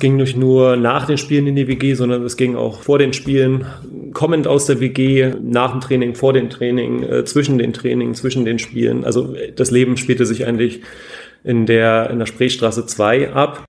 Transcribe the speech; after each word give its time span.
ging 0.00 0.16
nicht 0.16 0.36
nur 0.36 0.76
nach 0.76 1.06
den 1.06 1.18
Spielen 1.18 1.46
in 1.46 1.56
die 1.56 1.68
WG, 1.68 1.94
sondern 1.94 2.24
es 2.24 2.36
ging 2.36 2.56
auch 2.56 2.82
vor 2.82 2.98
den 2.98 3.12
Spielen, 3.12 3.66
kommend 4.12 4.46
aus 4.46 4.66
der 4.66 4.80
WG, 4.80 5.34
nach 5.40 5.70
dem 5.70 5.80
Training, 5.80 6.14
vor 6.14 6.32
dem 6.32 6.50
Training, 6.50 7.02
äh, 7.02 7.24
zwischen 7.24 7.58
den 7.58 7.72
Trainings, 7.72 8.18
zwischen 8.18 8.44
den 8.44 8.58
Spielen. 8.58 9.04
Also 9.04 9.34
das 9.54 9.70
Leben 9.70 9.96
spielte 9.96 10.26
sich 10.26 10.46
eigentlich 10.46 10.80
in 11.44 11.66
der, 11.66 12.10
in 12.10 12.18
der 12.18 12.26
Spreestraße 12.26 12.86
2 12.86 13.32
ab. 13.32 13.64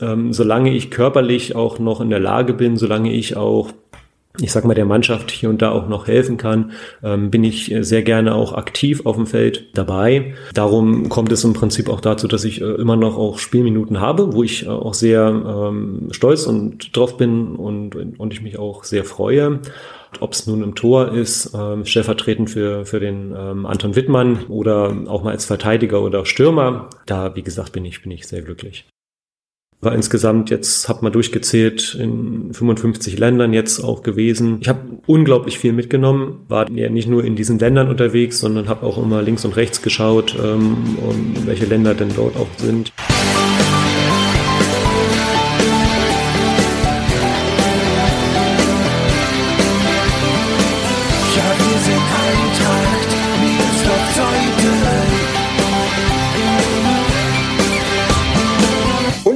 Ähm, 0.00 0.32
solange 0.32 0.74
ich 0.74 0.90
körperlich 0.90 1.54
auch 1.54 1.78
noch 1.78 2.00
in 2.00 2.10
der 2.10 2.20
Lage 2.20 2.52
bin, 2.52 2.76
solange 2.76 3.12
ich 3.12 3.36
auch 3.36 3.72
ich 4.40 4.50
sag 4.50 4.64
mal, 4.64 4.74
der 4.74 4.84
Mannschaft 4.84 5.30
hier 5.30 5.48
und 5.48 5.62
da 5.62 5.70
auch 5.70 5.88
noch 5.88 6.08
helfen 6.08 6.36
kann, 6.36 6.72
ähm, 7.04 7.30
bin 7.30 7.44
ich 7.44 7.72
sehr 7.80 8.02
gerne 8.02 8.34
auch 8.34 8.52
aktiv 8.52 9.06
auf 9.06 9.14
dem 9.14 9.26
Feld 9.26 9.66
dabei. 9.74 10.34
Darum 10.54 11.08
kommt 11.08 11.30
es 11.30 11.44
im 11.44 11.52
Prinzip 11.52 11.88
auch 11.88 12.00
dazu, 12.00 12.26
dass 12.26 12.44
ich 12.44 12.60
äh, 12.60 12.64
immer 12.64 12.96
noch 12.96 13.16
auch 13.16 13.38
Spielminuten 13.38 14.00
habe, 14.00 14.32
wo 14.32 14.42
ich 14.42 14.66
äh, 14.66 14.70
auch 14.70 14.94
sehr 14.94 15.28
ähm, 15.28 16.08
stolz 16.10 16.46
und 16.46 16.96
drauf 16.96 17.16
bin 17.16 17.54
und, 17.54 17.94
und 18.18 18.32
ich 18.32 18.42
mich 18.42 18.58
auch 18.58 18.82
sehr 18.82 19.04
freue. 19.04 19.60
Ob 20.20 20.32
es 20.32 20.46
nun 20.46 20.62
im 20.62 20.74
Tor 20.74 21.12
ist, 21.12 21.52
ähm, 21.54 21.84
stellvertretend 21.84 22.50
für, 22.50 22.86
für 22.86 22.98
den 22.98 23.34
ähm, 23.36 23.66
Anton 23.66 23.94
Wittmann 23.94 24.44
oder 24.48 24.96
auch 25.06 25.22
mal 25.22 25.30
als 25.30 25.44
Verteidiger 25.44 26.02
oder 26.02 26.26
Stürmer, 26.26 26.88
da, 27.06 27.36
wie 27.36 27.42
gesagt, 27.42 27.72
bin 27.72 27.84
ich, 27.84 28.02
bin 28.02 28.10
ich 28.10 28.26
sehr 28.26 28.42
glücklich. 28.42 28.84
War 29.84 29.94
insgesamt 29.94 30.50
jetzt, 30.50 30.88
hat 30.88 31.02
man 31.02 31.12
durchgezählt, 31.12 31.94
in 32.00 32.52
55 32.52 33.18
Ländern 33.18 33.52
jetzt 33.52 33.80
auch 33.80 34.02
gewesen. 34.02 34.58
Ich 34.60 34.68
habe 34.68 34.80
unglaublich 35.06 35.58
viel 35.58 35.72
mitgenommen, 35.72 36.44
war 36.48 36.70
ja 36.70 36.88
nicht 36.88 37.08
nur 37.08 37.24
in 37.24 37.36
diesen 37.36 37.58
Ländern 37.58 37.88
unterwegs, 37.88 38.40
sondern 38.40 38.68
habe 38.68 38.86
auch 38.86 38.96
immer 38.96 39.20
links 39.20 39.44
und 39.44 39.56
rechts 39.56 39.82
geschaut, 39.82 40.36
ähm, 40.42 40.96
um 41.06 41.46
welche 41.46 41.66
Länder 41.66 41.94
denn 41.94 42.10
dort 42.16 42.36
auch 42.36 42.48
sind. 42.56 42.92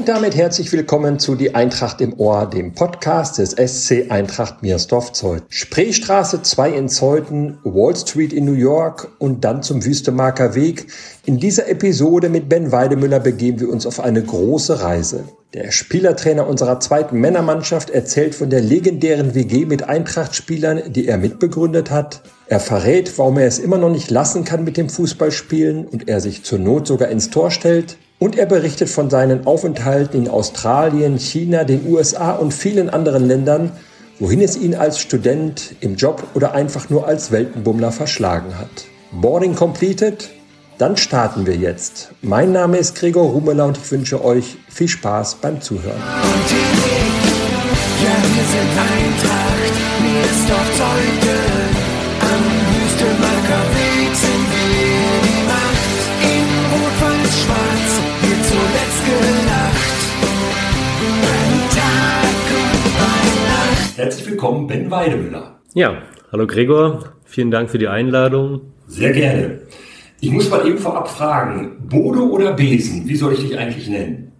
Damit 0.08 0.34
herzlich 0.34 0.72
willkommen 0.72 1.18
zu 1.18 1.34
Die 1.34 1.54
Eintracht 1.54 2.00
im 2.00 2.18
Ohr, 2.18 2.48
dem 2.48 2.72
Podcast 2.72 3.36
des 3.36 3.50
SC 3.50 4.10
Eintracht 4.10 4.62
Miersdorf-Zeuthen. 4.62 5.44
Spreestraße 5.50 6.40
2 6.40 6.70
in 6.70 6.88
Zeuthen, 6.88 7.58
Wall 7.62 7.94
Street 7.94 8.32
in 8.32 8.46
New 8.46 8.54
York 8.54 9.08
und 9.18 9.44
dann 9.44 9.62
zum 9.62 9.84
Wüstemarker 9.84 10.54
Weg. 10.54 10.86
In 11.26 11.38
dieser 11.38 11.68
Episode 11.68 12.30
mit 12.30 12.48
Ben 12.48 12.72
Weidemüller 12.72 13.20
begeben 13.20 13.60
wir 13.60 13.68
uns 13.68 13.84
auf 13.84 14.00
eine 14.00 14.22
große 14.22 14.80
Reise. 14.80 15.24
Der 15.52 15.72
Spielertrainer 15.72 16.46
unserer 16.46 16.80
zweiten 16.80 17.20
Männermannschaft 17.20 17.90
erzählt 17.90 18.34
von 18.34 18.48
der 18.48 18.62
legendären 18.62 19.34
WG 19.34 19.66
mit 19.66 19.82
Eintracht-Spielern, 19.82 20.90
die 20.90 21.06
er 21.06 21.18
mitbegründet 21.18 21.90
hat. 21.90 22.22
Er 22.46 22.60
verrät, 22.60 23.18
warum 23.18 23.36
er 23.36 23.46
es 23.46 23.58
immer 23.58 23.76
noch 23.76 23.90
nicht 23.90 24.10
lassen 24.10 24.46
kann 24.46 24.64
mit 24.64 24.78
dem 24.78 24.88
Fußballspielen 24.88 25.86
und 25.86 26.08
er 26.08 26.22
sich 26.22 26.44
zur 26.44 26.60
Not 26.60 26.86
sogar 26.86 27.08
ins 27.10 27.28
Tor 27.28 27.50
stellt. 27.50 27.98
Und 28.18 28.36
er 28.36 28.46
berichtet 28.46 28.88
von 28.88 29.10
seinen 29.10 29.46
Aufenthalten 29.46 30.24
in 30.24 30.28
Australien, 30.28 31.18
China, 31.18 31.62
den 31.62 31.86
USA 31.88 32.32
und 32.32 32.52
vielen 32.52 32.90
anderen 32.90 33.24
Ländern, 33.28 33.70
wohin 34.18 34.40
es 34.40 34.56
ihn 34.56 34.74
als 34.74 34.98
Student, 34.98 35.76
im 35.80 35.94
Job 35.94 36.24
oder 36.34 36.52
einfach 36.52 36.90
nur 36.90 37.06
als 37.06 37.30
Weltenbummler 37.30 37.92
verschlagen 37.92 38.58
hat. 38.58 38.86
Boarding 39.12 39.54
completed? 39.54 40.30
Dann 40.78 40.96
starten 40.96 41.46
wir 41.46 41.54
jetzt. 41.56 42.10
Mein 42.20 42.50
Name 42.52 42.78
ist 42.78 42.96
Gregor 42.96 43.30
Rumeler 43.30 43.66
und 43.66 43.78
ich 43.78 43.90
wünsche 43.90 44.24
euch 44.24 44.56
viel 44.68 44.88
Spaß 44.88 45.36
beim 45.36 45.60
Zuhören. 45.60 46.02
Ja, 48.04 48.16
wir 48.22 48.44
sind 48.44 48.70
Eintracht, 48.78 49.74
mir 50.02 50.22
ist 50.24 50.48
doch. 50.48 51.27
Willkommen, 64.38 64.68
Ben 64.68 64.88
Weidemüller. 64.88 65.58
Ja, 65.74 66.00
hallo 66.30 66.46
Gregor, 66.46 67.12
vielen 67.24 67.50
Dank 67.50 67.70
für 67.70 67.78
die 67.78 67.88
Einladung. 67.88 68.60
Sehr 68.86 69.10
gerne. 69.10 69.62
Ich 70.20 70.30
muss 70.30 70.48
mal 70.48 70.64
eben 70.64 70.78
vorab 70.78 71.08
fragen, 71.08 71.76
Bodo 71.88 72.26
oder 72.26 72.52
Besen, 72.52 73.08
wie 73.08 73.16
soll 73.16 73.32
ich 73.32 73.40
dich 73.40 73.58
eigentlich 73.58 73.88
nennen? 73.88 74.30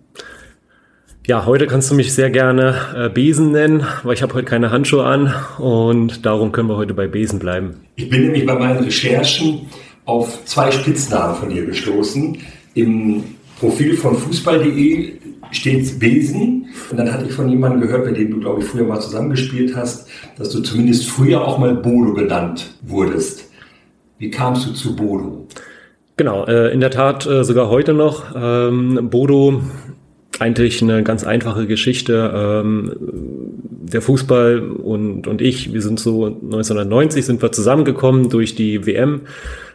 Ja, 1.26 1.46
heute 1.46 1.66
kannst 1.66 1.90
du 1.90 1.96
mich 1.96 2.14
sehr 2.14 2.30
gerne 2.30 2.76
äh, 2.94 3.08
Besen 3.08 3.50
nennen, 3.50 3.84
weil 4.04 4.14
ich 4.14 4.22
habe 4.22 4.34
heute 4.34 4.44
keine 4.44 4.70
Handschuhe 4.70 5.02
an 5.02 5.34
und 5.58 6.24
darum 6.24 6.52
können 6.52 6.68
wir 6.68 6.76
heute 6.76 6.94
bei 6.94 7.08
Besen 7.08 7.40
bleiben. 7.40 7.80
Ich 7.96 8.08
bin 8.08 8.22
nämlich 8.22 8.46
bei 8.46 8.54
meinen 8.54 8.84
Recherchen 8.84 9.62
auf 10.04 10.44
zwei 10.44 10.70
Spitznamen 10.70 11.34
von 11.34 11.50
dir 11.50 11.66
gestoßen. 11.66 12.38
Im 12.74 13.24
Profil 13.58 13.96
von 13.96 14.16
fußball.de 14.16 15.14
steht 15.50 15.98
Besen. 15.98 16.66
Und 16.90 16.96
dann 16.96 17.12
hatte 17.12 17.26
ich 17.26 17.32
von 17.32 17.48
jemandem 17.48 17.80
gehört, 17.82 18.04
bei 18.04 18.12
dem 18.12 18.30
du, 18.30 18.40
glaube 18.40 18.62
ich, 18.62 18.66
früher 18.66 18.84
mal 18.84 19.00
zusammengespielt 19.00 19.74
hast, 19.76 20.08
dass 20.36 20.50
du 20.50 20.60
zumindest 20.60 21.08
früher 21.08 21.44
auch 21.44 21.58
mal 21.58 21.74
Bodo 21.74 22.14
genannt 22.14 22.74
wurdest. 22.82 23.50
Wie 24.18 24.30
kamst 24.30 24.66
du 24.66 24.72
zu 24.72 24.96
Bodo? 24.96 25.46
Genau, 26.16 26.44
äh, 26.46 26.72
in 26.72 26.80
der 26.80 26.90
Tat 26.90 27.26
äh, 27.26 27.44
sogar 27.44 27.70
heute 27.70 27.94
noch. 27.94 28.34
Ähm, 28.34 29.08
Bodo, 29.10 29.62
eigentlich 30.40 30.82
eine 30.82 31.02
ganz 31.02 31.24
einfache 31.24 31.66
Geschichte. 31.66 32.32
Ähm, 32.34 32.92
der 33.92 34.02
Fußball 34.02 34.60
und, 34.60 35.26
und 35.26 35.40
ich, 35.40 35.72
wir 35.72 35.82
sind 35.82 35.98
so 36.00 36.26
1990 36.26 37.24
sind 37.24 37.42
wir 37.42 37.52
zusammengekommen 37.52 38.28
durch 38.28 38.54
die 38.54 38.86
WM. 38.86 39.22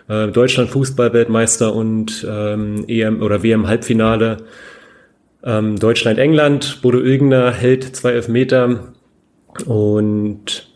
Äh, 0.08 0.28
Deutschland 0.28 0.70
Fußballweltmeister 0.70 1.74
und 1.74 2.26
ähm, 2.30 2.86
EM 2.88 3.22
oder 3.22 3.42
WM 3.44 3.68
Ähm, 5.46 5.78
Deutschland-England, 5.78 6.82
Bodo 6.82 7.00
Ilgner 7.00 7.52
hält 7.52 7.96
zwei 7.96 8.12
Elfmeter. 8.12 8.94
Und 9.66 10.70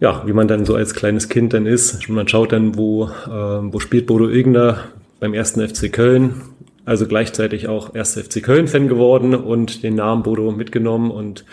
ja, 0.00 0.22
wie 0.26 0.32
man 0.32 0.48
dann 0.48 0.64
so 0.64 0.74
als 0.74 0.94
kleines 0.94 1.28
Kind 1.28 1.52
dann 1.52 1.66
ist, 1.66 2.08
man 2.08 2.28
schaut 2.28 2.52
dann, 2.52 2.76
wo, 2.76 3.04
äh, 3.04 3.28
wo 3.28 3.78
spielt 3.78 4.06
Bodo 4.06 4.28
Ilgner 4.28 4.84
beim 5.18 5.34
ersten 5.34 5.66
FC 5.66 5.92
Köln, 5.92 6.42
also 6.84 7.06
gleichzeitig 7.06 7.68
auch 7.68 7.94
erster 7.94 8.22
FC 8.22 8.42
Köln-Fan 8.42 8.88
geworden 8.88 9.34
und 9.34 9.82
den 9.82 9.94
Namen 9.94 10.22
Bodo 10.22 10.50
mitgenommen. 10.50 11.10
Und 11.10 11.44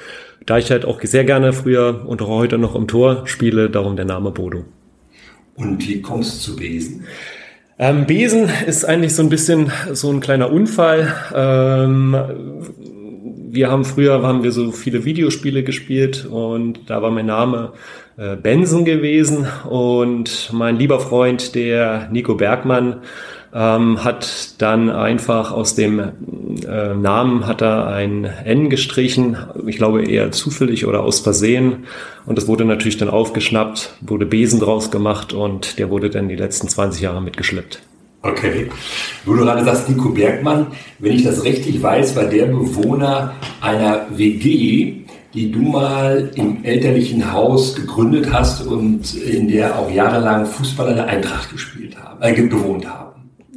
da 0.45 0.57
ich 0.57 0.71
halt 0.71 0.85
auch 0.85 1.01
sehr 1.01 1.25
gerne 1.25 1.53
früher 1.53 2.05
und 2.05 2.21
auch 2.21 2.29
heute 2.29 2.57
noch 2.57 2.75
im 2.75 2.87
Tor 2.87 3.27
spiele, 3.27 3.69
darum 3.69 3.95
der 3.95 4.05
Name 4.05 4.31
Bodo. 4.31 4.65
Und 5.55 5.85
wie 5.87 6.01
kommst 6.01 6.47
du 6.47 6.51
zu 6.51 6.55
Besen? 6.57 7.05
Ähm, 7.79 8.07
Besen 8.07 8.49
ist 8.65 8.85
eigentlich 8.85 9.15
so 9.15 9.21
ein 9.21 9.29
bisschen 9.29 9.71
so 9.91 10.11
ein 10.11 10.19
kleiner 10.19 10.51
Unfall. 10.51 11.13
Ähm, 11.33 12.17
wir 13.49 13.69
haben 13.69 13.85
früher 13.85 14.23
haben 14.23 14.43
wir 14.43 14.51
so 14.51 14.71
viele 14.71 15.05
Videospiele 15.05 15.63
gespielt 15.63 16.25
und 16.25 16.89
da 16.89 17.01
war 17.01 17.11
mein 17.11 17.27
Name 17.27 17.73
äh, 18.17 18.35
Benson 18.35 18.83
gewesen 18.83 19.47
und 19.69 20.49
mein 20.53 20.77
lieber 20.77 20.99
Freund, 20.99 21.53
der 21.53 22.09
Nico 22.11 22.33
Bergmann, 22.35 23.01
ähm, 23.53 24.03
hat 24.03 24.61
dann 24.61 24.89
einfach 24.89 25.51
aus 25.51 25.75
dem 25.75 25.99
äh, 25.99 26.93
Namen 26.93 27.47
hat 27.47 27.61
er 27.61 27.87
ein 27.87 28.25
N 28.25 28.69
gestrichen, 28.69 29.37
ich 29.65 29.77
glaube 29.77 30.03
eher 30.03 30.31
zufällig 30.31 30.85
oder 30.85 31.01
aus 31.03 31.19
Versehen. 31.19 31.85
Und 32.25 32.37
das 32.37 32.47
wurde 32.47 32.65
natürlich 32.65 32.97
dann 32.97 33.09
aufgeschnappt, 33.09 33.95
wurde 34.01 34.25
Besen 34.25 34.59
draus 34.59 34.91
gemacht 34.91 35.33
und 35.33 35.79
der 35.79 35.89
wurde 35.89 36.09
dann 36.09 36.27
die 36.27 36.35
letzten 36.35 36.67
20 36.67 37.01
Jahre 37.01 37.21
mitgeschleppt. 37.21 37.81
Okay. 38.21 38.67
Wo 39.25 39.33
du 39.33 39.41
gerade 39.41 39.63
sagst, 39.63 39.89
Nico 39.89 40.09
Bergmann, 40.09 40.67
wenn 40.99 41.13
ich 41.13 41.23
das 41.23 41.43
richtig 41.43 41.81
weiß, 41.81 42.15
war 42.15 42.25
der 42.25 42.47
Bewohner 42.47 43.33
einer 43.61 44.07
WG, 44.09 44.95
die 45.33 45.51
du 45.51 45.61
mal 45.61 46.31
im 46.35 46.63
elterlichen 46.63 47.31
Haus 47.31 47.75
gegründet 47.75 48.33
hast 48.33 48.65
und 48.65 49.13
in 49.15 49.47
der 49.47 49.77
auch 49.77 49.89
jahrelang 49.89 50.45
Fußballer 50.45 50.95
der 50.95 51.07
Eintracht 51.07 51.51
gespielt 51.51 51.95
haben, 52.01 52.21
äh, 52.21 52.33
gewohnt 52.33 52.87
haben. 52.87 53.06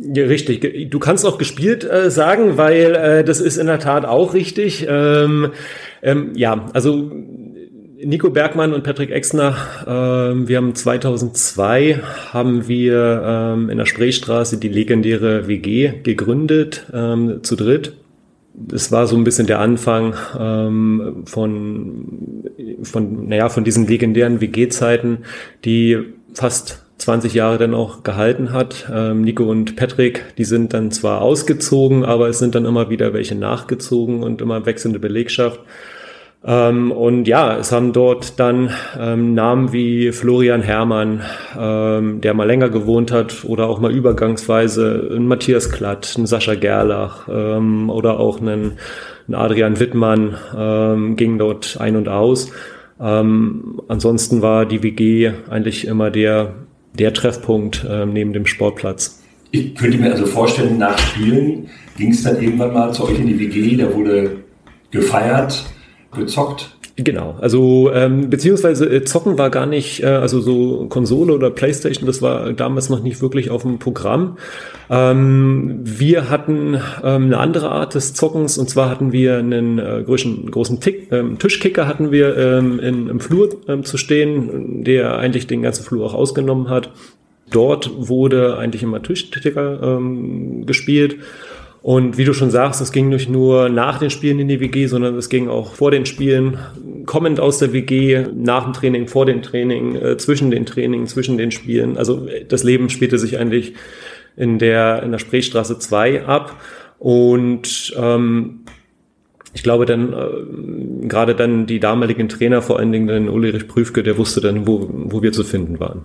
Ja, 0.03 0.25
richtig. 0.25 0.91
Du 0.91 0.99
kannst 0.99 1.27
auch 1.27 1.37
gespielt 1.37 1.85
äh, 1.85 2.11
sagen, 2.11 2.57
weil 2.57 2.95
äh, 2.95 3.25
das 3.25 3.41
ist 3.41 3.59
in 3.59 3.67
der 3.67 3.79
Tat 3.79 4.07
auch 4.07 4.33
richtig. 4.33 4.87
Ähm, 4.89 5.51
ähm, 6.03 6.33
ja, 6.35 6.71
also 6.73 7.13
Nico 8.03 8.31
Bergmann 8.31 8.73
und 8.73 8.83
Patrick 8.83 9.11
Exner, 9.11 9.57
ähm, 9.87 10.49
wir 10.49 10.57
haben 10.57 10.75
2002 10.75 12.01
haben 12.33 12.67
wir 12.67 13.23
ähm, 13.25 13.69
in 13.69 13.77
der 13.77 13.85
Spreestraße 13.85 14.57
die 14.57 14.69
legendäre 14.69 15.49
WG 15.49 15.93
gegründet, 16.03 16.87
ähm, 16.95 17.41
zu 17.43 17.57
dritt. 17.57 17.93
Das 18.55 18.91
war 18.91 19.07
so 19.07 19.17
ein 19.17 19.25
bisschen 19.25 19.47
der 19.47 19.61
Anfang 19.61 20.15
ähm, 20.39 21.25
von, 21.27 22.45
von, 22.83 23.29
naja, 23.29 23.51
von 23.51 23.65
diesen 23.65 23.87
legendären 23.87 24.41
WG-Zeiten, 24.41 25.19
die 25.65 25.99
fast 26.33 26.85
20 27.01 27.35
Jahre 27.35 27.59
dann 27.59 27.75
auch 27.75 28.03
gehalten 28.03 28.53
hat. 28.53 28.91
Ähm, 28.93 29.23
Nico 29.23 29.45
und 29.45 29.77
Patrick, 29.77 30.35
die 30.37 30.45
sind 30.45 30.75
dann 30.75 30.91
zwar 30.91 31.23
ausgezogen, 31.23 32.05
aber 32.05 32.29
es 32.29 32.39
sind 32.39 32.55
dann 32.55 32.67
immer 32.67 32.91
wieder 32.91 33.13
welche 33.13 33.35
nachgezogen 33.35 34.23
und 34.23 34.41
immer 34.41 34.67
wechselnde 34.67 34.99
Belegschaft. 34.99 35.61
Ähm, 36.43 36.91
und 36.91 37.29
ja, 37.29 37.59
es 37.59 37.71
haben 37.71 37.93
dort 37.93 38.41
dann 38.41 38.71
ähm, 38.99 39.35
Namen 39.35 39.73
wie 39.73 40.11
Florian 40.13 40.63
Herrmann, 40.63 41.21
ähm, 41.59 42.21
der 42.23 42.33
mal 42.33 42.47
länger 42.47 42.71
gewohnt 42.71 43.13
hat, 43.13 43.45
oder 43.45 43.69
auch 43.69 43.79
mal 43.79 43.93
übergangsweise 43.93 45.11
ein 45.15 45.27
Matthias 45.27 45.71
Klatt, 45.71 46.15
ein 46.17 46.27
Sascha 46.27 46.55
Gerlach 46.55 47.29
ähm, 47.31 47.91
oder 47.91 48.19
auch 48.19 48.41
einen, 48.41 48.79
einen 49.27 49.35
Adrian 49.35 49.81
Wittmann 49.81 50.35
ähm, 50.57 51.17
ging 51.17 51.39
dort 51.39 51.77
ein 51.79 51.97
und 51.97 52.09
aus. 52.09 52.51
Ähm, 52.99 53.81
ansonsten 53.89 54.41
war 54.41 54.65
die 54.65 54.83
WG 54.83 55.33
eigentlich 55.51 55.87
immer 55.87 56.11
der, 56.11 56.55
der 56.95 57.13
Treffpunkt 57.15 57.87
neben 58.07 58.33
dem 58.33 58.47
Sportplatz. 58.47 59.23
Ich 59.53 59.75
könnte 59.75 59.99
mir 59.99 60.13
also 60.13 60.27
vorstellen, 60.27 60.79
nach 60.79 60.99
Spielen 60.99 61.69
ging 61.97 62.11
es 62.11 62.23
dann 62.23 62.41
irgendwann 62.41 62.73
mal 62.73 62.93
zu 62.93 63.05
euch 63.05 63.19
in 63.19 63.27
die 63.27 63.39
WG, 63.39 63.77
da 63.77 63.93
wurde 63.95 64.45
gefeiert 64.91 65.65
gezockt? 66.13 66.77
Genau, 67.03 67.37
also 67.41 67.91
ähm, 67.95 68.29
beziehungsweise 68.29 68.85
äh, 68.85 69.05
zocken 69.05 69.39
war 69.39 69.49
gar 69.49 69.65
nicht, 69.65 70.03
äh, 70.03 70.07
also 70.07 70.41
so 70.41 70.87
Konsole 70.89 71.33
oder 71.33 71.51
Playstation, 71.51 72.07
das 72.07 72.21
war 72.21 72.53
damals 72.53 72.91
noch 72.91 73.03
nicht 73.03 73.23
wirklich 73.23 73.51
auf 73.51 73.63
dem 73.63 73.79
Programm. 73.79 74.37
Ähm, 74.91 75.81
wir 75.83 76.29
hatten 76.29 76.75
ähm, 77.03 77.25
eine 77.25 77.39
andere 77.39 77.71
Art 77.71 77.95
des 77.95 78.13
Zockens 78.13 78.59
und 78.59 78.69
zwar 78.69 78.91
hatten 78.91 79.13
wir 79.13 79.39
einen 79.39 79.79
äh, 79.79 80.03
großen, 80.05 80.51
großen 80.51 80.81
Tick, 80.81 81.11
ähm, 81.11 81.39
Tischkicker 81.39 81.87
hatten 81.87 82.11
wir 82.11 82.37
ähm, 82.37 82.79
in, 82.81 83.09
im 83.09 83.21
Flur 83.21 83.49
ähm, 83.67 83.85
zu 83.85 83.97
stehen, 83.97 84.85
der 84.85 85.17
eigentlich 85.17 85.47
den 85.47 85.63
ganzen 85.63 85.85
Flur 85.85 86.05
auch 86.05 86.15
ausgenommen 86.15 86.69
hat. 86.69 86.91
Dort 87.51 87.91
wurde 87.97 88.59
eigentlich 88.59 88.83
immer 88.83 89.03
Tischkicker 89.03 89.81
ähm, 89.83 90.67
gespielt. 90.67 91.17
Und 91.83 92.19
wie 92.19 92.25
du 92.25 92.35
schon 92.35 92.51
sagst, 92.51 92.81
es 92.83 92.93
ging 92.93 93.09
nicht 93.09 93.31
nur 93.31 93.71
nach 93.71 93.99
den 93.99 94.11
Spielen 94.11 94.39
in 94.39 94.49
die 94.49 94.61
WG, 94.61 94.87
sondern 94.87 95.17
es 95.17 95.31
ging 95.31 95.49
auch 95.49 95.75
vor 95.75 95.91
den 95.91 96.05
Spielen, 96.05 96.59
kommend 97.07 97.41
aus 97.41 97.59
der 97.59 97.73
WG, 97.73 98.27
nach 98.35 98.65
dem 98.65 98.75
Training, 98.75 99.09
vor 99.09 99.25
dem 99.25 99.41
Training, 99.41 99.97
äh, 99.97 100.17
zwischen 100.19 100.51
den 100.51 100.67
Trainings, 100.67 101.13
zwischen 101.13 101.39
den 101.39 101.51
Spielen. 101.51 101.97
Also 101.97 102.27
das 102.49 102.65
Leben 102.65 102.91
spielte 102.91 103.19
sich 103.19 103.39
eigentlich 103.39 103.75
in 104.37 104.59
der, 104.59 105.03
in 105.03 105.11
der 105.11 105.19
Spreestraße 105.19 105.79
2 105.79 106.27
ab. 106.27 106.61
Und 106.99 107.95
ähm, 107.97 108.61
ich 109.55 109.63
glaube 109.63 109.87
dann, 109.87 110.13
äh, 110.13 111.07
gerade 111.09 111.35
dann 111.35 111.67
die 111.67 111.81
damaligen 111.81 112.29
Trainer, 112.29 112.61
vor 112.61 112.79
allen 112.79 112.93
Dingen 112.93 113.07
dann 113.07 113.29
Ulrich 113.31 113.69
Prüfke, 113.69 114.03
der 114.03 114.19
wusste 114.19 114.43
dann, 114.43 114.67
wo, 114.67 114.87
wo 114.91 115.23
wir 115.23 115.33
zu 115.33 115.45
finden 115.45 115.81
waren. 115.81 116.03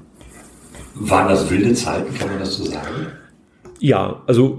Waren 0.95 1.27
das 1.27 1.49
wilde 1.51 1.73
Zeiten, 1.73 2.13
kann 2.17 2.29
man 2.29 2.39
das 2.39 2.55
so 2.55 2.63
sagen? 2.63 3.07
Ja, 3.79 4.23
also 4.25 4.57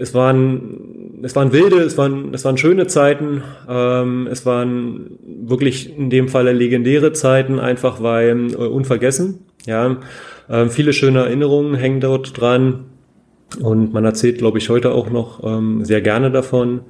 es 0.00 0.14
waren, 0.14 1.20
es 1.22 1.34
waren 1.36 1.52
wilde, 1.52 1.78
es 1.78 1.98
waren, 1.98 2.32
es 2.32 2.44
waren 2.44 2.58
schöne 2.58 2.86
Zeiten. 2.86 3.42
Ähm, 3.68 4.28
es 4.30 4.46
waren 4.46 5.18
wirklich 5.24 5.96
in 5.96 6.10
dem 6.10 6.28
Falle 6.28 6.52
legendäre 6.52 7.12
Zeiten, 7.12 7.58
einfach 7.58 8.02
weil 8.02 8.52
äh, 8.52 8.56
unvergessen. 8.56 9.40
Ja, 9.66 9.96
ähm, 10.48 10.70
viele 10.70 10.92
schöne 10.92 11.20
Erinnerungen 11.20 11.74
hängen 11.74 12.00
dort 12.00 12.40
dran. 12.40 12.86
Und 13.60 13.92
man 13.92 14.04
erzählt, 14.04 14.38
glaube 14.38 14.58
ich, 14.58 14.68
heute 14.68 14.92
auch 14.92 15.10
noch 15.10 15.42
ähm, 15.42 15.84
sehr 15.84 16.00
gerne 16.00 16.30
davon. 16.30 16.80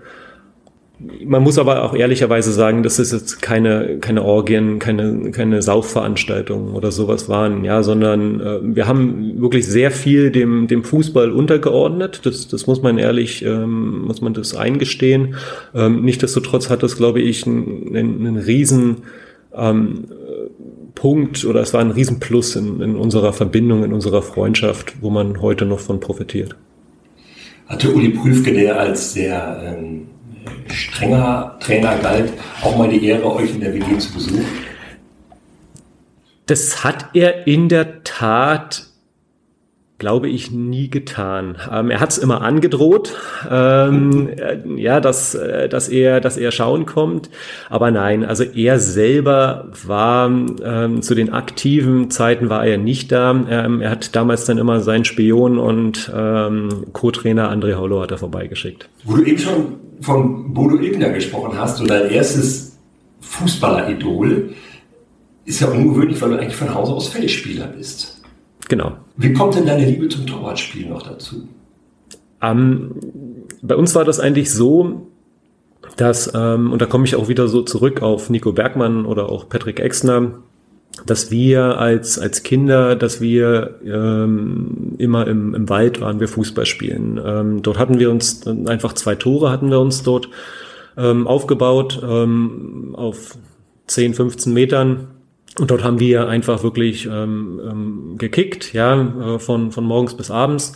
Man 1.01 1.45
muss 1.45 1.59
aber 1.59 1.85
auch 1.85 1.95
ehrlicherweise 1.95 2.53
sagen, 2.53 2.83
dass 2.83 2.99
es 2.99 3.13
jetzt 3.13 3.41
keine, 3.41 3.99
keine 4.01 4.25
Orgien, 4.25 4.81
keine, 4.81 5.31
keine 5.31 5.63
Saufveranstaltungen 5.63 6.75
oder 6.75 6.91
sowas 6.91 7.29
waren, 7.29 7.65
ja, 7.65 7.85
sondern 7.85 8.41
äh, 8.41 8.59
wir 8.63 8.89
haben 8.89 9.41
wirklich 9.41 9.65
sehr 9.67 9.93
viel 9.93 10.33
dem, 10.33 10.67
dem 10.67 10.83
Fußball 10.83 11.31
untergeordnet. 11.31 12.23
Das, 12.25 12.49
das 12.49 12.67
muss 12.67 12.83
man 12.83 12.99
ehrlich, 12.99 13.45
ähm, 13.45 14.07
muss 14.07 14.21
man 14.23 14.35
das 14.35 14.57
eingestehen. 14.57 15.37
Ähm, 15.73 16.03
Nichtsdestotrotz 16.03 16.69
hat 16.69 16.83
das, 16.83 16.97
glaube 16.97 17.21
ich, 17.21 17.47
einen, 17.47 17.95
einen 17.95 18.37
riesen 18.37 19.03
ähm, 19.55 20.07
Punkt 20.97 21.45
oder 21.45 21.61
es 21.61 21.73
war 21.75 21.81
ein 21.81 21.93
Riesenplus 21.93 22.57
in, 22.57 22.81
in 22.81 22.97
unserer 22.97 23.33
Verbindung, 23.33 23.85
in 23.85 23.93
unserer 23.93 24.23
Freundschaft, 24.23 24.97
wo 25.01 25.11
man 25.11 25.41
heute 25.41 25.65
noch 25.65 25.79
von 25.79 26.01
profitiert. 26.01 26.57
Hatte 27.69 27.93
Uli 27.93 28.09
Prüfke, 28.09 28.53
der 28.53 28.81
als 28.81 29.13
sehr 29.13 29.79
ähm 29.79 30.09
strenger 30.69 31.57
Trainer 31.61 31.97
galt, 31.99 32.33
auch 32.63 32.77
mal 32.77 32.89
die 32.89 33.05
Ehre, 33.05 33.25
euch 33.35 33.55
in 33.55 33.61
der 33.61 33.75
WG 33.75 33.99
zu 33.99 34.13
besuchen? 34.13 34.45
Das 36.47 36.83
hat 36.85 37.11
er 37.15 37.47
in 37.47 37.69
der 37.69 38.05
Tat 38.05 38.89
glaube 39.99 40.29
ich, 40.29 40.53
nie 40.53 40.89
getan. 40.89 41.57
Ähm, 41.71 41.91
er 41.91 42.01
hat 42.01 42.11
es 42.11 42.19
immer 42.19 42.43
angedroht, 42.43 43.15
ähm, 43.51 44.29
äh, 44.29 44.59
ja, 44.77 45.01
dass, 45.01 45.35
äh, 45.35 45.69
dass, 45.69 45.89
er, 45.89 46.21
dass 46.21 46.37
er 46.37 46.53
schauen 46.53 46.87
kommt. 46.87 47.31
Aber 47.69 47.91
nein, 47.91 48.25
also 48.25 48.45
er 48.45 48.79
selber 48.79 49.69
war 49.87 50.29
ähm, 50.29 51.03
zu 51.03 51.15
den 51.17 51.33
aktiven 51.33 52.11
Zeiten 52.11 52.49
war 52.49 52.65
er 52.65 52.79
nicht 52.79 53.11
da. 53.11 53.33
Ähm, 53.51 53.81
er 53.81 53.91
hat 53.91 54.15
damals 54.15 54.45
dann 54.45 54.59
immer 54.59 54.81
seinen 54.81 55.05
Spion 55.05 55.59
und 55.59 56.11
ähm, 56.15 56.87
Co-Trainer 56.93 57.51
André 57.51 57.75
Hollow 57.75 58.01
hat 58.01 58.13
er 58.13 58.19
vorbeigeschickt. 58.19 58.89
Wo 59.05 59.17
du 59.17 59.25
eben 59.25 59.39
schon 59.39 59.88
von 60.01 60.53
Bodo 60.53 60.77
Ilgner 60.77 61.11
gesprochen 61.11 61.59
hast, 61.59 61.81
und 61.81 61.91
dein 61.91 62.11
erstes 62.11 62.79
Fußballer-Idol, 63.21 64.55
ist 65.45 65.61
ja 65.61 65.69
ungewöhnlich, 65.69 66.21
weil 66.21 66.31
du 66.31 66.39
eigentlich 66.39 66.57
von 66.57 66.75
Hause 66.75 66.93
aus 66.93 67.09
Feldspieler 67.09 67.67
bist. 67.69 68.21
Genau. 68.69 68.93
Wie 69.17 69.33
kommt 69.33 69.55
denn 69.55 69.67
deine 69.67 69.87
Liebe 69.87 70.09
zum 70.09 70.27
Torwartspiel 70.27 70.89
noch 70.89 71.03
dazu? 71.03 71.49
Ähm, 72.43 72.93
bei 73.63 73.75
uns 73.75 73.95
war 73.95 74.05
das 74.05 74.21
eigentlich 74.21 74.53
so, 74.53 75.09
dass, 75.97 76.33
ähm, 76.35 76.71
und 76.71 76.83
da 76.83 76.87
komme 76.87 77.05
ich 77.05 77.17
auch 77.17 77.29
wieder 77.29 77.49
so 77.49 77.63
zurück 77.63 78.03
auf 78.03 78.31
Nico 78.31 78.53
Bergmann 78.53 79.07
oder 79.07 79.31
auch 79.31 79.49
Patrick 79.49 79.81
Exner, 79.81 80.33
dass 81.07 81.31
wir 81.31 81.79
als, 81.79 82.19
als 82.19 82.43
Kinder, 82.43 82.97
dass 82.97 83.21
wir 83.21 83.79
ähm, 83.85 84.95
immer 84.99 85.27
im, 85.27 85.55
im 85.55 85.69
Wald 85.69 86.01
waren, 86.01 86.21
wir 86.21 86.29
Fußball 86.29 86.67
spielen. 86.67 87.21
Ähm, 87.25 87.63
dort 87.63 87.79
hatten 87.79 87.99
wir 87.99 88.11
uns 88.11 88.47
einfach 88.47 88.93
zwei 88.95 89.15
Tore 89.15 89.51
hatten 89.51 89.71
wir 89.71 89.81
uns 89.81 90.03
dort 90.03 90.29
ähm, 90.97 91.27
aufgebaut 91.27 92.01
ähm, 92.03 92.95
auf 92.97 93.39
10, 93.87 94.15
15 94.15 94.53
Metern 94.53 95.09
und 95.59 95.71
dort 95.71 95.83
haben 95.83 95.99
wir 95.99 96.29
einfach 96.29 96.63
wirklich 96.63 97.07
ähm, 97.07 97.61
ähm, 97.65 98.15
gekickt, 98.19 98.73
ja, 98.75 99.35
äh, 99.35 99.39
von, 99.39 99.73
von 99.73 99.85
morgens 99.85 100.15
bis 100.17 100.31
abends. 100.31 100.75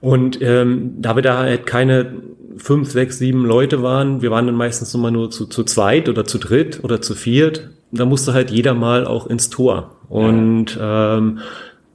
Und 0.00 0.40
ähm, 0.42 0.94
da 0.98 1.16
wir 1.16 1.22
da 1.22 1.38
halt 1.38 1.66
keine 1.66 2.14
fünf, 2.58 2.90
sechs, 2.90 3.18
sieben 3.18 3.44
Leute 3.44 3.82
waren, 3.82 4.22
wir 4.22 4.30
waren 4.30 4.46
dann 4.46 4.54
meistens 4.54 4.94
immer 4.94 5.10
nur 5.10 5.30
zu, 5.30 5.46
zu 5.46 5.64
zweit 5.64 6.08
oder 6.08 6.24
zu 6.24 6.38
dritt 6.38 6.80
oder 6.82 7.00
zu 7.00 7.14
viert, 7.14 7.70
da 7.90 8.04
musste 8.04 8.34
halt 8.34 8.50
jeder 8.50 8.74
mal 8.74 9.06
auch 9.06 9.26
ins 9.26 9.50
Tor. 9.50 9.96
Und 10.08 10.78
ähm, 10.80 11.38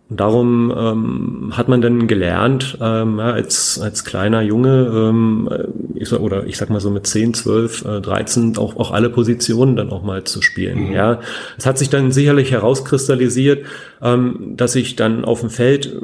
und 0.09 0.19
darum 0.19 0.71
ähm, 0.77 1.53
hat 1.57 1.69
man 1.69 1.81
dann 1.81 2.07
gelernt, 2.07 2.77
ähm, 2.81 3.19
ja, 3.19 3.31
als, 3.31 3.79
als 3.81 4.03
kleiner 4.03 4.41
Junge, 4.41 4.91
ähm, 4.93 5.49
ich 5.95 6.09
sag, 6.09 6.19
oder 6.19 6.45
ich 6.45 6.57
sag 6.57 6.69
mal 6.69 6.81
so 6.81 6.91
mit 6.91 7.07
10, 7.07 7.33
12, 7.33 7.85
äh, 7.85 8.01
13, 8.01 8.57
auch, 8.57 8.75
auch 8.75 8.91
alle 8.91 9.09
Positionen 9.09 9.75
dann 9.77 9.89
auch 9.91 10.03
mal 10.03 10.23
zu 10.25 10.41
spielen. 10.41 10.89
Mhm. 10.89 10.91
Ja, 10.91 11.19
Es 11.57 11.65
hat 11.65 11.77
sich 11.77 11.89
dann 11.89 12.11
sicherlich 12.11 12.51
herauskristallisiert, 12.51 13.65
ähm, 14.01 14.53
dass 14.57 14.75
ich 14.75 14.97
dann 14.97 15.23
auf 15.23 15.39
dem 15.39 15.49
Feld 15.49 15.95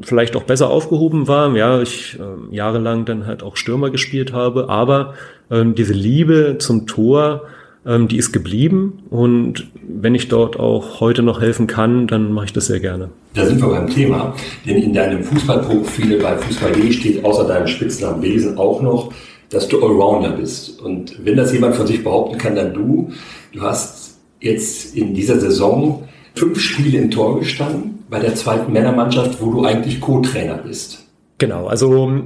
vielleicht 0.00 0.34
auch 0.34 0.44
besser 0.44 0.70
aufgehoben 0.70 1.28
war. 1.28 1.54
Ja, 1.54 1.80
ich 1.82 2.18
äh, 2.18 2.54
jahrelang 2.54 3.04
dann 3.04 3.26
halt 3.26 3.42
auch 3.42 3.56
Stürmer 3.56 3.90
gespielt 3.90 4.32
habe, 4.32 4.70
aber 4.70 5.14
ähm, 5.50 5.74
diese 5.74 5.92
Liebe 5.92 6.56
zum 6.58 6.86
Tor, 6.86 7.42
ähm, 7.86 8.08
die 8.08 8.16
ist 8.16 8.32
geblieben 8.32 9.02
und 9.10 9.70
wenn 9.82 10.14
ich 10.14 10.28
dort 10.28 10.58
auch 10.58 11.00
heute 11.00 11.22
noch 11.22 11.40
helfen 11.40 11.66
kann, 11.66 12.06
dann 12.06 12.32
mache 12.32 12.46
ich 12.46 12.52
das 12.52 12.66
sehr 12.66 12.80
gerne. 12.80 13.10
Da 13.34 13.46
sind 13.46 13.60
wir 13.60 13.68
beim 13.68 13.88
Thema, 13.88 14.34
denn 14.66 14.82
in 14.82 14.92
deinem 14.92 15.24
Fußballprofil 15.24 16.18
bei 16.18 16.36
Fußball.de 16.36 16.92
steht 16.92 17.24
außer 17.24 17.46
deinem 17.46 17.66
Spitznamen 17.66 18.20
Besen 18.20 18.58
auch 18.58 18.82
noch, 18.82 19.12
dass 19.50 19.68
du 19.68 19.82
Allrounder 19.82 20.30
bist. 20.30 20.80
Und 20.80 21.24
wenn 21.24 21.36
das 21.36 21.52
jemand 21.52 21.76
von 21.76 21.86
sich 21.86 22.02
behaupten 22.02 22.38
kann, 22.38 22.54
dann 22.54 22.74
du. 22.74 23.12
Du 23.52 23.62
hast 23.62 24.18
jetzt 24.40 24.96
in 24.96 25.14
dieser 25.14 25.38
Saison 25.38 26.08
fünf 26.34 26.60
Spiele 26.60 26.98
im 26.98 27.10
Tor 27.10 27.38
gestanden 27.38 28.04
bei 28.08 28.18
der 28.18 28.34
zweiten 28.34 28.72
Männermannschaft, 28.72 29.40
wo 29.40 29.52
du 29.52 29.64
eigentlich 29.64 30.00
Co-Trainer 30.00 30.58
bist. 30.58 31.06
Genau, 31.38 31.66
also 31.66 32.22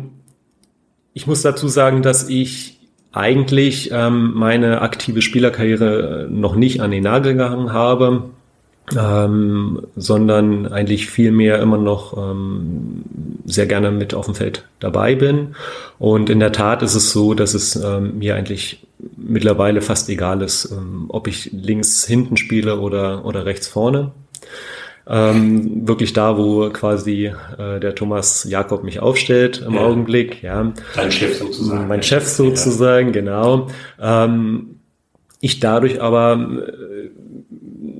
ich 1.14 1.26
muss 1.26 1.42
dazu 1.42 1.68
sagen, 1.68 2.02
dass 2.02 2.28
ich 2.28 2.75
eigentlich 3.16 3.90
ähm, 3.92 4.32
meine 4.34 4.82
aktive 4.82 5.22
Spielerkarriere 5.22 6.28
noch 6.30 6.54
nicht 6.54 6.80
an 6.80 6.90
den 6.90 7.04
Nagel 7.04 7.34
gehangen 7.34 7.72
habe, 7.72 8.24
ähm, 8.96 9.82
sondern 9.96 10.66
eigentlich 10.66 11.06
viel 11.08 11.32
mehr 11.32 11.60
immer 11.60 11.78
noch 11.78 12.16
ähm, 12.16 13.02
sehr 13.44 13.66
gerne 13.66 13.90
mit 13.90 14.14
auf 14.14 14.26
dem 14.26 14.34
Feld 14.34 14.64
dabei 14.78 15.14
bin. 15.14 15.56
Und 15.98 16.30
in 16.30 16.40
der 16.40 16.52
Tat 16.52 16.82
ist 16.82 16.94
es 16.94 17.12
so, 17.12 17.34
dass 17.34 17.54
es 17.54 17.76
ähm, 17.76 18.18
mir 18.18 18.36
eigentlich 18.36 18.86
mittlerweile 19.16 19.82
fast 19.82 20.08
egal 20.08 20.42
ist, 20.42 20.70
ähm, 20.70 21.06
ob 21.08 21.26
ich 21.26 21.50
links 21.52 22.04
hinten 22.06 22.36
spiele 22.36 22.78
oder, 22.80 23.24
oder 23.24 23.44
rechts 23.44 23.66
vorne. 23.66 24.12
Ähm, 25.08 25.86
wirklich 25.86 26.12
da, 26.12 26.36
wo 26.36 26.68
quasi 26.70 27.32
äh, 27.58 27.78
der 27.78 27.94
Thomas 27.94 28.44
Jakob 28.44 28.82
mich 28.82 29.00
aufstellt 29.00 29.62
im 29.64 29.74
ja. 29.74 29.80
Augenblick. 29.80 30.42
Ja. 30.42 30.72
Dein 30.96 31.12
Chef 31.12 31.38
sozusagen. 31.38 31.86
Mein 31.86 32.02
Chef 32.02 32.26
sozusagen, 32.26 33.08
ja. 33.08 33.12
genau. 33.12 33.68
Ähm, 34.00 34.80
ich 35.40 35.60
dadurch 35.60 36.02
aber 36.02 36.64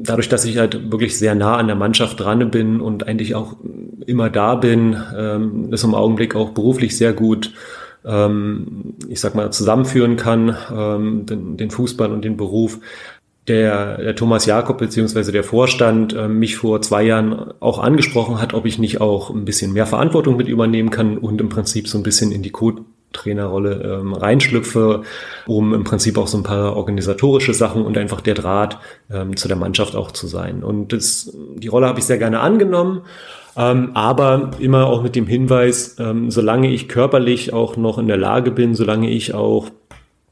dadurch, 0.06 0.28
dass 0.28 0.44
ich 0.44 0.58
halt 0.58 0.90
wirklich 0.90 1.18
sehr 1.18 1.34
nah 1.34 1.56
an 1.56 1.66
der 1.66 1.76
Mannschaft 1.76 2.20
dran 2.20 2.50
bin 2.50 2.80
und 2.80 3.06
eigentlich 3.06 3.34
auch 3.34 3.56
immer 4.06 4.30
da 4.30 4.54
bin, 4.54 4.96
ähm, 5.16 5.72
ist 5.72 5.84
im 5.84 5.94
Augenblick 5.94 6.34
auch 6.34 6.50
beruflich 6.50 6.96
sehr 6.96 7.12
gut, 7.12 7.52
ähm, 8.04 8.94
ich 9.08 9.20
sag 9.20 9.34
mal, 9.34 9.50
zusammenführen 9.52 10.16
kann, 10.16 10.56
ähm, 10.74 11.26
den 11.56 11.70
Fußball 11.70 12.12
und 12.12 12.24
den 12.24 12.36
Beruf. 12.36 12.78
Der, 13.48 13.98
der 13.98 14.16
Thomas 14.16 14.44
Jakob 14.44 14.78
beziehungsweise 14.78 15.30
der 15.30 15.44
Vorstand 15.44 16.12
äh, 16.12 16.26
mich 16.26 16.56
vor 16.56 16.82
zwei 16.82 17.04
Jahren 17.04 17.52
auch 17.60 17.78
angesprochen 17.78 18.40
hat, 18.40 18.54
ob 18.54 18.66
ich 18.66 18.78
nicht 18.78 19.00
auch 19.00 19.30
ein 19.30 19.44
bisschen 19.44 19.72
mehr 19.72 19.86
Verantwortung 19.86 20.36
mit 20.36 20.48
übernehmen 20.48 20.90
kann 20.90 21.16
und 21.16 21.40
im 21.40 21.48
Prinzip 21.48 21.86
so 21.86 21.96
ein 21.96 22.02
bisschen 22.02 22.32
in 22.32 22.42
die 22.42 22.50
Code 22.50 22.82
Trainerrolle 23.16 23.98
ähm, 24.00 24.12
reinschlüpfe, 24.12 25.02
um 25.46 25.74
im 25.74 25.84
Prinzip 25.84 26.18
auch 26.18 26.26
so 26.26 26.38
ein 26.38 26.42
paar 26.42 26.76
organisatorische 26.76 27.54
Sachen 27.54 27.82
und 27.82 27.96
einfach 27.98 28.20
der 28.20 28.34
Draht 28.34 28.78
ähm, 29.10 29.36
zu 29.36 29.48
der 29.48 29.56
Mannschaft 29.56 29.96
auch 29.96 30.10
zu 30.10 30.26
sein. 30.26 30.62
Und 30.62 30.92
das, 30.92 31.34
die 31.56 31.68
Rolle 31.68 31.86
habe 31.86 31.98
ich 31.98 32.04
sehr 32.04 32.18
gerne 32.18 32.40
angenommen, 32.40 33.02
ähm, 33.56 33.90
aber 33.94 34.50
immer 34.58 34.86
auch 34.86 35.02
mit 35.02 35.16
dem 35.16 35.26
Hinweis, 35.26 35.96
ähm, 35.98 36.30
solange 36.30 36.70
ich 36.70 36.88
körperlich 36.88 37.52
auch 37.52 37.76
noch 37.76 37.98
in 37.98 38.06
der 38.06 38.18
Lage 38.18 38.50
bin, 38.50 38.74
solange 38.74 39.10
ich 39.10 39.34
auch 39.34 39.70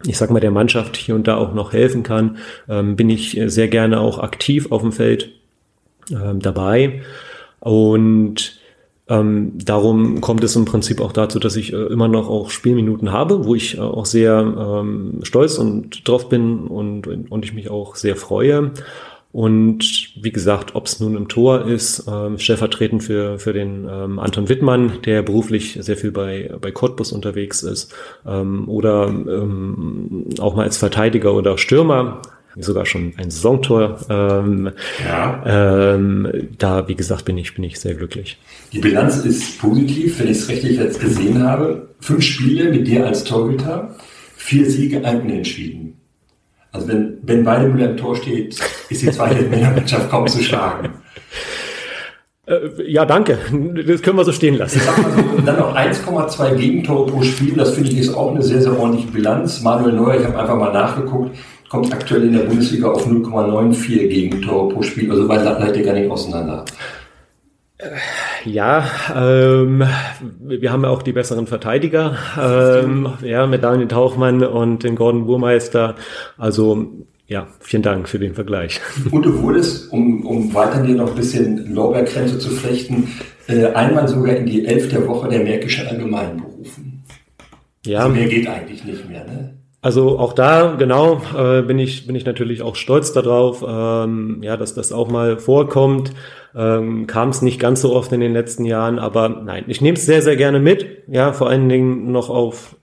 ich 0.07 0.19
sag 0.19 0.31
mal, 0.31 0.41
der 0.41 0.51
Mannschaft 0.51 0.97
hier 0.97 1.15
und 1.15 1.27
da 1.29 1.37
auch 1.37 1.55
noch 1.55 1.73
helfen 1.73 2.03
kann, 2.03 2.39
ähm, 2.69 2.97
bin 2.97 3.11
ich 3.11 3.41
sehr 3.47 3.69
gerne 3.69 4.01
auch 4.01 4.19
aktiv 4.19 4.71
auf 4.71 4.83
dem 4.83 4.93
Feld 4.93 5.31
ähm, 6.11 6.41
dabei. 6.41 7.03
Und 7.61 8.61
ähm, 9.09 9.53
darum 9.63 10.21
kommt 10.21 10.45
es 10.45 10.57
im 10.57 10.65
Prinzip 10.65 11.01
auch 11.01 11.13
dazu, 11.13 11.39
dass 11.39 11.57
ich 11.57 11.73
äh, 11.73 11.77
immer 11.77 12.09
noch 12.09 12.29
auch 12.29 12.51
Spielminuten 12.51 13.13
habe, 13.13 13.45
wo 13.45 13.55
ich 13.55 13.77
äh, 13.77 13.81
auch 13.81 14.07
sehr 14.07 14.41
ähm, 14.41 15.21
stolz 15.23 15.59
und 15.59 16.09
drauf 16.09 16.29
bin 16.29 16.67
und, 16.67 17.07
und 17.07 17.45
ich 17.45 17.53
mich 17.53 17.69
auch 17.69 17.97
sehr 17.97 18.17
freue. 18.17 18.73
Und 19.35 20.13
wie 20.15 20.31
gesagt, 20.31 20.77
ob 20.77 20.87
es 20.87 21.01
nun 21.01 21.17
im 21.17 21.27
Tor 21.27 21.67
ist, 21.67 22.05
ähm, 22.07 22.39
stellvertretend 22.39 23.03
für, 23.03 23.41
für 23.41 23.53
den 23.53 23.85
ähm, 23.91 24.21
Anton 24.21 24.49
Wittmann, 24.49 25.01
der 25.05 25.23
beruflich 25.23 25.77
sehr 25.81 25.97
viel 25.97 26.13
bei, 26.13 26.53
bei 26.61 26.71
Cottbus 26.71 27.11
unterwegs 27.11 27.65
ist, 27.65 27.93
ähm, 28.25 28.69
oder 28.69 29.09
ähm, 29.09 30.27
auch 30.39 30.55
mal 30.55 30.63
als 30.63 30.77
Verteidiger 30.77 31.35
oder 31.35 31.59
Stürmer, 31.59 32.23
sogar 32.55 32.87
schon 32.87 33.13
ein 33.17 33.33
Saisontor. 33.33 33.99
Ähm, 34.09 34.71
ja. 35.05 35.95
ähm, 35.95 36.29
da, 36.57 36.87
wie 36.87 36.95
gesagt, 36.95 37.25
bin 37.25 37.37
ich, 37.37 37.57
bin 37.57 37.65
ich 37.65 37.81
sehr 37.81 37.95
glücklich. 37.95 38.39
Die 38.73 38.79
Bilanz 38.79 39.25
ist 39.25 39.59
positiv, 39.59 40.21
wenn 40.21 40.29
ich 40.29 40.39
es 40.39 40.49
richtig 40.49 40.79
jetzt 40.79 41.01
gesehen 41.01 41.43
habe. 41.43 41.89
Fünf 41.99 42.23
Spiele 42.23 42.71
mit 42.71 42.87
dir 42.87 43.05
als 43.05 43.25
Torhüter, 43.25 43.97
vier 44.37 44.71
Siege, 44.71 45.05
ein 45.05 45.23
Unentschieden. 45.23 46.04
Also 46.75 46.89
wenn 46.89 47.21
Ben 47.23 47.47
Weidemüller 47.47 47.91
im 47.91 47.97
Tor 47.97 48.17
steht, 48.17 48.59
ist 48.91 49.03
die 49.03 49.11
zweite 49.11 49.43
Männermannschaft 49.49 50.11
kaum 50.11 50.27
zu 50.27 50.43
schlagen. 50.43 50.91
Äh, 52.47 52.91
ja, 52.91 53.05
danke. 53.05 53.39
Das 53.87 54.03
können 54.03 54.19
wir 54.19 54.25
so 54.25 54.33
stehen 54.33 54.57
lassen. 54.57 54.81
So, 54.81 55.43
dann 55.47 55.59
noch 55.59 55.75
1,2 55.75 56.57
Gegentore 56.57 57.07
pro 57.11 57.23
Spiel. 57.23 57.55
Das 57.55 57.75
finde 57.75 57.91
ich 57.91 57.99
ist 57.99 58.15
auch 58.15 58.33
eine 58.33 58.43
sehr, 58.43 58.61
sehr 58.61 58.79
ordentliche 58.79 59.09
Bilanz. 59.13 59.63
Manuel 59.63 59.95
Neuer, 59.95 60.21
ich 60.21 60.27
habe 60.27 60.37
einfach 60.37 60.59
mal 60.59 60.73
nachgeguckt, 60.73 61.37
kommt 61.69 61.93
aktuell 61.93 62.25
in 62.25 62.33
der 62.33 62.41
Bundesliga 62.41 62.91
auf 62.91 63.07
0,94 63.07 64.09
Gegentore 64.09 64.75
pro 64.75 64.83
Spiel. 64.83 65.11
Also 65.13 65.29
weit 65.29 65.45
seid 65.45 65.77
ihr 65.77 65.85
gar 65.85 65.95
nicht 65.95 66.11
auseinander. 66.11 66.65
Ja, 68.45 68.85
ähm, 69.15 69.85
wir 70.39 70.73
haben 70.73 70.83
ja 70.85 70.91
auch 70.91 71.03
die 71.03 71.13
besseren 71.13 71.47
Verteidiger, 71.47 72.17
ähm, 72.41 73.09
ja, 73.23 73.47
mit 73.47 73.65
Daniel 73.65 73.89
Tauchmann 73.89 74.43
und 74.43 74.83
den 74.85 74.97
Gordon 74.97 75.27
Burmeister. 75.27 75.95
Also 76.37 77.07
ja, 77.27 77.47
vielen 77.61 77.83
Dank 77.83 78.09
für 78.09 78.19
den 78.19 78.35
Vergleich. 78.35 78.81
Und 79.11 79.25
du 79.25 79.43
wurdest, 79.43 79.91
um, 79.93 80.27
um 80.27 80.53
weiter 80.53 80.83
dir 80.83 80.95
noch 80.95 81.09
ein 81.09 81.17
bisschen 81.17 81.75
Lorbeerkränze 81.75 82.39
zu 82.39 82.51
flechten, 82.51 83.09
äh, 83.49 83.67
einmal 83.67 84.07
sogar 84.09 84.37
in 84.37 84.47
die 84.47 84.67
Elf 84.67 84.89
der 84.91 85.07
Woche 85.09 85.29
der 85.29 85.41
Märkischen 85.41 85.87
Allgemeinen 85.87 86.39
berufen. 86.39 87.03
Ja. 87.87 88.01
Also 88.01 88.15
mehr 88.15 88.29
geht 88.29 88.47
eigentlich 88.47 88.85
nicht 88.85 89.09
mehr, 89.09 89.25
ne? 89.25 89.54
Also 89.85 90.19
auch 90.19 90.33
da, 90.33 90.77
genau, 90.79 91.21
äh, 91.37 91.61
bin 91.61 91.79
ich 91.79 92.07
bin 92.07 92.17
ich 92.17 92.25
natürlich 92.25 92.63
auch 92.63 92.75
stolz 92.75 93.13
darauf, 93.13 93.63
ähm, 93.69 94.39
ja, 94.41 94.57
dass 94.57 94.73
das 94.73 94.93
auch 94.93 95.11
mal 95.11 95.37
vorkommt. 95.37 96.11
Ähm, 96.57 97.07
Kam 97.07 97.29
es 97.29 97.43
nicht 97.43 97.61
ganz 97.61 97.83
so 97.83 97.95
oft 97.95 98.11
in 98.11 98.21
den 98.21 98.33
letzten 98.33 98.65
Jahren, 98.65 98.99
aber 98.99 99.29
nein, 99.29 99.65
ich 99.67 99.83
nehme 99.83 99.99
es 99.99 100.07
sehr 100.07 100.23
sehr 100.23 100.37
gerne 100.37 100.59
mit. 100.59 101.03
Ja, 101.07 101.35
vor 101.35 101.51
allen 101.51 101.69
Dingen 101.69 102.13
noch 102.13 102.31
auf 102.31 102.77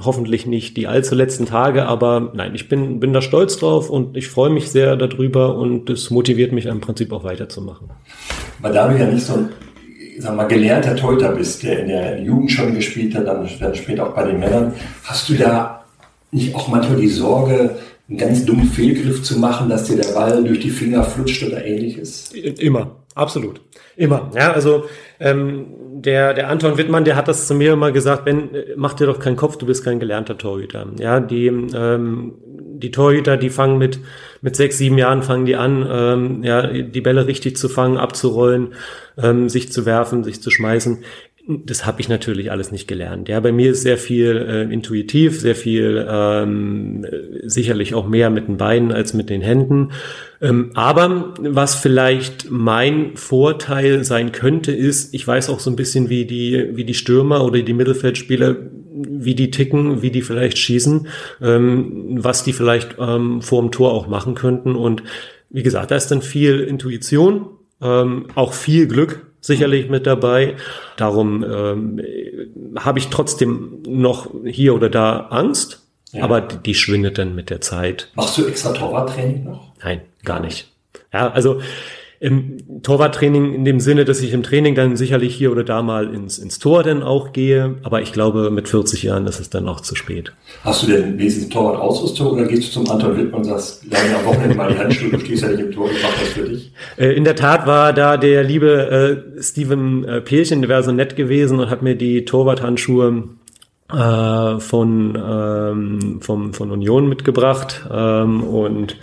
hoffentlich 0.00 0.46
nicht 0.46 0.76
die 0.76 0.88
allzu 0.88 1.14
letzten 1.14 1.46
Tage, 1.46 1.86
aber 1.86 2.32
nein, 2.34 2.56
ich 2.56 2.68
bin 2.68 2.98
bin 2.98 3.12
da 3.12 3.22
stolz 3.22 3.58
drauf 3.58 3.88
und 3.88 4.16
ich 4.16 4.26
freue 4.26 4.50
mich 4.50 4.72
sehr 4.72 4.96
darüber 4.96 5.56
und 5.56 5.90
es 5.90 6.10
motiviert 6.10 6.50
mich 6.50 6.66
im 6.66 6.80
Prinzip 6.80 7.12
auch 7.12 7.22
weiterzumachen. 7.22 7.90
Weil 8.60 8.72
da 8.72 8.88
du 8.88 8.98
ja 8.98 9.06
nicht 9.06 9.24
so 9.24 9.34
ein 9.34 9.50
sag 10.18 10.34
mal, 10.34 10.48
gelernter 10.48 10.96
Teuter 10.96 11.30
bist, 11.36 11.62
der 11.62 11.78
in 11.82 11.86
der 11.86 12.20
Jugend 12.20 12.50
schon 12.50 12.74
gespielt 12.74 13.14
hat, 13.14 13.28
dann, 13.28 13.48
dann 13.60 13.74
später 13.76 14.08
auch 14.08 14.14
bei 14.14 14.24
den 14.24 14.40
Männern, 14.40 14.72
hast 15.04 15.28
du 15.28 15.34
da 15.34 15.85
nicht 16.36 16.54
auch 16.54 16.68
manchmal 16.68 17.00
die 17.00 17.08
Sorge, 17.08 17.76
einen 18.08 18.18
ganz 18.18 18.44
dummen 18.44 18.66
Fehlgriff 18.66 19.22
zu 19.22 19.38
machen, 19.38 19.68
dass 19.68 19.84
dir 19.84 19.96
der 19.96 20.12
Ball 20.12 20.44
durch 20.44 20.60
die 20.60 20.70
Finger 20.70 21.02
flutscht 21.02 21.42
oder 21.42 21.64
ähnliches? 21.64 22.32
Immer, 22.32 22.96
absolut. 23.14 23.60
Immer. 23.96 24.30
Ja, 24.34 24.52
also 24.52 24.84
ähm, 25.18 25.66
der, 25.94 26.34
der 26.34 26.48
Anton 26.48 26.76
Wittmann, 26.76 27.04
der 27.04 27.16
hat 27.16 27.26
das 27.26 27.48
zu 27.48 27.54
mir 27.54 27.72
immer 27.72 27.90
gesagt, 27.90 28.26
Ben, 28.26 28.50
mach 28.76 28.94
dir 28.94 29.06
doch 29.06 29.18
keinen 29.18 29.36
Kopf, 29.36 29.56
du 29.56 29.66
bist 29.66 29.82
kein 29.82 29.98
gelernter 29.98 30.36
Torhüter. 30.36 30.86
Ja, 30.98 31.18
die, 31.18 31.46
ähm, 31.46 32.34
die 32.44 32.90
Torhüter, 32.90 33.38
die 33.38 33.50
fangen 33.50 33.78
mit, 33.78 33.98
mit 34.42 34.54
sechs, 34.54 34.76
sieben 34.76 34.98
Jahren 34.98 35.22
fangen 35.22 35.46
die 35.46 35.56
an, 35.56 35.86
ähm, 35.90 36.44
ja, 36.44 36.66
die 36.66 37.00
Bälle 37.00 37.26
richtig 37.26 37.56
zu 37.56 37.68
fangen, 37.70 37.96
abzurollen, 37.96 38.74
ähm, 39.16 39.48
sich 39.48 39.72
zu 39.72 39.86
werfen, 39.86 40.22
sich 40.22 40.42
zu 40.42 40.50
schmeißen 40.50 40.98
das 41.48 41.86
habe 41.86 42.00
ich 42.00 42.08
natürlich 42.08 42.50
alles 42.50 42.72
nicht 42.72 42.88
gelernt. 42.88 43.28
Ja, 43.28 43.38
bei 43.38 43.52
mir 43.52 43.70
ist 43.70 43.82
sehr 43.82 43.98
viel 43.98 44.36
äh, 44.36 44.72
intuitiv, 44.72 45.40
sehr 45.40 45.54
viel 45.54 46.04
ähm, 46.08 47.06
sicherlich 47.44 47.94
auch 47.94 48.08
mehr 48.08 48.30
mit 48.30 48.48
den 48.48 48.56
Beinen 48.56 48.90
als 48.90 49.14
mit 49.14 49.30
den 49.30 49.42
Händen. 49.42 49.92
Ähm, 50.40 50.72
aber 50.74 51.34
was 51.38 51.76
vielleicht 51.76 52.50
mein 52.50 53.16
Vorteil 53.16 54.02
sein 54.02 54.32
könnte, 54.32 54.72
ist, 54.72 55.14
ich 55.14 55.26
weiß 55.26 55.48
auch 55.50 55.60
so 55.60 55.70
ein 55.70 55.76
bisschen, 55.76 56.08
wie 56.08 56.24
die, 56.24 56.70
wie 56.72 56.84
die 56.84 56.94
Stürmer 56.94 57.44
oder 57.44 57.62
die 57.62 57.74
Mittelfeldspieler, 57.74 58.56
wie 58.92 59.36
die 59.36 59.52
ticken, 59.52 60.02
wie 60.02 60.10
die 60.10 60.22
vielleicht 60.22 60.58
schießen, 60.58 61.06
ähm, 61.42 62.16
was 62.18 62.42
die 62.42 62.54
vielleicht 62.54 62.96
ähm, 62.98 63.40
vor 63.40 63.62
dem 63.62 63.70
Tor 63.70 63.92
auch 63.92 64.08
machen 64.08 64.34
könnten. 64.34 64.74
Und 64.74 65.04
wie 65.50 65.62
gesagt, 65.62 65.92
da 65.92 65.96
ist 65.96 66.08
dann 66.08 66.22
viel 66.22 66.60
Intuition, 66.60 67.46
ähm, 67.80 68.26
auch 68.34 68.52
viel 68.52 68.88
Glück 68.88 69.25
sicherlich 69.46 69.88
mit 69.88 70.06
dabei. 70.06 70.56
Darum 70.96 71.44
ähm, 71.44 72.00
habe 72.78 72.98
ich 72.98 73.08
trotzdem 73.08 73.82
noch 73.86 74.30
hier 74.44 74.74
oder 74.74 74.90
da 74.90 75.28
Angst, 75.30 75.82
ja. 76.12 76.22
aber 76.22 76.40
die, 76.40 76.58
die, 76.58 76.74
schwindet 76.74 77.18
dann 77.18 77.34
mit 77.34 77.50
der 77.50 77.60
Zeit. 77.60 78.10
Machst 78.14 78.38
du 78.38 78.46
extra 78.46 78.72
Torwarttraining 78.72 79.44
noch? 79.44 79.72
Nein, 79.82 80.02
gar 80.24 80.40
nicht. 80.40 80.68
Ja, 81.12 81.30
also 81.30 81.60
im 82.18 82.82
Torwarttraining 82.82 83.52
in 83.52 83.64
dem 83.64 83.80
Sinne, 83.80 84.04
dass 84.04 84.20
ich 84.20 84.32
im 84.32 84.42
Training 84.42 84.74
dann 84.74 84.96
sicherlich 84.96 85.34
hier 85.34 85.52
oder 85.52 85.64
da 85.64 85.82
mal 85.82 86.12
ins, 86.12 86.38
ins 86.38 86.58
Tor 86.58 86.82
dann 86.82 87.02
auch 87.02 87.32
gehe. 87.32 87.76
Aber 87.82 88.00
ich 88.00 88.12
glaube, 88.12 88.50
mit 88.50 88.68
40 88.68 89.02
Jahren 89.02 89.26
ist 89.26 89.38
es 89.38 89.50
dann 89.50 89.68
auch 89.68 89.80
zu 89.80 89.94
spät. 89.94 90.32
Hast 90.64 90.82
du 90.82 90.86
denn 90.86 91.18
wenigstens 91.18 91.50
Torwart-Ausrüstung 91.50 92.28
oder 92.28 92.44
gehst 92.46 92.68
du 92.68 92.80
zum 92.80 92.90
Anton 92.90 93.16
Wittmann 93.16 93.42
und 93.42 93.44
sagst, 93.44 93.84
lerne 93.90 94.18
am 94.18 94.24
Wochenende 94.24 94.56
mal 94.56 94.72
die 94.72 94.78
Handschuhe, 94.78 95.10
du 95.10 95.20
stehst 95.20 95.42
ja 95.42 95.48
nicht 95.48 95.60
im 95.60 95.72
Tor, 95.72 95.90
ich 95.90 96.02
mach 96.02 96.18
das 96.18 96.28
für 96.28 96.48
dich? 96.48 96.72
Äh, 96.96 97.12
in 97.12 97.24
der 97.24 97.36
Tat 97.36 97.66
war 97.66 97.92
da 97.92 98.16
der 98.16 98.42
liebe 98.42 99.34
äh, 99.36 99.42
Steven 99.42 100.04
äh, 100.04 100.20
Peelchen, 100.20 100.60
der 100.62 100.70
wäre 100.70 100.82
so 100.82 100.92
nett 100.92 101.16
gewesen 101.16 101.60
und 101.60 101.70
hat 101.70 101.82
mir 101.82 101.96
die 101.96 102.24
Torwart-Handschuhe 102.24 103.24
äh, 103.92 104.60
von, 104.60 105.16
ähm, 105.16 106.18
vom, 106.20 106.54
von 106.54 106.70
Union 106.70 107.08
mitgebracht 107.08 107.86
ähm, 107.92 108.42
und 108.42 108.96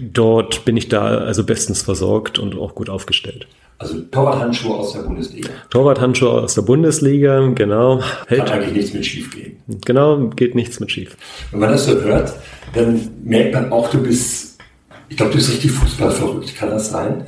dort 0.00 0.64
bin 0.64 0.76
ich 0.76 0.88
da 0.88 1.18
also 1.18 1.44
bestens 1.44 1.82
versorgt 1.82 2.38
und 2.38 2.56
auch 2.56 2.74
gut 2.74 2.88
aufgestellt. 2.88 3.46
Also 3.78 4.00
Torwarthandschuhe 4.00 4.76
aus 4.76 4.92
der 4.92 5.00
Bundesliga. 5.00 5.50
Torwarthandschuhe 5.70 6.30
aus 6.30 6.54
der 6.54 6.62
Bundesliga, 6.62 7.48
genau. 7.54 8.00
Hält. 8.28 8.46
Kann 8.46 8.60
eigentlich 8.60 8.74
nichts 8.74 8.94
mit 8.94 9.06
schief 9.06 9.34
gehen. 9.34 9.56
Genau, 9.84 10.28
geht 10.28 10.54
nichts 10.54 10.78
mit 10.78 10.92
schief. 10.92 11.16
Wenn 11.50 11.60
man 11.60 11.70
das 11.70 11.86
so 11.86 12.00
hört, 12.00 12.32
dann 12.74 13.10
merkt 13.24 13.54
man 13.54 13.72
auch, 13.72 13.90
du 13.90 14.00
bist, 14.00 14.58
ich 15.08 15.16
glaube, 15.16 15.32
du 15.32 15.38
bist 15.38 15.50
richtig 15.50 15.72
fußballverrückt. 15.72 16.54
Kann 16.54 16.70
das 16.70 16.90
sein? 16.90 17.24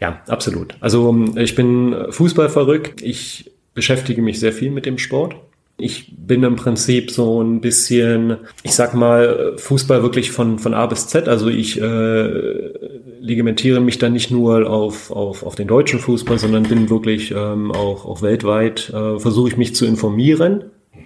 Ja, 0.00 0.20
absolut. 0.28 0.74
Also 0.80 1.24
ich 1.36 1.54
bin 1.54 1.96
Fußballverrückt. 2.10 3.00
Ich 3.00 3.52
beschäftige 3.72 4.20
mich 4.20 4.38
sehr 4.38 4.52
viel 4.52 4.70
mit 4.70 4.84
dem 4.84 4.98
Sport. 4.98 5.36
Ich 5.78 6.14
bin 6.16 6.42
im 6.44 6.56
Prinzip 6.56 7.10
so 7.10 7.42
ein 7.42 7.60
bisschen, 7.60 8.36
ich 8.62 8.74
sag 8.74 8.94
mal, 8.94 9.54
Fußball 9.56 10.02
wirklich 10.02 10.30
von, 10.30 10.58
von 10.58 10.74
A 10.74 10.86
bis 10.86 11.08
Z. 11.08 11.28
Also 11.28 11.48
ich 11.48 11.80
äh, 11.80 12.72
legimentiere 13.20 13.80
mich 13.80 13.98
dann 13.98 14.12
nicht 14.12 14.30
nur 14.30 14.70
auf, 14.70 15.10
auf, 15.10 15.42
auf 15.42 15.54
den 15.54 15.68
deutschen 15.68 15.98
Fußball, 15.98 16.38
sondern 16.38 16.64
bin 16.64 16.90
wirklich 16.90 17.32
ähm, 17.32 17.72
auch, 17.72 18.04
auch 18.04 18.22
weltweit, 18.22 18.90
äh, 18.90 19.18
versuche 19.18 19.48
ich 19.48 19.56
mich 19.56 19.74
zu 19.74 19.86
informieren 19.86 20.64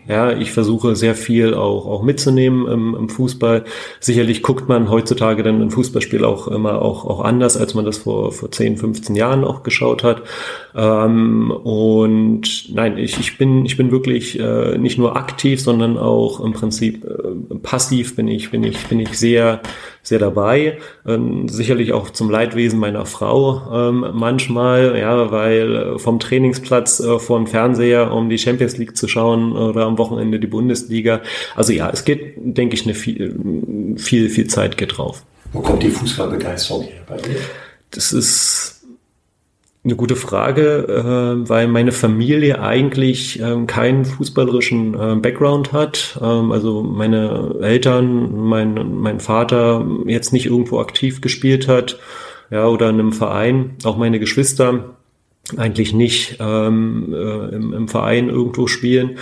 ja, 0.08 0.32
ich 0.32 0.52
versuche 0.52 0.94
sehr 0.94 1.14
viel 1.14 1.54
auch, 1.54 1.86
auch 1.86 2.02
mitzunehmen 2.02 2.66
im, 2.68 2.94
im 2.94 3.08
Fußball. 3.08 3.64
Sicherlich 3.98 4.42
guckt 4.42 4.68
man 4.68 4.90
heutzutage 4.90 5.42
dann 5.42 5.60
ein 5.60 5.70
Fußballspiel 5.70 6.24
auch 6.24 6.48
immer 6.48 6.80
auch, 6.80 7.04
auch 7.04 7.20
anders, 7.20 7.56
als 7.56 7.74
man 7.74 7.84
das 7.84 7.98
vor, 7.98 8.32
vor 8.32 8.50
10, 8.50 8.76
15 8.76 9.16
Jahren 9.16 9.42
auch 9.44 9.62
geschaut 9.64 10.04
hat. 10.04 10.22
Ähm, 10.74 11.50
und 11.50 12.72
nein, 12.72 12.98
ich, 12.98 13.18
ich, 13.18 13.36
bin, 13.36 13.64
ich 13.64 13.76
bin 13.76 13.90
wirklich 13.90 14.38
äh, 14.38 14.78
nicht 14.78 14.98
nur 14.98 15.16
aktiv, 15.16 15.60
sondern 15.60 15.98
auch 15.98 16.38
im 16.40 16.52
Prinzip 16.52 17.04
äh, 17.04 17.54
passiv 17.56 18.14
bin 18.14 18.28
ich, 18.28 18.50
bin 18.50 18.62
ich, 18.62 18.86
bin 18.86 19.00
ich 19.00 19.18
sehr, 19.18 19.60
sehr 20.06 20.20
dabei. 20.20 20.78
Ähm, 21.04 21.48
sicherlich 21.48 21.92
auch 21.92 22.10
zum 22.10 22.30
Leidwesen 22.30 22.78
meiner 22.78 23.06
Frau 23.06 23.88
ähm, 23.90 24.06
manchmal, 24.14 24.96
ja, 24.98 25.32
weil 25.32 25.98
vom 25.98 26.20
Trainingsplatz 26.20 27.00
äh, 27.00 27.18
vor 27.18 27.38
dem 27.38 27.48
Fernseher, 27.48 28.12
um 28.12 28.28
die 28.28 28.38
Champions 28.38 28.76
League 28.78 28.96
zu 28.96 29.08
schauen 29.08 29.52
oder 29.52 29.84
am 29.84 29.98
Wochenende 29.98 30.38
die 30.38 30.46
Bundesliga. 30.46 31.22
Also 31.56 31.72
ja, 31.72 31.90
es 31.90 32.04
geht, 32.04 32.34
denke 32.36 32.76
ich, 32.76 32.84
eine 32.84 32.94
viel, 32.94 33.96
viel, 33.96 34.30
viel 34.30 34.46
Zeit 34.46 34.76
geht 34.76 34.96
drauf. 34.96 35.24
Wo 35.52 35.60
kommt 35.60 35.82
die 35.82 35.90
Fußballbegeisterung 35.90 36.84
her 36.84 37.02
bei 37.08 37.16
dir? 37.16 37.36
Das 37.90 38.12
ist 38.12 38.75
eine 39.86 39.94
gute 39.94 40.16
Frage, 40.16 40.86
äh, 40.88 41.48
weil 41.48 41.68
meine 41.68 41.92
Familie 41.92 42.60
eigentlich 42.60 43.38
ähm, 43.40 43.68
keinen 43.68 44.04
fußballerischen 44.04 44.94
äh, 44.94 45.14
Background 45.14 45.72
hat. 45.72 46.18
Ähm, 46.20 46.50
also 46.50 46.82
meine 46.82 47.54
Eltern, 47.62 48.36
mein, 48.36 48.96
mein 48.96 49.20
Vater 49.20 49.86
jetzt 50.06 50.32
nicht 50.32 50.46
irgendwo 50.46 50.80
aktiv 50.80 51.20
gespielt 51.20 51.68
hat, 51.68 52.00
ja, 52.50 52.66
oder 52.66 52.88
in 52.90 52.98
einem 52.98 53.12
Verein. 53.12 53.76
Auch 53.84 53.96
meine 53.96 54.18
Geschwister 54.18 54.96
eigentlich 55.56 55.94
nicht 55.94 56.38
ähm, 56.40 57.14
äh, 57.14 57.54
im, 57.54 57.72
im 57.72 57.88
Verein 57.88 58.28
irgendwo 58.28 58.66
spielen. 58.66 59.18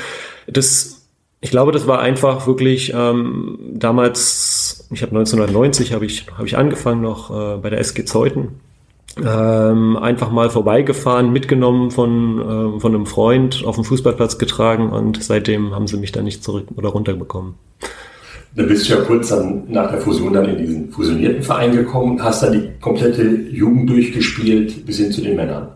Das, 0.47 1.07
ich 1.43 1.51
glaube, 1.51 1.73
das 1.73 1.87
war 1.87 2.01
einfach 2.01 2.47
wirklich 2.47 2.95
ähm, 2.97 3.59
damals. 3.75 4.89
Ich 4.91 5.03
habe 5.03 5.11
1990 5.11 5.93
habe 5.93 6.07
ich 6.07 6.27
habe 6.39 6.47
ich 6.47 6.57
angefangen 6.57 7.03
noch 7.03 7.31
äh, 7.31 7.59
bei 7.59 7.69
der 7.69 7.81
SG 7.81 8.07
Zeuthen 8.07 8.61
ähm, 9.23 9.97
einfach 9.97 10.31
mal 10.31 10.51
vorbeigefahren, 10.51 11.33
mitgenommen 11.33 11.91
von, 11.91 12.77
äh, 12.77 12.81
von 12.81 12.95
einem 12.95 13.07
Freund, 13.07 13.63
auf 13.65 13.77
den 13.77 13.85
Fußballplatz 13.85 14.39
getragen 14.39 14.91
und 14.91 15.23
seitdem 15.23 15.75
haben 15.75 15.87
sie 15.87 15.97
mich 15.97 16.13
da 16.13 16.23
nicht 16.23 16.43
zurück 16.43 16.67
oder 16.77 16.89
runterbekommen. 16.89 17.55
Da 18.57 18.63
bist 18.63 18.89
du 18.89 18.95
ja 18.95 19.01
kurz 19.01 19.31
dann 19.31 19.65
nach 19.69 19.91
der 19.91 20.01
Fusion 20.01 20.33
dann 20.33 20.49
in 20.49 20.59
diesen 20.59 20.91
fusionierten 20.91 21.43
Verein 21.43 21.75
gekommen, 21.75 22.23
hast 22.23 22.43
dann 22.43 22.53
die 22.53 22.71
komplette 22.81 23.23
Jugend 23.23 23.91
durchgespielt 23.91 24.87
bis 24.87 24.99
hin 24.99 25.11
zu 25.11 25.23
den 25.23 25.37
Männern. 25.37 25.69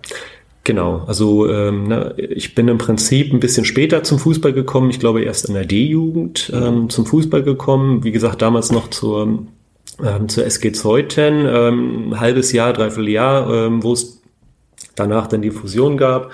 Genau, 0.62 1.02
also 1.06 1.50
ähm, 1.50 2.12
ich 2.18 2.54
bin 2.54 2.68
im 2.68 2.78
Prinzip 2.78 3.32
ein 3.32 3.40
bisschen 3.40 3.64
später 3.64 4.02
zum 4.02 4.18
Fußball 4.18 4.52
gekommen. 4.52 4.90
Ich 4.90 5.00
glaube 5.00 5.22
erst 5.22 5.48
in 5.48 5.54
der 5.54 5.64
D-Jugend 5.64 6.52
ähm, 6.54 6.90
zum 6.90 7.06
Fußball 7.06 7.42
gekommen. 7.42 8.04
Wie 8.04 8.12
gesagt, 8.12 8.42
damals 8.42 8.70
noch 8.70 8.90
zur 8.90 9.46
ähm, 10.04 10.28
zur 10.28 10.44
SG 10.44 10.72
Zeuthen, 10.72 11.46
ähm, 11.46 12.12
ein 12.12 12.20
halbes 12.20 12.52
Jahr, 12.52 12.72
dreiviertel 12.72 13.08
Jahr, 13.08 13.52
ähm, 13.52 13.82
wo 13.82 13.92
es 13.92 14.22
danach 14.94 15.26
dann 15.26 15.42
die 15.42 15.50
Fusion 15.50 15.96
gab 15.96 16.30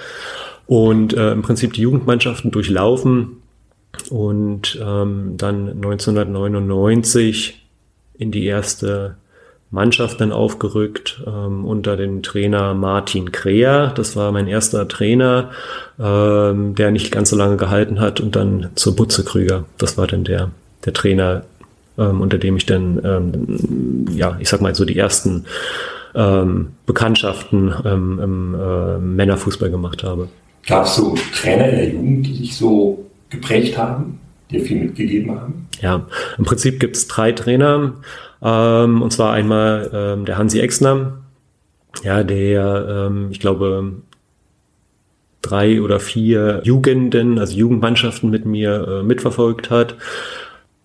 und 0.67 1.15
äh, 1.15 1.33
im 1.33 1.43
Prinzip 1.43 1.73
die 1.75 1.83
Jugendmannschaften 1.83 2.51
durchlaufen 2.51 3.43
und 4.11 4.79
ähm, 4.83 5.35
dann 5.37 5.69
1999 5.69 7.67
in 8.19 8.31
die 8.31 8.47
erste 8.47 9.17
Mannschaft 9.71 10.21
dann 10.21 10.33
aufgerückt 10.33 11.23
ähm, 11.27 11.65
unter 11.65 11.97
dem 11.97 12.23
Trainer 12.23 12.75
Martin 12.75 13.33
Kreher. 13.33 13.93
Das 13.95 14.15
war 14.15 14.31
mein 14.31 14.47
erster 14.47 14.87
Trainer, 14.87 15.51
ähm, 15.99 16.75
der 16.77 16.93
nicht 16.93 17.11
ganz 17.11 17.31
so 17.31 17.37
lange 17.37 17.57
gehalten 17.57 18.01
hat 18.01 18.21
und 18.21 18.37
dann 18.37 18.71
zur 18.77 18.95
Butze 18.95 19.25
Krüger. 19.25 19.65
Das 19.79 19.99
war 19.99 20.07
dann 20.07 20.25
der, 20.25 20.53
der 20.85 20.93
Trainer, 20.93 21.45
ähm, 21.99 22.21
unter 22.21 22.39
dem 22.39 22.57
ich 22.57 22.67
dann, 22.67 23.01
ähm, 23.05 24.07
ja, 24.15 24.37
ich 24.41 24.49
sag 24.49 24.61
mal 24.61 24.75
so 24.75 24.85
die 24.85 24.99
ersten 24.99 25.45
ähm, 26.15 26.69
Bekanntschaften 26.87 27.75
ähm, 27.85 28.21
im 28.23 28.55
äh, 28.55 28.99
Männerfußball 28.99 29.71
gemacht 29.71 30.05
habe. 30.05 30.29
Gab 30.67 30.87
es 30.87 30.97
so 30.97 31.15
Trainer 31.35 31.69
in 31.69 31.77
der 31.77 31.89
Jugend, 31.91 32.27
die 32.27 32.39
dich 32.39 32.57
so 32.57 33.05
geprägt 33.29 33.77
haben, 33.77 34.19
dir 34.51 34.61
viel 34.61 34.79
mitgegeben 34.79 35.39
haben? 35.39 35.69
Ja, 35.81 36.07
im 36.39 36.45
Prinzip 36.45 36.81
gibt 36.81 36.97
es 36.97 37.09
drei 37.09 37.33
Trainer. 37.33 37.95
Ähm, 38.43 39.03
und 39.03 39.13
zwar 39.13 39.33
einmal 39.33 39.91
ähm, 39.93 40.25
der 40.25 40.39
Hansi 40.39 40.61
Exner, 40.61 41.19
ja, 42.03 42.23
der, 42.23 43.07
ähm, 43.09 43.29
ich 43.31 43.41
glaube, 43.41 43.95
drei 45.43 45.81
oder 45.83 46.01
vier 46.01 46.61
Jugenden, 46.65 47.39
also 47.39 47.55
Jugendmannschaften 47.55 48.31
mit 48.31 48.47
mir 48.47 48.87
äh, 48.89 49.03
mitverfolgt 49.03 49.71
hat. 49.71 49.97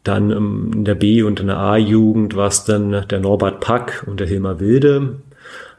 Dann 0.04 0.32
in 0.32 0.86
der 0.86 0.96
B- 0.96 1.24
und 1.24 1.40
in 1.40 1.48
der 1.48 1.58
A-Jugend 1.58 2.36
war 2.36 2.48
es 2.48 2.64
dann 2.64 3.06
der 3.10 3.20
Norbert 3.20 3.60
Pack 3.60 4.06
und 4.08 4.20
der 4.20 4.28
Hilmar 4.28 4.60
Wilde. 4.60 5.18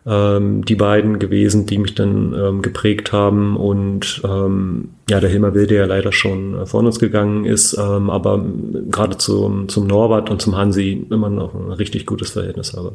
Ähm, 0.07 0.65
die 0.65 0.77
beiden 0.77 1.19
gewesen, 1.19 1.67
die 1.67 1.77
mich 1.77 1.95
dann 1.95 2.35
ähm, 2.35 2.63
geprägt 2.63 3.13
haben 3.13 3.59
und 3.59 4.23
ähm, 4.25 4.89
ja, 5.11 5.21
der 5.21 5.29
Hilmar 5.29 5.55
Wilde 5.55 5.75
ja 5.77 5.85
leider 5.85 6.11
schon 6.11 6.59
äh, 6.59 6.65
von 6.65 6.87
uns 6.87 6.99
gegangen 6.99 7.45
ist, 7.45 7.77
ähm, 7.79 8.09
aber 8.09 8.43
gerade 8.91 9.19
zum, 9.19 9.69
zum 9.69 9.87
Norbert 9.87 10.31
und 10.31 10.41
zum 10.41 10.57
Hansi 10.57 11.07
immer 11.11 11.29
noch 11.29 11.55
ein 11.55 11.73
richtig 11.73 12.07
gutes 12.07 12.31
Verhältnis 12.31 12.73
habe. 12.75 12.93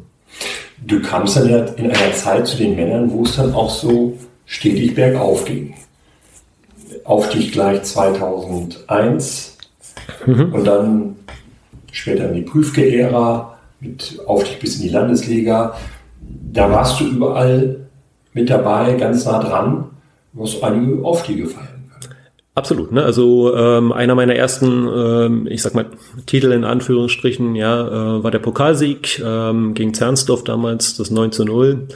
Du 0.83 0.99
kamst 0.99 1.37
dann 1.37 1.47
in 1.75 1.91
einer 1.91 2.13
Zeit 2.13 2.47
zu 2.47 2.57
den 2.57 2.75
Männern, 2.75 3.11
wo 3.11 3.23
es 3.23 3.35
dann 3.35 3.53
auch 3.53 3.69
so 3.69 4.17
stetig 4.47 4.95
bergauf 4.95 5.45
ging. 5.45 5.75
Aufstieg 7.03 7.51
gleich 7.51 7.83
2001, 7.83 9.54
Mhm. 10.25 10.53
Und 10.53 10.65
dann 10.65 11.15
später 11.91 12.29
in 12.29 12.35
die 12.35 12.41
Prüfke-Ära 12.41 13.57
mit 13.79 14.19
Aufstieg 14.25 14.59
bis 14.59 14.77
in 14.77 14.83
die 14.83 14.89
Landesliga. 14.89 15.75
Da 16.51 16.71
warst 16.71 16.99
du 16.99 17.05
überall 17.05 17.77
mit 18.33 18.49
dabei, 18.49 18.93
ganz 18.93 19.25
nah 19.25 19.39
dran. 19.39 19.85
Du 20.33 20.43
hast 20.43 20.61
einige 20.63 21.03
Aufstiege 21.03 21.47
feiern. 21.47 21.75
Absolut, 22.55 22.93
ne? 22.93 23.03
Also 23.03 23.53
ähm, 23.53 23.91
einer 23.91 24.15
meiner 24.15 24.35
ersten, 24.35 24.87
ähm, 24.87 25.47
ich 25.49 25.61
sag 25.61 25.75
mal, 25.75 25.87
Titel 26.25 26.53
in 26.53 26.63
Anführungsstrichen, 26.63 27.53
ja, 27.55 28.17
äh, 28.17 28.23
war 28.23 28.31
der 28.31 28.39
Pokalsieg 28.39 29.19
ähm, 29.19 29.73
gegen 29.73 29.93
Zernsdorf 29.93 30.45
damals, 30.45 30.95
das 30.95 31.11
9 31.11 31.33
zu 31.33 31.43
0 31.43 31.87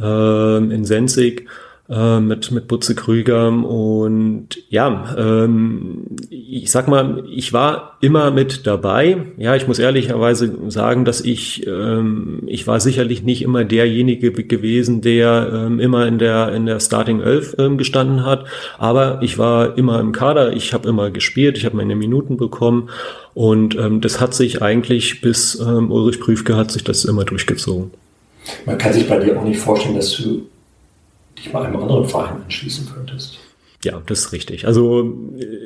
ähm, 0.00 0.70
in 0.72 0.84
Sensig 0.84 1.46
äh, 1.92 2.20
mit, 2.20 2.50
mit 2.50 2.68
Butze 2.68 2.94
Krüger. 2.94 3.48
Und 3.48 4.48
ja, 4.70 5.14
ähm, 5.18 6.06
ich 6.30 6.70
sag 6.70 6.88
mal, 6.88 7.24
ich 7.30 7.52
war 7.52 7.98
immer 8.00 8.30
mit 8.30 8.66
dabei. 8.66 9.18
Ja, 9.36 9.54
ich 9.56 9.68
muss 9.68 9.78
ehrlicherweise 9.78 10.56
sagen, 10.68 11.04
dass 11.04 11.20
ich, 11.20 11.66
ähm, 11.66 12.44
ich 12.46 12.66
war 12.66 12.80
sicherlich 12.80 13.22
nicht 13.22 13.42
immer 13.42 13.64
derjenige 13.64 14.32
gewesen, 14.32 15.02
der 15.02 15.50
ähm, 15.52 15.80
immer 15.80 16.06
in 16.06 16.18
der, 16.18 16.52
in 16.52 16.66
der 16.66 16.80
Starting 16.80 17.20
11 17.20 17.56
ähm, 17.58 17.76
gestanden 17.76 18.24
hat. 18.24 18.46
Aber 18.78 19.20
ich 19.22 19.38
war 19.38 19.76
immer 19.76 20.00
im 20.00 20.12
Kader, 20.12 20.54
ich 20.54 20.72
habe 20.72 20.88
immer 20.88 21.10
gespielt, 21.10 21.58
ich 21.58 21.66
habe 21.66 21.76
meine 21.76 21.94
Minuten 21.94 22.38
bekommen. 22.38 22.88
Und 23.34 23.76
ähm, 23.76 24.00
das 24.00 24.20
hat 24.20 24.34
sich 24.34 24.62
eigentlich 24.62 25.20
bis 25.20 25.60
ähm, 25.60 25.90
Ulrich 25.90 26.20
Prüfke 26.20 26.56
hat 26.56 26.70
sich 26.70 26.84
das 26.84 27.04
immer 27.04 27.24
durchgezogen. 27.24 27.90
Man 28.66 28.78
kann 28.78 28.92
sich 28.92 29.08
bei 29.08 29.18
dir 29.18 29.38
auch 29.38 29.44
nicht 29.44 29.60
vorstellen, 29.60 29.94
dass 29.94 30.16
du 30.16 30.42
dich 31.38 31.52
mal 31.52 31.64
einem 31.64 31.80
anderen 31.80 32.06
Verein 32.06 32.42
anschließen 32.44 32.88
könntest. 32.94 33.38
Ja, 33.84 34.00
das 34.06 34.20
ist 34.20 34.32
richtig. 34.32 34.66
Also 34.66 35.12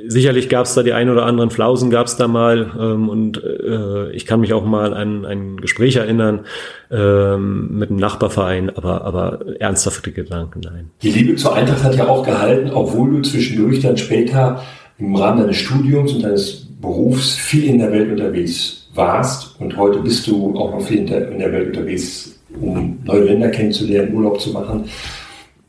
sicherlich 0.07 0.49
gab 0.49 0.65
es 0.65 0.73
da 0.73 0.83
die 0.83 0.95
ein 0.95 1.11
oder 1.11 1.27
anderen 1.27 1.51
Flausen, 1.51 1.91
gab 1.91 2.07
es 2.07 2.17
da 2.17 2.29
mal. 2.29 2.71
Ähm, 2.81 3.11
und 3.11 3.43
äh, 3.45 4.11
ich 4.13 4.25
kann 4.25 4.41
mich 4.41 4.55
auch 4.55 4.65
mal 4.65 4.95
an 4.95 5.27
ein 5.27 5.59
Gespräch 5.59 5.97
erinnern 5.97 6.47
ähm, 6.91 7.77
mit 7.79 7.91
einem 7.91 7.99
Nachbarverein, 7.99 8.71
aber, 8.75 9.05
aber 9.05 9.61
ernsthafte 9.61 10.13
Gedanken, 10.13 10.61
nein. 10.61 10.91
Die 11.03 11.11
Liebe 11.11 11.37
zur 11.37 11.55
Eintracht 11.55 11.85
hat 11.85 11.95
ja 11.95 12.09
auch 12.09 12.25
gehalten, 12.25 12.71
obwohl 12.73 13.11
du 13.11 13.23
zwischendurch 13.23 13.81
dann 13.81 13.99
später 13.99 14.63
im 14.99 15.15
Rahmen 15.15 15.41
deines 15.41 15.57
Studiums 15.57 16.15
und 16.15 16.23
deines 16.23 16.67
Berufs 16.81 17.35
viel 17.35 17.65
in 17.65 17.79
der 17.79 17.93
Welt 17.93 18.11
unterwegs 18.11 18.89
warst. 18.95 19.61
Und 19.61 19.77
heute 19.77 19.99
bist 19.99 20.27
du 20.27 20.57
auch 20.57 20.71
noch 20.71 20.81
viel 20.81 21.01
in 21.01 21.07
der, 21.07 21.31
in 21.31 21.39
der 21.39 21.53
Welt 21.53 21.69
unterwegs, 21.69 22.35
um 22.59 22.99
neue 23.05 23.25
Länder 23.25 23.51
kennenzulernen, 23.51 24.15
Urlaub 24.15 24.41
zu 24.41 24.53
machen. 24.53 24.85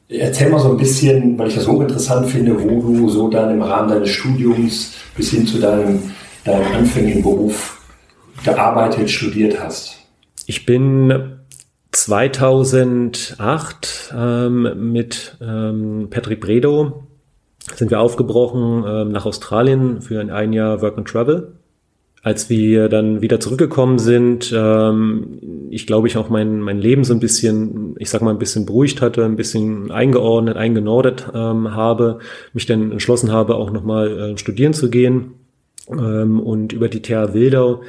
Erzähl 0.09 0.49
mal 0.49 0.59
so 0.59 0.71
ein 0.71 0.77
bisschen, 0.77 1.37
weil 1.37 1.49
ich 1.49 1.55
das 1.55 1.67
hochinteressant 1.67 2.29
finde, 2.29 2.57
wo 2.61 2.81
du 2.81 3.09
so 3.09 3.27
dann 3.27 3.51
im 3.51 3.61
Rahmen 3.61 3.89
deines 3.89 4.09
Studiums 4.09 4.93
bis 5.15 5.31
hin 5.31 5.45
zu 5.45 5.59
deinem, 5.59 5.99
deinem 6.45 6.73
anfänglichen 6.73 7.23
Beruf 7.23 7.81
gearbeitet, 8.45 9.09
studiert 9.09 9.61
hast. 9.61 9.97
Ich 10.45 10.65
bin 10.65 11.39
2008 11.91 14.13
ähm, 14.15 14.91
mit 14.91 15.35
ähm, 15.41 16.07
Patrick 16.09 16.39
Bredow 16.39 17.03
sind 17.75 17.91
wir 17.91 17.99
aufgebrochen 17.99 18.85
äh, 18.85 19.05
nach 19.05 19.25
Australien 19.25 20.01
für 20.01 20.21
ein, 20.21 20.29
ein 20.29 20.53
Jahr 20.53 20.81
Work 20.81 20.97
and 20.97 21.07
Travel. 21.07 21.56
Als 22.27 22.49
wir 22.49 22.89
dann 22.89 23.21
wieder 23.21 23.39
zurückgekommen 23.39 23.99
sind, 23.99 24.53
ähm, 24.53 25.39
ich 25.69 25.87
glaube, 25.87 26.09
ich 26.09 26.17
auch 26.17 26.27
mein, 26.27 26.59
mein 26.59 26.77
Leben 26.77 27.05
so 27.05 27.13
ein 27.13 27.21
bisschen, 27.21 27.95
ich 27.99 28.09
sag 28.09 28.21
mal, 28.21 28.31
ein 28.31 28.37
bisschen 28.37 28.65
beruhigt 28.65 29.01
hatte, 29.01 29.23
ein 29.23 29.37
bisschen 29.37 29.91
eingeordnet, 29.91 30.57
eingenordet 30.57 31.29
ähm, 31.33 31.73
habe, 31.73 32.19
mich 32.51 32.65
dann 32.65 32.91
entschlossen 32.91 33.31
habe, 33.31 33.55
auch 33.55 33.71
nochmal 33.71 34.19
äh, 34.33 34.37
studieren 34.37 34.73
zu 34.73 34.89
gehen 34.89 35.35
ähm, 35.89 36.41
und 36.41 36.73
über 36.73 36.89
die 36.89 37.01
TH 37.01 37.33
Wildau 37.33 37.83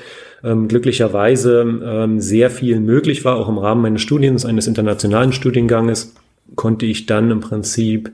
ähm, 0.45 0.69
glücklicherweise 0.69 1.63
ähm, 1.85 2.21
sehr 2.21 2.49
viel 2.49 2.79
möglich 2.79 3.25
war, 3.25 3.39
auch 3.39 3.49
im 3.49 3.59
Rahmen 3.59 3.83
meines 3.83 4.03
Studiums, 4.03 4.47
eines 4.47 4.69
internationalen 4.69 5.33
Studienganges, 5.33 6.15
konnte 6.55 6.87
ich 6.87 7.07
dann 7.07 7.33
im 7.33 7.41
Prinzip 7.41 8.13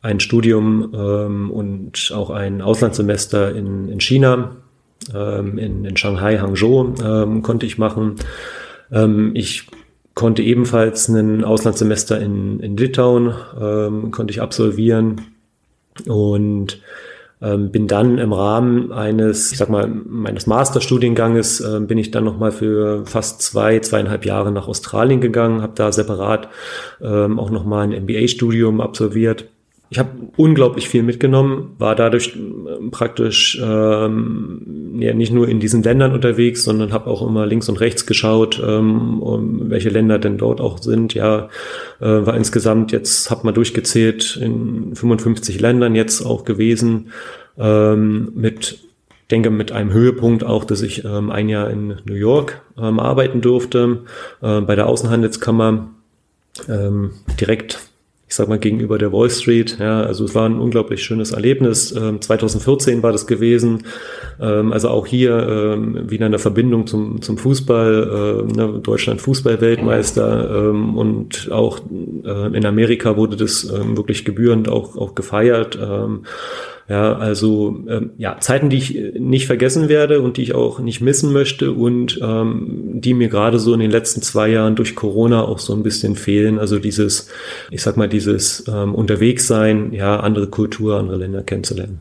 ein 0.00 0.18
Studium 0.18 0.92
ähm, 0.92 1.52
und 1.52 2.12
auch 2.12 2.30
ein 2.30 2.62
Auslandssemester 2.62 3.54
in, 3.54 3.88
in 3.88 4.00
China, 4.00 4.56
ähm, 5.14 5.58
in, 5.58 5.84
in 5.84 5.96
Shanghai, 5.96 6.38
Hangzhou 6.38 6.94
ähm, 7.04 7.42
konnte 7.42 7.66
ich 7.66 7.78
machen. 7.78 8.16
Ähm, 8.90 9.32
ich 9.34 9.66
konnte 10.14 10.42
ebenfalls 10.42 11.08
ein 11.08 11.44
Auslandssemester 11.44 12.20
in, 12.20 12.60
in 12.60 12.76
Litauen, 12.76 13.34
ähm, 13.60 14.10
konnte 14.10 14.32
ich 14.32 14.40
absolvieren 14.40 15.22
und 16.06 16.80
ähm, 17.42 17.70
bin 17.72 17.88
dann 17.88 18.18
im 18.18 18.32
Rahmen 18.32 18.92
eines, 18.92 19.50
ich 19.52 19.58
sag 19.58 19.68
mal, 19.68 19.88
meines 19.88 20.46
Masterstudienganges 20.46 21.60
äh, 21.60 21.80
bin 21.80 21.98
ich 21.98 22.12
dann 22.12 22.24
nochmal 22.24 22.52
für 22.52 23.04
fast 23.04 23.42
zwei, 23.42 23.80
zweieinhalb 23.80 24.24
Jahre 24.24 24.52
nach 24.52 24.68
Australien 24.68 25.20
gegangen, 25.20 25.60
habe 25.60 25.72
da 25.74 25.90
separat 25.90 26.48
ähm, 27.00 27.40
auch 27.40 27.50
nochmal 27.50 27.84
ein 27.84 28.04
MBA-Studium 28.04 28.80
absolviert. 28.80 29.46
Ich 29.92 29.98
habe 29.98 30.08
unglaublich 30.38 30.88
viel 30.88 31.02
mitgenommen, 31.02 31.74
war 31.76 31.94
dadurch 31.94 32.34
äh, 32.34 32.88
praktisch 32.90 33.60
ähm, 33.62 34.96
ja, 34.98 35.12
nicht 35.12 35.34
nur 35.34 35.46
in 35.46 35.60
diesen 35.60 35.82
Ländern 35.82 36.12
unterwegs, 36.12 36.64
sondern 36.64 36.94
habe 36.94 37.10
auch 37.10 37.20
immer 37.20 37.44
links 37.44 37.68
und 37.68 37.78
rechts 37.78 38.06
geschaut, 38.06 38.58
ähm, 38.66 39.20
um 39.20 39.68
welche 39.68 39.90
Länder 39.90 40.18
denn 40.18 40.38
dort 40.38 40.62
auch 40.62 40.78
sind. 40.78 41.12
Ja, 41.12 41.50
äh, 42.00 42.06
war 42.06 42.34
insgesamt 42.34 42.90
jetzt, 42.90 43.30
habe 43.30 43.44
mal 43.44 43.52
durchgezählt, 43.52 44.38
in 44.40 44.96
55 44.96 45.60
Ländern 45.60 45.94
jetzt 45.94 46.24
auch 46.24 46.46
gewesen 46.46 47.10
ähm, 47.58 48.32
mit 48.34 48.78
denke 49.30 49.50
mit 49.50 49.72
einem 49.72 49.92
Höhepunkt 49.92 50.42
auch, 50.42 50.64
dass 50.64 50.80
ich 50.80 51.04
ähm, 51.04 51.30
ein 51.30 51.50
Jahr 51.50 51.68
in 51.68 51.98
New 52.06 52.14
York 52.14 52.62
ähm, 52.78 52.98
arbeiten 52.98 53.42
durfte, 53.42 54.04
äh, 54.40 54.62
bei 54.62 54.74
der 54.74 54.86
Außenhandelskammer, 54.86 55.90
ähm, 56.68 57.10
direkt, 57.38 57.91
ich 58.32 58.36
sag 58.36 58.48
mal, 58.48 58.58
gegenüber 58.58 58.96
der 58.96 59.12
Wall 59.12 59.28
Street. 59.28 59.76
Ja, 59.78 60.00
also 60.04 60.24
es 60.24 60.34
war 60.34 60.48
ein 60.48 60.58
unglaublich 60.58 61.04
schönes 61.04 61.32
Erlebnis. 61.32 61.92
Ähm, 61.92 62.18
2014 62.18 63.02
war 63.02 63.12
das 63.12 63.26
gewesen. 63.26 63.84
Ähm, 64.40 64.72
also 64.72 64.88
auch 64.88 65.06
hier 65.06 65.36
ähm, 65.36 66.10
wieder 66.10 66.24
eine 66.24 66.38
Verbindung 66.38 66.86
zum, 66.86 67.20
zum 67.20 67.36
Fußball, 67.36 68.46
ne, 68.56 68.80
Deutschland 68.82 69.20
Fußballweltmeister 69.20 70.70
ähm, 70.70 70.96
und 70.96 71.52
auch 71.52 71.80
äh, 72.24 72.56
in 72.56 72.64
Amerika 72.64 73.18
wurde 73.18 73.36
das 73.36 73.64
ähm, 73.64 73.98
wirklich 73.98 74.24
gebührend 74.24 74.66
auch, 74.66 74.96
auch 74.96 75.14
gefeiert. 75.14 75.78
Ja, 76.92 77.14
also 77.14 77.84
ähm, 77.88 78.10
ja, 78.18 78.36
Zeiten, 78.38 78.68
die 78.68 78.76
ich 78.76 78.98
äh, 78.98 79.18
nicht 79.18 79.46
vergessen 79.46 79.88
werde 79.88 80.20
und 80.20 80.36
die 80.36 80.42
ich 80.42 80.54
auch 80.54 80.78
nicht 80.78 81.00
missen 81.00 81.32
möchte 81.32 81.72
und 81.72 82.20
ähm, 82.22 83.00
die 83.00 83.14
mir 83.14 83.28
gerade 83.28 83.58
so 83.58 83.72
in 83.72 83.80
den 83.80 83.90
letzten 83.90 84.20
zwei 84.20 84.48
Jahren 84.48 84.76
durch 84.76 84.94
Corona 84.94 85.42
auch 85.42 85.58
so 85.58 85.72
ein 85.72 85.82
bisschen 85.82 86.16
fehlen. 86.16 86.58
Also 86.58 86.78
dieses, 86.78 87.30
ich 87.70 87.80
sag 87.80 87.96
mal, 87.96 88.10
dieses 88.10 88.66
ähm, 88.68 88.94
Unterwegssein, 88.94 89.94
ja, 89.94 90.20
andere 90.20 90.48
Kultur, 90.48 90.98
andere 90.98 91.16
Länder 91.16 91.42
kennenzulernen. 91.42 92.00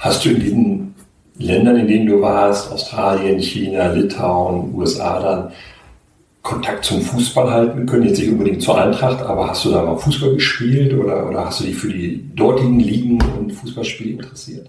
Hast 0.00 0.24
du 0.24 0.30
in 0.30 0.40
diesen 0.40 0.94
Ländern, 1.38 1.76
in 1.76 1.86
denen 1.86 2.06
du 2.08 2.20
warst, 2.20 2.72
Australien, 2.72 3.38
China, 3.38 3.92
Litauen, 3.92 4.74
USA 4.74 5.22
dann, 5.22 5.52
Kontakt 6.44 6.84
zum 6.84 7.00
Fußball 7.00 7.50
halten 7.50 7.86
können, 7.86 8.04
jetzt 8.04 8.18
nicht 8.18 8.30
unbedingt 8.30 8.60
zur 8.60 8.78
Eintracht, 8.78 9.22
aber 9.22 9.48
hast 9.48 9.64
du 9.64 9.70
da 9.70 9.82
mal 9.82 9.96
Fußball 9.96 10.34
gespielt 10.34 10.92
oder, 10.92 11.26
oder 11.28 11.46
hast 11.46 11.60
du 11.60 11.64
dich 11.64 11.74
für 11.74 11.88
die 11.88 12.22
dortigen 12.36 12.78
Ligen 12.78 13.18
und 13.38 13.50
Fußballspiele 13.50 14.10
interessiert? 14.10 14.68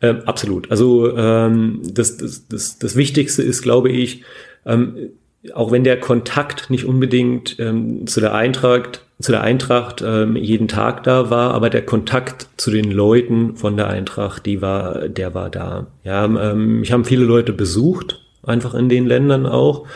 Ähm, 0.00 0.22
absolut. 0.24 0.70
Also 0.70 1.14
ähm, 1.14 1.82
das, 1.84 2.16
das, 2.16 2.48
das, 2.48 2.78
das 2.78 2.96
Wichtigste 2.96 3.42
ist, 3.42 3.60
glaube 3.60 3.90
ich, 3.90 4.22
ähm, 4.64 5.10
auch 5.52 5.70
wenn 5.70 5.84
der 5.84 6.00
Kontakt 6.00 6.70
nicht 6.70 6.86
unbedingt 6.86 7.58
ähm, 7.58 8.06
zu 8.06 8.20
der 8.20 8.34
Eintracht, 8.34 9.04
zu 9.20 9.30
der 9.30 9.42
Eintracht 9.42 10.02
ähm, 10.02 10.36
jeden 10.36 10.68
Tag 10.68 11.02
da 11.02 11.28
war, 11.28 11.52
aber 11.52 11.68
der 11.68 11.84
Kontakt 11.84 12.48
zu 12.56 12.70
den 12.70 12.90
Leuten 12.90 13.56
von 13.56 13.76
der 13.76 13.88
Eintracht, 13.88 14.46
die 14.46 14.62
war, 14.62 15.06
der 15.08 15.34
war 15.34 15.50
da. 15.50 15.88
Ja, 16.02 16.24
ähm, 16.24 16.82
ich 16.82 16.92
habe 16.92 17.04
viele 17.04 17.24
Leute 17.24 17.52
besucht, 17.52 18.22
einfach 18.42 18.72
in 18.72 18.88
den 18.88 19.06
Ländern 19.06 19.44
auch 19.44 19.86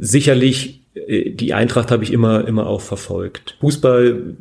sicherlich 0.00 0.78
äh, 1.06 1.30
die 1.30 1.54
Eintracht 1.54 1.90
habe 1.90 2.04
ich 2.04 2.12
immer, 2.12 2.46
immer 2.46 2.66
auch 2.66 2.80
verfolgt. 2.80 3.56
Fußball, 3.60 4.34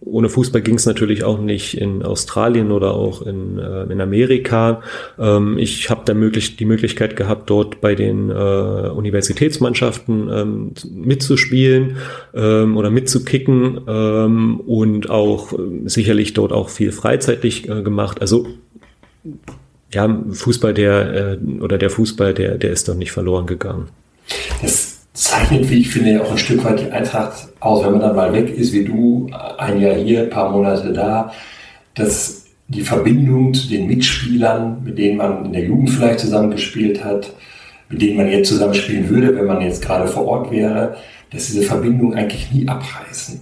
ohne 0.00 0.28
Fußball 0.28 0.62
ging 0.62 0.76
es 0.76 0.86
natürlich 0.86 1.24
auch 1.24 1.38
nicht 1.38 1.78
in 1.78 2.02
Australien 2.02 2.72
oder 2.72 2.94
auch 2.94 3.22
in, 3.22 3.58
äh, 3.58 3.84
in 3.84 4.00
Amerika. 4.00 4.82
Ähm, 5.18 5.58
ich 5.58 5.90
habe 5.90 6.02
da 6.04 6.14
möglich, 6.14 6.56
die 6.56 6.64
Möglichkeit 6.64 7.16
gehabt, 7.16 7.50
dort 7.50 7.80
bei 7.80 7.94
den 7.94 8.30
äh, 8.30 8.32
Universitätsmannschaften 8.32 10.28
ähm, 10.32 10.72
mitzuspielen 10.90 11.96
ähm, 12.34 12.76
oder 12.76 12.90
mitzukicken 12.90 13.80
ähm, 13.86 14.60
und 14.60 15.10
auch 15.10 15.52
äh, 15.52 15.56
sicherlich 15.84 16.34
dort 16.34 16.52
auch 16.52 16.68
viel 16.68 16.92
freizeitlich 16.92 17.68
äh, 17.68 17.82
gemacht. 17.82 18.20
Also 18.20 18.46
ja, 19.92 20.22
Fußball, 20.30 20.74
der 20.74 21.38
äh, 21.42 21.60
oder 21.60 21.78
der 21.78 21.90
Fußball, 21.90 22.34
der, 22.34 22.58
der 22.58 22.72
ist 22.72 22.88
doch 22.88 22.94
nicht 22.94 23.12
verloren 23.12 23.46
gegangen. 23.46 23.88
Das 24.62 24.98
zeichnet, 25.12 25.68
wie 25.70 25.80
ich 25.80 25.90
finde, 25.90 26.22
auch 26.22 26.30
ein 26.30 26.38
Stück 26.38 26.64
weit 26.64 26.80
die 26.80 26.90
Eintracht 26.90 27.48
aus, 27.60 27.84
wenn 27.84 27.92
man 27.92 28.00
dann 28.00 28.16
mal 28.16 28.32
weg 28.32 28.50
ist, 28.50 28.72
wie 28.72 28.84
du, 28.84 29.28
ein 29.58 29.80
Jahr 29.80 29.94
hier, 29.94 30.22
ein 30.22 30.30
paar 30.30 30.50
Monate 30.50 30.92
da, 30.92 31.32
dass 31.94 32.44
die 32.68 32.82
Verbindung 32.82 33.54
zu 33.54 33.68
den 33.68 33.86
Mitspielern, 33.86 34.84
mit 34.84 34.98
denen 34.98 35.16
man 35.16 35.46
in 35.46 35.52
der 35.52 35.64
Jugend 35.64 35.90
vielleicht 35.90 36.20
zusammengespielt 36.20 37.02
hat, 37.02 37.32
mit 37.88 38.02
denen 38.02 38.16
man 38.16 38.28
jetzt 38.28 38.48
zusammenspielen 38.48 39.08
würde, 39.08 39.34
wenn 39.34 39.46
man 39.46 39.60
jetzt 39.60 39.82
gerade 39.82 40.06
vor 40.06 40.26
Ort 40.26 40.50
wäre, 40.50 40.96
dass 41.32 41.46
diese 41.46 41.62
Verbindungen 41.62 42.16
eigentlich 42.16 42.52
nie 42.52 42.68
abreißen. 42.68 43.40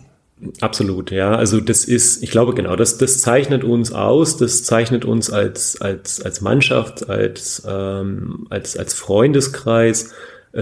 Absolut, 0.61 1.11
ja. 1.11 1.35
Also 1.35 1.61
das 1.61 1.85
ist, 1.85 2.22
ich 2.22 2.31
glaube 2.31 2.55
genau, 2.55 2.77
das, 2.77 2.99
das 2.99 3.20
zeichnet 3.20 3.64
uns 3.64 3.92
aus, 3.92 4.37
das 4.37 4.64
zeichnet 4.64 5.05
uns 5.05 5.31
als, 5.31 5.81
als, 5.81 6.20
als 6.22 6.40
Mannschaft, 6.40 7.09
als, 7.09 7.62
ähm, 7.66 8.46
als, 8.51 8.77
als 8.77 8.94
Freundeskreis 8.94 10.11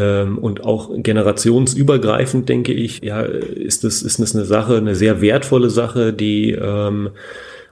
und 0.01 0.65
auch 0.65 0.91
generationsübergreifend, 0.97 2.49
denke 2.49 2.73
ich, 2.73 3.03
ja, 3.03 3.23
ist 3.23 3.85
das, 3.85 4.03
ist 4.03 4.19
das 4.19 4.35
eine 4.35 4.45
Sache, 4.45 4.77
eine 4.77 4.95
sehr 4.95 5.21
wertvolle 5.21 5.71
Sache, 5.71 6.13
die, 6.13 6.53
ähm, 6.53 7.11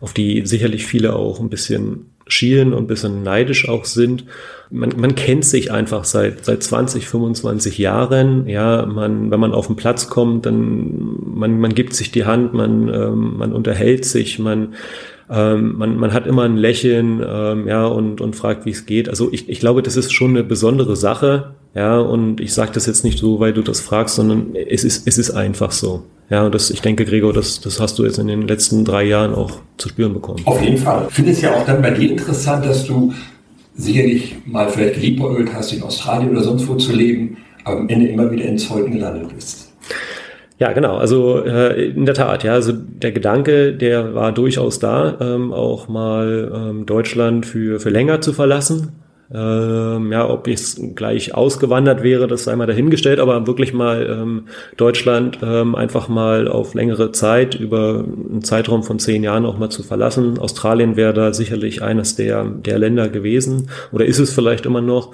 auf 0.00 0.12
die 0.12 0.46
sicherlich 0.46 0.86
viele 0.86 1.14
auch 1.14 1.40
ein 1.40 1.50
bisschen 1.50 2.06
schielen 2.26 2.72
und 2.72 2.84
ein 2.84 2.86
bisschen 2.86 3.22
neidisch 3.22 3.68
auch 3.68 3.84
sind. 3.84 4.24
Man, 4.70 4.94
man 4.96 5.14
kennt 5.14 5.44
sich 5.44 5.70
einfach 5.70 6.04
seit, 6.04 6.44
seit 6.44 6.62
20, 6.62 7.06
25 7.06 7.78
Jahren. 7.78 8.48
Ja, 8.48 8.86
man, 8.86 9.30
wenn 9.30 9.40
man 9.40 9.52
auf 9.52 9.66
den 9.66 9.76
Platz 9.76 10.08
kommt, 10.08 10.46
dann 10.46 11.18
man, 11.24 11.60
man 11.60 11.74
gibt 11.74 11.94
sich 11.94 12.10
die 12.10 12.24
Hand, 12.24 12.54
man, 12.54 12.88
ähm, 12.88 13.36
man 13.36 13.52
unterhält 13.52 14.04
sich, 14.04 14.38
man, 14.38 14.74
ähm, 15.32 15.78
man, 15.78 15.96
man 15.96 16.12
hat 16.12 16.26
immer 16.26 16.42
ein 16.42 16.56
Lächeln, 16.56 17.24
ähm, 17.26 17.66
ja, 17.66 17.86
und, 17.86 18.20
und 18.20 18.36
fragt, 18.36 18.66
wie 18.66 18.70
es 18.70 18.84
geht. 18.84 19.08
Also 19.08 19.32
ich, 19.32 19.48
ich 19.48 19.60
glaube, 19.60 19.82
das 19.82 19.96
ist 19.96 20.12
schon 20.12 20.30
eine 20.30 20.44
besondere 20.44 20.94
Sache, 20.94 21.54
ja, 21.74 21.98
und 21.98 22.40
ich 22.40 22.52
sage 22.52 22.72
das 22.74 22.84
jetzt 22.86 23.02
nicht 23.02 23.18
so, 23.18 23.40
weil 23.40 23.54
du 23.54 23.62
das 23.62 23.80
fragst, 23.80 24.16
sondern 24.16 24.54
es 24.54 24.84
ist, 24.84 25.06
es 25.06 25.16
ist 25.16 25.30
einfach 25.30 25.72
so. 25.72 26.02
Ja, 26.28 26.44
und 26.44 26.54
das, 26.54 26.70
ich 26.70 26.82
denke, 26.82 27.06
Gregor, 27.06 27.32
das, 27.32 27.60
das 27.60 27.80
hast 27.80 27.98
du 27.98 28.04
jetzt 28.04 28.18
in 28.18 28.26
den 28.26 28.42
letzten 28.42 28.84
drei 28.84 29.04
Jahren 29.04 29.34
auch 29.34 29.52
zu 29.78 29.88
spüren 29.88 30.12
bekommen. 30.12 30.42
Auf 30.44 30.60
jeden 30.60 30.76
Fall. 30.76 31.06
Ich 31.08 31.14
finde 31.14 31.32
es 31.32 31.40
ja 31.40 31.54
auch 31.54 31.64
dann 31.64 31.80
bei 31.80 31.90
dir 31.90 32.10
interessant, 32.10 32.66
dass 32.66 32.86
du 32.86 33.12
sicherlich 33.74 34.36
mal 34.44 34.68
vielleicht 34.68 34.94
geliebäugelt 34.94 35.52
hast, 35.54 35.72
in 35.72 35.82
Australien 35.82 36.30
oder 36.30 36.42
sonst 36.42 36.68
wo 36.68 36.74
zu 36.74 36.92
leben, 36.92 37.38
aber 37.64 37.80
am 37.80 37.88
Ende 37.88 38.08
immer 38.08 38.30
wieder 38.30 38.44
in 38.44 38.58
Zeugen 38.58 38.92
gelandet 38.92 39.34
bist. 39.34 39.61
Ja, 40.62 40.70
genau. 40.70 40.96
Also 40.96 41.44
äh, 41.44 41.88
in 41.88 42.06
der 42.06 42.14
Tat, 42.14 42.44
ja, 42.44 42.52
also 42.52 42.70
der 42.72 43.10
Gedanke, 43.10 43.72
der 43.72 44.14
war 44.14 44.30
durchaus 44.30 44.78
da, 44.78 45.16
ähm, 45.20 45.52
auch 45.52 45.88
mal 45.88 46.52
ähm, 46.54 46.86
Deutschland 46.86 47.46
für, 47.46 47.80
für 47.80 47.90
länger 47.90 48.20
zu 48.20 48.32
verlassen. 48.32 48.92
Ähm, 49.34 50.12
ja, 50.12 50.30
ob 50.30 50.46
ich 50.46 50.60
gleich 50.94 51.34
ausgewandert 51.34 52.04
wäre, 52.04 52.28
das 52.28 52.44
sei 52.44 52.54
mal 52.54 52.68
dahingestellt, 52.68 53.18
aber 53.18 53.44
wirklich 53.48 53.72
mal 53.72 54.06
ähm, 54.08 54.44
Deutschland 54.76 55.38
ähm, 55.42 55.74
einfach 55.74 56.06
mal 56.06 56.46
auf 56.46 56.74
längere 56.74 57.10
Zeit, 57.10 57.56
über 57.56 58.04
einen 58.30 58.44
Zeitraum 58.44 58.84
von 58.84 59.00
zehn 59.00 59.24
Jahren 59.24 59.46
auch 59.46 59.58
mal 59.58 59.70
zu 59.70 59.82
verlassen. 59.82 60.38
Australien 60.38 60.94
wäre 60.94 61.12
da 61.12 61.34
sicherlich 61.34 61.82
eines 61.82 62.14
der, 62.14 62.44
der 62.44 62.78
Länder 62.78 63.08
gewesen 63.08 63.68
oder 63.90 64.04
ist 64.04 64.20
es 64.20 64.32
vielleicht 64.32 64.64
immer 64.64 64.80
noch. 64.80 65.12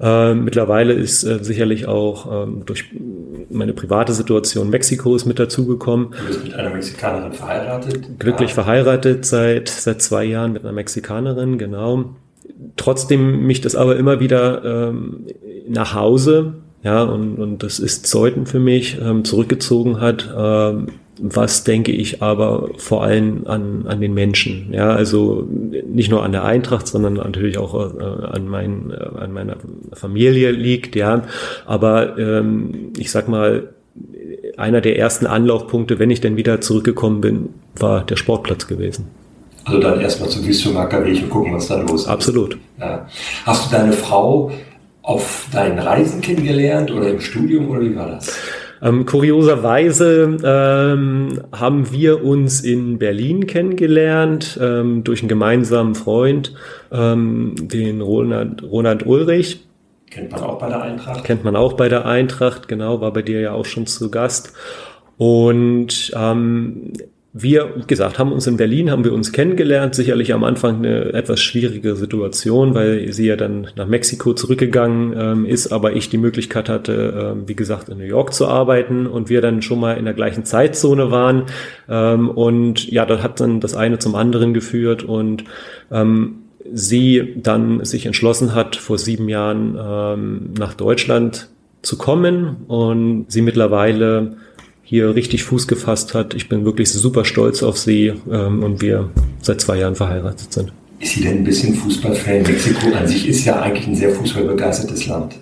Äh, 0.00 0.34
mittlerweile 0.34 0.94
ist 0.94 1.24
äh, 1.24 1.44
sicherlich 1.44 1.86
auch 1.86 2.44
ähm, 2.44 2.62
durch 2.64 2.86
meine 3.50 3.74
private 3.74 4.14
Situation 4.14 4.70
Mexiko 4.70 5.14
ist 5.14 5.26
mit 5.26 5.38
dazugekommen. 5.38 6.10
Du 6.12 6.26
bist 6.26 6.44
mit 6.44 6.54
einer 6.54 6.70
Mexikanerin 6.70 7.32
verheiratet? 7.32 8.18
Glücklich 8.18 8.50
ja. 8.50 8.54
verheiratet 8.54 9.26
seit, 9.26 9.68
seit 9.68 10.00
zwei 10.00 10.24
Jahren 10.24 10.52
mit 10.52 10.62
einer 10.62 10.72
Mexikanerin, 10.72 11.58
genau. 11.58 12.14
Trotzdem 12.76 13.46
mich 13.46 13.60
das 13.60 13.74
aber 13.74 13.96
immer 13.96 14.20
wieder 14.20 14.64
ähm, 14.64 15.26
nach 15.68 15.94
Hause, 15.94 16.54
ja, 16.82 17.02
und, 17.02 17.36
und 17.36 17.62
das 17.62 17.78
ist 17.78 18.06
Zeuten 18.06 18.46
für 18.46 18.58
mich, 18.58 18.98
ähm, 19.02 19.24
zurückgezogen 19.24 20.00
hat. 20.00 20.32
Ähm, 20.34 20.86
was 21.22 21.64
denke 21.64 21.92
ich 21.92 22.22
aber 22.22 22.70
vor 22.78 23.04
allem 23.04 23.46
an, 23.46 23.86
an 23.86 24.00
den 24.00 24.14
Menschen. 24.14 24.72
Ja, 24.72 24.90
also 24.90 25.46
nicht 25.86 26.10
nur 26.10 26.22
an 26.22 26.32
der 26.32 26.44
Eintracht, 26.44 26.86
sondern 26.86 27.14
natürlich 27.14 27.58
auch 27.58 27.74
äh, 27.74 28.02
an, 28.02 28.48
mein, 28.48 28.90
äh, 28.90 29.18
an 29.18 29.32
meiner 29.32 29.56
Familie 29.92 30.50
liegt, 30.50 30.96
ja. 30.96 31.24
Aber 31.66 32.18
ähm, 32.18 32.92
ich 32.98 33.10
sag 33.10 33.28
mal, 33.28 33.68
einer 34.56 34.80
der 34.80 34.98
ersten 34.98 35.26
Anlaufpunkte, 35.26 35.98
wenn 35.98 36.10
ich 36.10 36.20
denn 36.20 36.36
wieder 36.36 36.60
zurückgekommen 36.60 37.20
bin, 37.20 37.48
war 37.76 38.04
der 38.04 38.16
Sportplatz 38.16 38.66
gewesen. 38.66 39.08
Also 39.64 39.80
dann 39.80 40.00
erstmal 40.00 40.28
zum 40.30 40.46
Wüstenmarker 40.46 41.04
Weg 41.04 41.22
und 41.22 41.30
gucken, 41.30 41.54
was 41.54 41.68
da 41.68 41.80
los 41.80 42.02
ist. 42.02 42.08
Absolut. 42.08 42.58
Ja. 42.78 43.06
Hast 43.44 43.66
du 43.66 43.76
deine 43.76 43.92
Frau 43.92 44.50
auf 45.02 45.48
deinen 45.52 45.78
Reisen 45.78 46.20
kennengelernt 46.20 46.90
oder 46.90 47.08
im 47.08 47.20
Studium 47.20 47.68
oder 47.68 47.80
wie 47.82 47.94
war 47.94 48.08
das? 48.08 48.38
Ähm, 48.82 49.04
kurioserweise 49.04 50.38
ähm, 50.42 51.40
haben 51.52 51.92
wir 51.92 52.24
uns 52.24 52.62
in 52.62 52.98
Berlin 52.98 53.46
kennengelernt 53.46 54.58
ähm, 54.60 55.04
durch 55.04 55.20
einen 55.20 55.28
gemeinsamen 55.28 55.94
Freund, 55.94 56.54
ähm, 56.90 57.54
den 57.58 58.00
Ronald, 58.00 58.62
Ronald 58.62 59.04
Ulrich. 59.06 59.66
Kennt 60.10 60.32
man 60.32 60.40
auch 60.40 60.58
bei 60.58 60.68
der 60.68 60.82
Eintracht? 60.82 61.24
Kennt 61.24 61.44
man 61.44 61.56
auch 61.56 61.74
bei 61.74 61.88
der 61.88 62.06
Eintracht, 62.06 62.68
genau, 62.68 63.00
war 63.00 63.12
bei 63.12 63.22
dir 63.22 63.40
ja 63.40 63.52
auch 63.52 63.66
schon 63.66 63.86
zu 63.86 64.10
Gast. 64.10 64.54
Und 65.18 66.12
ähm, 66.16 66.94
wir, 67.32 67.74
wie 67.76 67.86
gesagt, 67.86 68.18
haben 68.18 68.32
uns 68.32 68.48
in 68.48 68.56
Berlin, 68.56 68.90
haben 68.90 69.04
wir 69.04 69.12
uns 69.12 69.30
kennengelernt, 69.30 69.94
sicherlich 69.94 70.34
am 70.34 70.42
Anfang 70.42 70.78
eine 70.78 71.12
etwas 71.12 71.40
schwierige 71.40 71.94
Situation, 71.94 72.74
weil 72.74 73.12
sie 73.12 73.26
ja 73.26 73.36
dann 73.36 73.68
nach 73.76 73.86
Mexiko 73.86 74.34
zurückgegangen 74.34 75.14
ähm, 75.16 75.46
ist, 75.46 75.72
aber 75.72 75.92
ich 75.92 76.08
die 76.08 76.18
Möglichkeit 76.18 76.68
hatte, 76.68 77.34
ähm, 77.36 77.44
wie 77.46 77.54
gesagt, 77.54 77.88
in 77.88 77.98
New 77.98 78.04
York 78.04 78.34
zu 78.34 78.48
arbeiten 78.48 79.06
und 79.06 79.28
wir 79.28 79.40
dann 79.40 79.62
schon 79.62 79.78
mal 79.78 79.96
in 79.96 80.06
der 80.06 80.14
gleichen 80.14 80.44
Zeitzone 80.44 81.12
waren. 81.12 81.44
Ähm, 81.88 82.28
und 82.30 82.90
ja, 82.90 83.06
das 83.06 83.22
hat 83.22 83.38
dann 83.40 83.60
das 83.60 83.76
eine 83.76 84.00
zum 84.00 84.16
anderen 84.16 84.52
geführt 84.52 85.04
und 85.04 85.44
ähm, 85.92 86.38
sie 86.72 87.34
dann 87.36 87.84
sich 87.84 88.06
entschlossen 88.06 88.56
hat, 88.56 88.74
vor 88.74 88.98
sieben 88.98 89.28
Jahren 89.28 89.78
ähm, 89.80 90.54
nach 90.58 90.74
Deutschland 90.74 91.48
zu 91.82 91.96
kommen 91.96 92.64
und 92.66 93.26
sie 93.28 93.40
mittlerweile 93.40 94.36
hier 94.90 95.14
richtig 95.14 95.44
Fuß 95.44 95.68
gefasst 95.68 96.14
hat. 96.14 96.34
Ich 96.34 96.48
bin 96.48 96.64
wirklich 96.64 96.90
super 96.90 97.24
stolz 97.24 97.62
auf 97.62 97.78
sie 97.78 98.12
ähm, 98.28 98.64
und 98.64 98.82
wir 98.82 99.08
seit 99.40 99.60
zwei 99.60 99.78
Jahren 99.78 99.94
verheiratet 99.94 100.52
sind. 100.52 100.72
Ist 100.98 101.12
sie 101.12 101.22
denn 101.22 101.38
ein 101.38 101.44
bisschen 101.44 101.76
Fußballfan? 101.76 102.42
Mexiko 102.42 102.92
an 102.96 103.06
sich 103.06 103.28
ist 103.28 103.44
ja 103.44 103.60
eigentlich 103.62 103.86
ein 103.86 103.94
sehr 103.94 104.10
fußballbegeistertes 104.10 105.06
Land. 105.06 105.36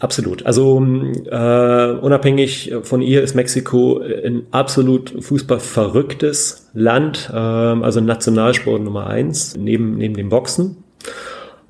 Absolut. 0.00 0.44
Also 0.46 0.84
äh, 0.84 1.92
unabhängig 2.00 2.74
von 2.82 3.02
ihr 3.02 3.22
ist 3.22 3.36
Mexiko 3.36 4.00
ein 4.00 4.48
absolut 4.50 5.14
fußballverrücktes 5.16 6.70
Land, 6.74 7.30
äh, 7.32 7.36
also 7.36 8.00
Nationalsport 8.00 8.82
Nummer 8.82 9.06
eins 9.06 9.56
neben 9.56 9.96
neben 9.96 10.14
dem 10.14 10.28
Boxen. 10.28 10.78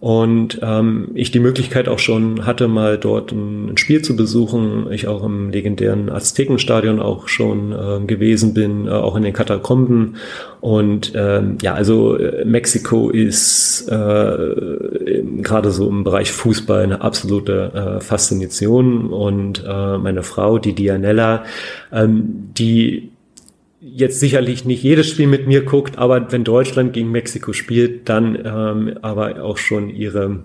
Und 0.03 0.59
ähm, 0.65 1.11
ich 1.15 1.31
die 1.31 1.39
Möglichkeit 1.39 1.87
auch 1.87 2.01
schon 2.01 2.45
hatte, 2.45 2.67
mal 2.67 2.99
dort 2.99 3.31
ein, 3.31 3.77
Spiel 3.77 4.03
zu 4.03 4.17
besuchen. 4.17 4.89
Ich 4.91 5.07
auch 5.07 5.23
im 5.23 5.51
legendären 5.51 6.11
Aztekenstadion 6.11 6.99
auch 6.99 7.29
schon 7.29 7.71
äh, 7.71 8.05
gewesen 8.05 8.53
bin, 8.53 8.89
äh, 8.89 8.91
auch 8.91 9.15
in 9.15 9.23
den 9.23 9.33
Katakomben. 9.33 10.17
Und 10.61 11.13
ähm, 11.15 11.57
ja, 11.63 11.75
also 11.75 12.17
äh, 12.17 12.45
Mexiko 12.45 13.11
ist 13.11 13.87
äh, 13.93 15.23
gerade 15.41 15.71
so 15.71 15.89
im 15.89 16.03
Bereich 16.03 16.33
Fußball 16.33 16.83
eine 16.83 17.01
absolute 17.01 17.71
äh, 17.73 18.01
Faszination. 18.01 19.07
Und 19.07 19.63
äh, 19.65 19.99
meine 19.99 20.25
Frau, 20.25 20.59
die 20.59 20.73
Dianella, 20.73 21.45
ähm, 21.93 22.51
die 22.59 23.13
jetzt 23.83 24.21
sicherlich 24.21 24.65
nicht 24.65 24.83
jedes 24.83 25.09
Spiel 25.09 25.27
mit 25.27 25.47
mir 25.47 25.65
guckt, 25.65 25.99
aber 25.99 26.31
wenn 26.31 26.45
Deutschland 26.45 26.93
gegen 26.93 27.11
Mexiko 27.11 27.53
spielt, 27.53 28.09
dann 28.09 28.39
ähm, 28.45 28.99
aber 29.03 29.43
auch 29.43 29.59
schon 29.59 29.91
ihre 29.91 30.45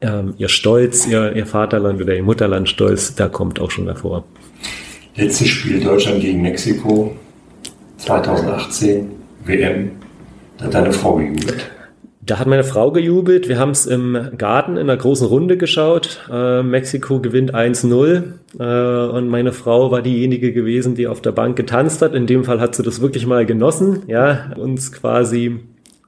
ähm, 0.00 0.34
ihr 0.38 0.48
Stolz, 0.48 1.06
ihr, 1.06 1.34
ihr 1.34 1.46
Vaterland 1.46 2.00
oder 2.00 2.14
ihr 2.14 2.22
Mutterland 2.22 2.68
Stolz, 2.68 3.14
da 3.14 3.28
kommt 3.28 3.60
auch 3.60 3.70
schon 3.70 3.86
davor. 3.86 4.24
Letztes 5.16 5.48
Spiel 5.48 5.80
Deutschland 5.80 6.20
gegen 6.20 6.42
Mexiko 6.42 7.16
2018 7.98 9.10
WM, 9.44 9.90
da 10.58 10.66
hat 10.66 10.74
deine 10.74 10.92
Frau 10.92 11.16
gejubelt. 11.16 11.70
Da 12.28 12.38
hat 12.38 12.46
meine 12.46 12.62
Frau 12.62 12.90
gejubelt. 12.90 13.48
Wir 13.48 13.58
haben 13.58 13.70
es 13.70 13.86
im 13.86 14.32
Garten 14.36 14.72
in 14.72 14.82
einer 14.82 14.98
großen 14.98 15.26
Runde 15.26 15.56
geschaut. 15.56 16.20
Äh, 16.30 16.62
Mexiko 16.62 17.20
gewinnt 17.20 17.54
1-0 17.54 18.22
äh, 18.58 19.10
und 19.10 19.28
meine 19.28 19.52
Frau 19.52 19.90
war 19.90 20.02
diejenige 20.02 20.52
gewesen, 20.52 20.94
die 20.94 21.06
auf 21.06 21.22
der 21.22 21.32
Bank 21.32 21.56
getanzt 21.56 22.02
hat. 22.02 22.14
In 22.14 22.26
dem 22.26 22.44
Fall 22.44 22.60
hat 22.60 22.74
sie 22.74 22.82
das 22.82 23.00
wirklich 23.00 23.26
mal 23.26 23.46
genossen, 23.46 24.02
ja, 24.08 24.52
uns 24.58 24.92
quasi, 24.92 25.60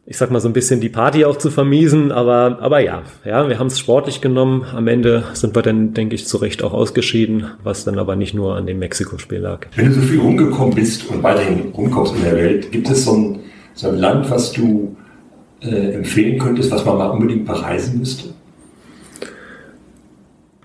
ich 0.04 0.18
sag 0.18 0.30
mal 0.30 0.40
so 0.40 0.50
ein 0.50 0.52
bisschen 0.52 0.82
die 0.82 0.90
Party 0.90 1.24
auch 1.24 1.36
zu 1.38 1.50
vermiesen. 1.50 2.12
Aber, 2.12 2.58
aber 2.60 2.80
ja, 2.80 3.00
ja, 3.24 3.48
wir 3.48 3.58
haben 3.58 3.68
es 3.68 3.78
sportlich 3.78 4.20
genommen. 4.20 4.66
Am 4.74 4.88
Ende 4.88 5.24
sind 5.32 5.54
wir 5.56 5.62
dann, 5.62 5.94
denke 5.94 6.16
ich, 6.16 6.26
zu 6.26 6.36
Recht 6.36 6.62
auch 6.62 6.74
ausgeschieden, 6.74 7.46
was 7.64 7.84
dann 7.84 7.98
aber 7.98 8.14
nicht 8.14 8.34
nur 8.34 8.56
an 8.56 8.66
dem 8.66 8.78
Mexiko-Spiel 8.78 9.38
lag. 9.38 9.68
Wenn 9.74 9.86
du 9.86 9.94
so 9.94 10.02
viel 10.02 10.20
rumgekommen 10.20 10.74
bist 10.74 11.08
und 11.08 11.22
weiterhin 11.22 11.70
rumkommst 11.74 12.14
in 12.14 12.24
der 12.24 12.36
Welt, 12.36 12.70
gibt 12.70 12.90
es 12.90 13.06
so 13.06 13.14
ein, 13.14 13.40
so 13.72 13.88
ein 13.88 13.96
Land, 13.96 14.30
was 14.30 14.52
du 14.52 14.98
äh, 15.60 15.92
empfehlen 15.92 16.38
könntest, 16.38 16.70
was 16.70 16.84
man 16.84 16.98
mal 16.98 17.10
unbedingt 17.10 17.44
bereisen 17.46 17.98
müsste? 17.98 18.30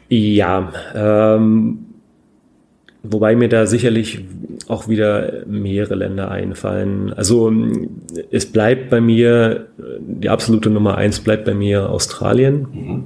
Ja, 0.07 0.71
ähm, 0.93 1.79
wobei 3.03 3.35
mir 3.35 3.49
da 3.49 3.65
sicherlich 3.65 4.23
auch 4.67 4.87
wieder 4.87 5.45
mehrere 5.47 5.95
Länder 5.95 6.31
einfallen. 6.31 7.13
Also 7.13 7.51
es 8.31 8.45
bleibt 8.45 8.89
bei 8.89 9.01
mir, 9.01 9.67
die 9.99 10.29
absolute 10.29 10.69
Nummer 10.69 10.97
eins 10.97 11.19
bleibt 11.19 11.45
bei 11.45 11.53
mir 11.53 11.89
Australien, 11.89 12.67
mhm. 12.71 13.03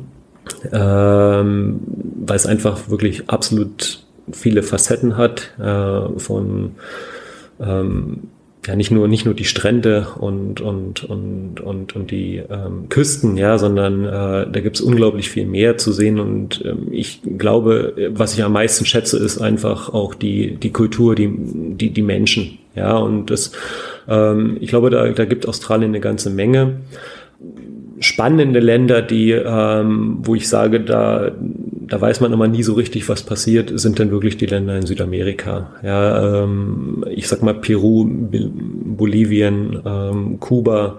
ähm, 0.71 1.79
weil 2.25 2.35
es 2.35 2.45
einfach 2.45 2.89
wirklich 2.89 3.29
absolut 3.29 4.03
viele 4.31 4.63
Facetten 4.63 5.17
hat 5.17 5.51
äh, 5.59 6.19
von 6.19 6.71
ähm, 7.59 8.29
ja 8.67 8.75
nicht 8.75 8.91
nur 8.91 9.07
nicht 9.07 9.25
nur 9.25 9.33
die 9.33 9.45
Strände 9.45 10.07
und 10.19 10.59
und 10.59 11.03
und 11.03 11.61
und 11.61 11.95
und 11.95 12.11
die 12.11 12.41
ähm, 12.49 12.89
Küsten, 12.89 13.37
ja, 13.37 13.57
sondern 13.57 14.05
äh, 14.05 14.51
da 14.51 14.59
gibt's 14.61 14.81
unglaublich 14.81 15.29
viel 15.29 15.45
mehr 15.45 15.77
zu 15.77 15.93
sehen 15.93 16.19
und 16.19 16.63
ähm, 16.65 16.87
ich 16.91 17.21
glaube, 17.37 17.93
was 18.09 18.33
ich 18.33 18.43
am 18.43 18.53
meisten 18.53 18.85
schätze, 18.85 19.17
ist 19.17 19.39
einfach 19.39 19.93
auch 19.93 20.13
die 20.13 20.55
die 20.55 20.71
Kultur, 20.71 21.15
die 21.15 21.31
die 21.33 21.91
die 21.91 22.01
Menschen, 22.01 22.59
ja 22.75 22.97
und 22.97 23.31
das 23.31 23.53
ähm, 24.07 24.57
ich 24.59 24.69
glaube, 24.69 24.89
da 24.89 25.07
da 25.09 25.25
gibt 25.25 25.47
Australien 25.47 25.91
eine 25.91 26.01
ganze 26.01 26.29
Menge 26.29 26.81
spannende 27.99 28.59
Länder, 28.59 29.01
die, 29.01 29.31
ähm, 29.31 30.19
wo 30.21 30.35
ich 30.35 30.47
sage, 30.47 30.81
da, 30.81 31.31
da 31.39 31.99
weiß 31.99 32.21
man 32.21 32.31
immer 32.31 32.47
nie 32.47 32.63
so 32.63 32.73
richtig, 32.73 33.09
was 33.09 33.23
passiert, 33.23 33.71
sind 33.79 33.99
dann 33.99 34.11
wirklich 34.11 34.37
die 34.37 34.45
Länder 34.45 34.77
in 34.77 34.85
Südamerika. 34.85 35.71
Ja, 35.83 36.43
ähm, 36.43 37.03
ich 37.09 37.27
sag 37.27 37.43
mal 37.43 37.55
Peru, 37.55 38.07
Bolivien, 38.09 39.81
ähm, 39.85 40.39
Kuba, 40.39 40.97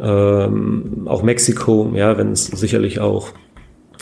ähm, 0.00 1.06
auch 1.06 1.22
Mexiko, 1.22 1.92
ja, 1.94 2.16
wenn 2.16 2.32
es 2.32 2.46
sicherlich 2.46 3.00
auch 3.00 3.32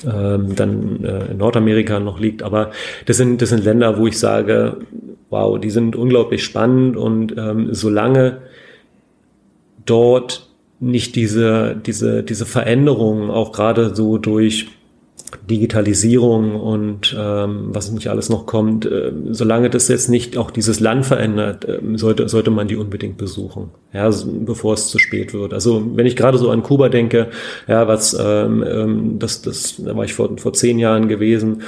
ähm, 0.04 0.54
dann 0.54 1.04
äh, 1.04 1.32
in 1.32 1.38
Nordamerika 1.38 2.00
noch 2.00 2.20
liegt. 2.20 2.42
Aber 2.42 2.70
das 3.06 3.16
sind, 3.16 3.40
das 3.42 3.48
sind 3.48 3.64
Länder, 3.64 3.98
wo 3.98 4.06
ich 4.06 4.18
sage, 4.18 4.78
wow, 5.30 5.58
die 5.58 5.70
sind 5.70 5.96
unglaublich 5.96 6.44
spannend 6.44 6.96
und 6.96 7.34
ähm, 7.36 7.68
solange 7.72 8.38
dort 9.84 10.48
nicht 10.80 11.16
diese, 11.16 11.74
diese, 11.74 12.22
diese 12.22 12.46
Veränderungen, 12.46 13.30
auch 13.30 13.52
gerade 13.52 13.94
so 13.94 14.18
durch 14.18 14.68
Digitalisierung 15.50 16.54
und 16.54 17.16
ähm, 17.18 17.68
was 17.72 17.90
nicht 17.90 18.08
alles 18.08 18.28
noch 18.28 18.46
kommt, 18.46 18.86
äh, 18.86 19.12
solange 19.30 19.70
das 19.70 19.88
jetzt 19.88 20.08
nicht 20.08 20.36
auch 20.36 20.50
dieses 20.50 20.78
Land 20.80 21.04
verändert, 21.04 21.64
äh, 21.64 21.80
sollte, 21.94 22.28
sollte 22.28 22.50
man 22.50 22.68
die 22.68 22.76
unbedingt 22.76 23.16
besuchen. 23.16 23.70
ja, 23.92 24.10
bevor 24.24 24.74
es 24.74 24.88
zu 24.88 24.98
spät 24.98 25.34
wird. 25.34 25.52
Also 25.52 25.82
wenn 25.94 26.06
ich 26.06 26.16
gerade 26.16 26.38
so 26.38 26.50
an 26.50 26.62
Kuba 26.62 26.88
denke, 26.88 27.28
ja, 27.66 27.88
was 27.88 28.16
ähm, 28.18 28.64
ähm, 28.66 29.18
das, 29.18 29.42
das, 29.42 29.76
da 29.78 29.96
war 29.96 30.04
ich 30.04 30.14
vor, 30.14 30.36
vor 30.38 30.52
zehn 30.52 30.78
Jahren 30.78 31.08
gewesen, 31.08 31.62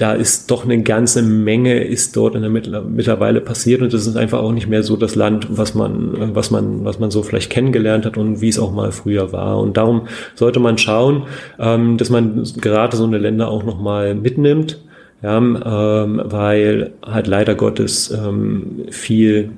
da 0.00 0.12
ist 0.12 0.50
doch 0.50 0.64
eine 0.64 0.82
ganze 0.82 1.22
Menge 1.22 1.84
ist 1.84 2.16
dort 2.16 2.34
in 2.34 2.42
der 2.42 2.50
mittlerweile 2.50 3.40
passiert 3.40 3.82
und 3.82 3.92
es 3.92 4.06
ist 4.06 4.16
einfach 4.16 4.40
auch 4.40 4.52
nicht 4.52 4.68
mehr 4.68 4.82
so 4.82 4.96
das 4.96 5.14
Land, 5.14 5.46
was 5.50 5.74
man, 5.74 6.34
was 6.34 6.50
man, 6.50 6.84
was 6.84 6.98
man 6.98 7.10
so 7.10 7.22
vielleicht 7.22 7.50
kennengelernt 7.50 8.06
hat 8.06 8.16
und 8.16 8.40
wie 8.40 8.48
es 8.48 8.58
auch 8.58 8.72
mal 8.72 8.92
früher 8.92 9.32
war. 9.32 9.58
Und 9.58 9.76
darum 9.76 10.08
sollte 10.34 10.60
man 10.60 10.78
schauen, 10.78 11.24
ähm, 11.58 11.98
dass 11.98 12.08
man 12.08 12.44
gerade 12.60 12.96
so 12.96 13.04
eine 13.04 13.18
Länder 13.18 13.48
auch 13.48 13.64
nochmal 13.64 14.14
mitnimmt 14.14 14.80
ja, 15.22 15.36
ähm, 15.36 16.22
weil 16.24 16.92
halt 17.04 17.26
leider 17.26 17.54
Gottes 17.54 18.10
ähm, 18.10 18.86
viel 18.90 19.52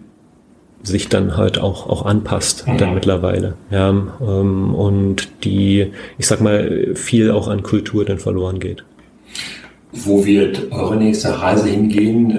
sich 0.82 1.08
dann 1.08 1.36
halt 1.36 1.60
auch, 1.60 1.88
auch 1.88 2.04
anpasst 2.04 2.66
mhm. 2.66 2.78
dann 2.78 2.94
mittlerweile. 2.94 3.54
Ja, 3.70 3.90
ähm, 3.90 4.74
und 4.74 5.28
die, 5.44 5.92
ich 6.18 6.26
sag 6.26 6.40
mal, 6.40 6.94
viel 6.94 7.30
auch 7.30 7.46
an 7.46 7.62
Kultur 7.62 8.04
dann 8.04 8.18
verloren 8.18 8.58
geht. 8.58 8.84
Wo 9.92 10.24
wird 10.24 10.72
eure 10.72 10.96
nächste 10.96 11.40
Reise 11.40 11.68
hingehen? 11.68 12.30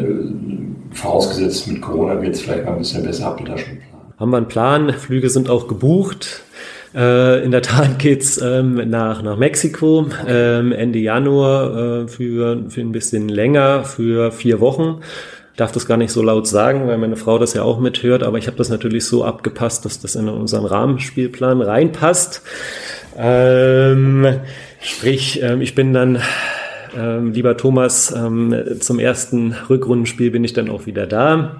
Äh, 0.92 0.96
vorausgesetzt 0.96 1.68
mit 1.68 1.82
Corona 1.82 2.22
wird 2.22 2.36
es 2.36 2.42
vielleicht 2.42 2.66
mal 2.66 2.74
ein 2.74 2.80
bisschen 2.80 3.04
besser, 3.04 3.26
habt 3.26 3.39
ihr 3.42 3.46
da 3.46 3.58
schon 3.58 3.78
Plan? 3.78 4.02
Haben 4.20 4.32
wir 4.32 4.38
einen 4.38 4.48
Plan, 4.48 4.94
Flüge 4.94 5.30
sind 5.30 5.50
auch 5.50 5.68
gebucht. 5.68 6.44
Äh, 6.96 7.44
in 7.44 7.52
der 7.52 7.62
Tat 7.62 8.00
geht's 8.00 8.39
ähm, 8.42 8.89
nach, 8.89 9.22
nach 9.24 9.38
Mexiko 9.38 10.08
ähm, 10.28 10.72
Ende 10.72 11.00
Januar 11.00 12.04
äh, 12.04 12.08
für, 12.08 12.70
für 12.70 12.82
ein 12.82 12.92
bisschen 12.92 13.30
länger, 13.30 13.84
für 13.84 14.32
vier 14.32 14.60
Wochen. 14.60 15.02
Ich 15.52 15.58
darf 15.58 15.72
das 15.72 15.86
gar 15.86 15.98
nicht 15.98 16.12
so 16.12 16.24
laut 16.24 16.48
sagen, 16.48 16.88
weil 16.88 16.98
meine 16.98 17.16
Frau 17.16 17.38
das 17.38 17.54
ja 17.54 17.62
auch 17.62 17.80
mithört, 17.80 18.24
aber 18.24 18.39
ich 18.39 18.48
habe 18.48 18.58
das 18.58 18.70
natürlich 18.70 19.06
so 19.06 19.24
abgepasst, 19.24 19.86
dass 19.86 20.00
das 20.00 20.16
in 20.16 20.28
unseren 20.28 20.66
Rahmenspielplan 20.66 21.62
reinpasst. 21.62 22.42
Ähm, 23.16 24.39
sprich, 24.82 25.42
ähm, 25.44 25.62
ich 25.62 25.76
bin 25.76 25.94
dann 25.94 26.20
ähm, 26.95 27.34
lieber 27.34 27.58
Thomas, 27.58 28.13
ähm, 28.15 28.56
zum 28.79 28.99
ersten 28.99 29.56
Rückrundenspiel 29.69 30.32
bin 30.32 30.43
ich 30.43 30.53
dann 30.53 30.69
auch 30.69 30.86
wieder 30.86 31.08
da. 31.08 31.60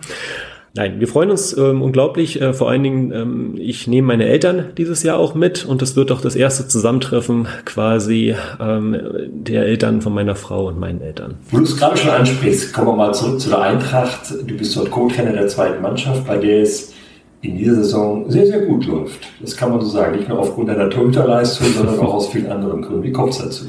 Nein, 0.75 0.99
wir 0.99 1.07
freuen 1.07 1.29
uns 1.29 1.55
ähm, 1.55 1.83
unglaublich. 1.83 2.41
Äh, 2.41 2.53
vor 2.53 2.67
allen 2.67 2.81
Dingen, 2.81 3.11
ähm, 3.11 3.55
ich 3.59 3.87
nehme 3.87 4.07
meine 4.07 4.25
Eltern 4.25 4.71
dieses 4.75 5.03
Jahr 5.03 5.19
auch 5.19 5.35
mit 5.35 5.65
und 5.65 5.83
das 5.83 5.95
wird 5.95 6.11
auch 6.11 6.19
das 6.19 6.35
erste 6.35 6.67
Zusammentreffen 6.67 7.47
quasi 7.63 8.35
ähm, 8.59 8.97
der 9.29 9.67
Eltern 9.67 10.01
von 10.01 10.15
meiner 10.15 10.35
Frau 10.35 10.67
und 10.67 10.79
meinen 10.79 11.01
Eltern. 11.01 11.35
Wo 11.51 11.57
du 11.57 11.63
es 11.63 11.77
gerade 11.77 11.95
schon 11.95 12.09
ansprichst, 12.09 12.73
kommen 12.73 12.87
wir 12.87 12.95
mal 12.95 13.13
zurück 13.13 13.39
zu 13.39 13.49
der 13.49 13.61
Eintracht. 13.61 14.31
Du 14.31 14.57
bist 14.57 14.75
dort 14.75 14.89
Co-Trainer 14.89 15.33
der 15.33 15.47
zweiten 15.47 15.79
Mannschaft, 15.79 16.25
bei 16.25 16.37
der 16.37 16.63
es 16.63 16.91
in 17.41 17.55
dieser 17.55 17.75
Saison 17.75 18.31
sehr, 18.31 18.47
sehr 18.47 18.61
gut 18.61 18.87
läuft. 18.87 19.19
Das 19.41 19.55
kann 19.55 19.69
man 19.69 19.79
so 19.81 19.87
sagen. 19.87 20.17
Nicht 20.17 20.27
nur 20.27 20.39
aufgrund 20.39 20.69
deiner 20.69 20.89
Torhüterleistung, 20.89 21.67
sondern 21.67 21.99
auch 21.99 22.15
aus 22.15 22.29
vielen 22.29 22.49
anderen 22.49 22.81
Gründen. 22.81 23.03
Wie 23.03 23.11
kommt 23.11 23.33
es 23.33 23.39
dazu? 23.39 23.65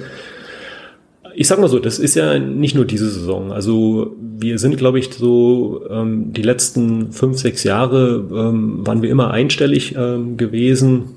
Ich 1.35 1.49
sag 1.49 1.59
mal 1.59 1.69
so, 1.69 1.79
das 1.79 1.99
ist 1.99 2.15
ja 2.15 2.39
nicht 2.39 2.75
nur 2.75 2.85
diese 2.85 3.09
Saison. 3.09 3.53
Also 3.53 4.15
wir 4.21 4.59
sind, 4.59 4.77
glaube 4.77 4.99
ich, 4.99 5.13
so 5.13 5.83
ähm, 5.91 6.33
die 6.33 6.43
letzten 6.43 7.13
fünf, 7.13 7.39
sechs 7.39 7.65
Jahre 7.65 8.25
ähm, 8.31 8.87
waren 8.87 9.03
wir 9.03 9.11
immer 9.11 9.31
einstellig 9.31 9.95
ähm, 9.97 10.37
gewesen. 10.37 11.17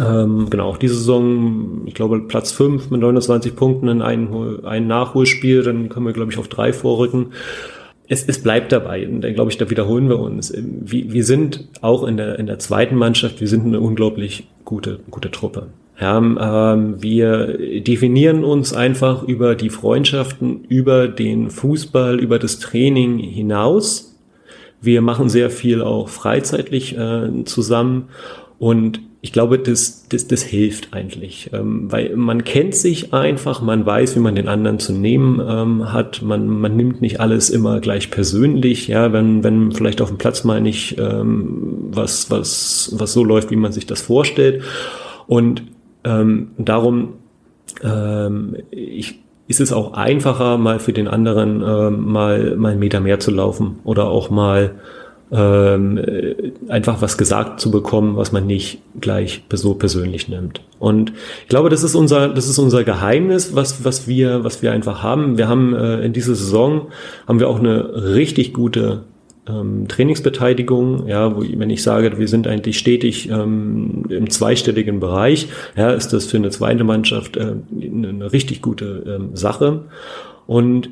Ähm, 0.00 0.48
genau, 0.48 0.68
auch 0.68 0.78
diese 0.78 0.94
Saison, 0.94 1.82
ich 1.86 1.94
glaube, 1.94 2.20
Platz 2.20 2.52
fünf 2.52 2.90
mit 2.90 3.00
29 3.00 3.54
Punkten 3.54 3.88
in 3.88 4.02
ein, 4.02 4.28
ein 4.64 4.86
Nachholspiel, 4.86 5.62
dann 5.62 5.88
können 5.88 6.06
wir, 6.06 6.12
glaube 6.12 6.32
ich, 6.32 6.38
auf 6.38 6.48
drei 6.48 6.72
vorrücken. 6.72 7.32
Es, 8.08 8.24
es 8.26 8.42
bleibt 8.42 8.72
dabei, 8.72 9.06
und 9.06 9.20
dann 9.20 9.34
glaube 9.34 9.50
ich, 9.50 9.58
da 9.58 9.70
wiederholen 9.70 10.08
wir 10.08 10.18
uns. 10.18 10.52
Wir, 10.56 11.12
wir 11.12 11.24
sind 11.24 11.68
auch 11.82 12.04
in 12.04 12.16
der, 12.16 12.38
in 12.38 12.46
der 12.46 12.58
zweiten 12.58 12.96
Mannschaft, 12.96 13.40
wir 13.40 13.48
sind 13.48 13.66
eine 13.66 13.80
unglaublich 13.80 14.48
gute, 14.64 15.00
gute 15.10 15.30
Truppe. 15.30 15.68
Ja, 16.02 16.18
ähm, 16.18 17.00
wir 17.00 17.80
definieren 17.80 18.42
uns 18.42 18.72
einfach 18.72 19.22
über 19.22 19.54
die 19.54 19.70
Freundschaften, 19.70 20.64
über 20.64 21.06
den 21.06 21.48
Fußball, 21.48 22.18
über 22.18 22.40
das 22.40 22.58
Training 22.58 23.20
hinaus. 23.20 24.18
Wir 24.80 25.00
machen 25.00 25.28
sehr 25.28 25.48
viel 25.48 25.80
auch 25.80 26.08
freizeitlich 26.08 26.98
äh, 26.98 27.44
zusammen 27.44 28.08
und 28.58 28.98
ich 29.20 29.32
glaube, 29.32 29.60
das, 29.60 30.08
das, 30.08 30.26
das 30.26 30.42
hilft 30.42 30.92
eigentlich, 30.92 31.50
ähm, 31.52 31.92
weil 31.92 32.16
man 32.16 32.42
kennt 32.42 32.74
sich 32.74 33.14
einfach, 33.14 33.62
man 33.62 33.86
weiß, 33.86 34.16
wie 34.16 34.20
man 34.20 34.34
den 34.34 34.48
anderen 34.48 34.80
zu 34.80 34.92
nehmen 34.92 35.40
ähm, 35.48 35.92
hat, 35.92 36.20
man, 36.22 36.48
man 36.48 36.76
nimmt 36.76 37.00
nicht 37.00 37.20
alles 37.20 37.48
immer 37.48 37.78
gleich 37.78 38.10
persönlich, 38.10 38.88
ja, 38.88 39.12
wenn, 39.12 39.44
wenn 39.44 39.70
vielleicht 39.70 40.00
auf 40.00 40.08
dem 40.08 40.18
Platz 40.18 40.42
mal 40.42 40.60
nicht 40.60 40.98
ähm, 40.98 41.90
was, 41.92 42.28
was, 42.28 42.92
was 42.96 43.12
so 43.12 43.22
läuft, 43.22 43.52
wie 43.52 43.56
man 43.56 43.70
sich 43.70 43.86
das 43.86 44.00
vorstellt. 44.00 44.64
Und 45.28 45.62
ähm, 46.04 46.50
darum 46.58 47.14
ähm, 47.82 48.56
ich, 48.70 49.20
ist 49.48 49.60
es 49.60 49.72
auch 49.72 49.92
einfacher, 49.94 50.58
mal 50.58 50.78
für 50.78 50.92
den 50.92 51.08
anderen 51.08 51.62
ähm, 51.62 52.12
mal, 52.12 52.56
mal 52.56 52.72
einen 52.72 52.80
Meter 52.80 53.00
mehr 53.00 53.20
zu 53.20 53.30
laufen 53.30 53.78
oder 53.84 54.08
auch 54.08 54.30
mal 54.30 54.76
ähm, 55.32 55.98
einfach 56.68 57.00
was 57.00 57.16
gesagt 57.16 57.58
zu 57.58 57.70
bekommen, 57.70 58.16
was 58.16 58.32
man 58.32 58.46
nicht 58.46 58.82
gleich 59.00 59.42
so 59.52 59.74
persönlich 59.74 60.28
nimmt. 60.28 60.60
Und 60.78 61.14
ich 61.42 61.48
glaube, 61.48 61.70
das 61.70 61.82
ist 61.82 61.94
unser, 61.94 62.28
das 62.28 62.48
ist 62.48 62.58
unser 62.58 62.84
Geheimnis, 62.84 63.54
was, 63.54 63.82
was 63.82 64.06
wir, 64.06 64.44
was 64.44 64.62
wir 64.62 64.72
einfach 64.72 65.02
haben. 65.02 65.38
Wir 65.38 65.48
haben 65.48 65.74
äh, 65.74 66.00
in 66.00 66.12
dieser 66.12 66.34
Saison 66.34 66.88
haben 67.26 67.40
wir 67.40 67.48
auch 67.48 67.58
eine 67.58 68.14
richtig 68.14 68.52
gute 68.52 69.04
ähm, 69.48 69.88
Trainingsbeteiligung, 69.88 71.08
ja, 71.08 71.36
wo, 71.36 71.42
wenn 71.42 71.70
ich 71.70 71.82
sage, 71.82 72.18
wir 72.18 72.28
sind 72.28 72.46
eigentlich 72.46 72.78
stetig 72.78 73.28
ähm, 73.28 74.04
im 74.08 74.30
zweistelligen 74.30 75.00
Bereich, 75.00 75.48
ja, 75.76 75.90
ist 75.90 76.12
das 76.12 76.26
für 76.26 76.36
eine 76.36 76.50
zweite 76.50 76.84
Mannschaft 76.84 77.36
äh, 77.36 77.54
eine 77.72 78.32
richtig 78.32 78.62
gute 78.62 79.18
ähm, 79.20 79.36
Sache. 79.36 79.84
Und 80.46 80.90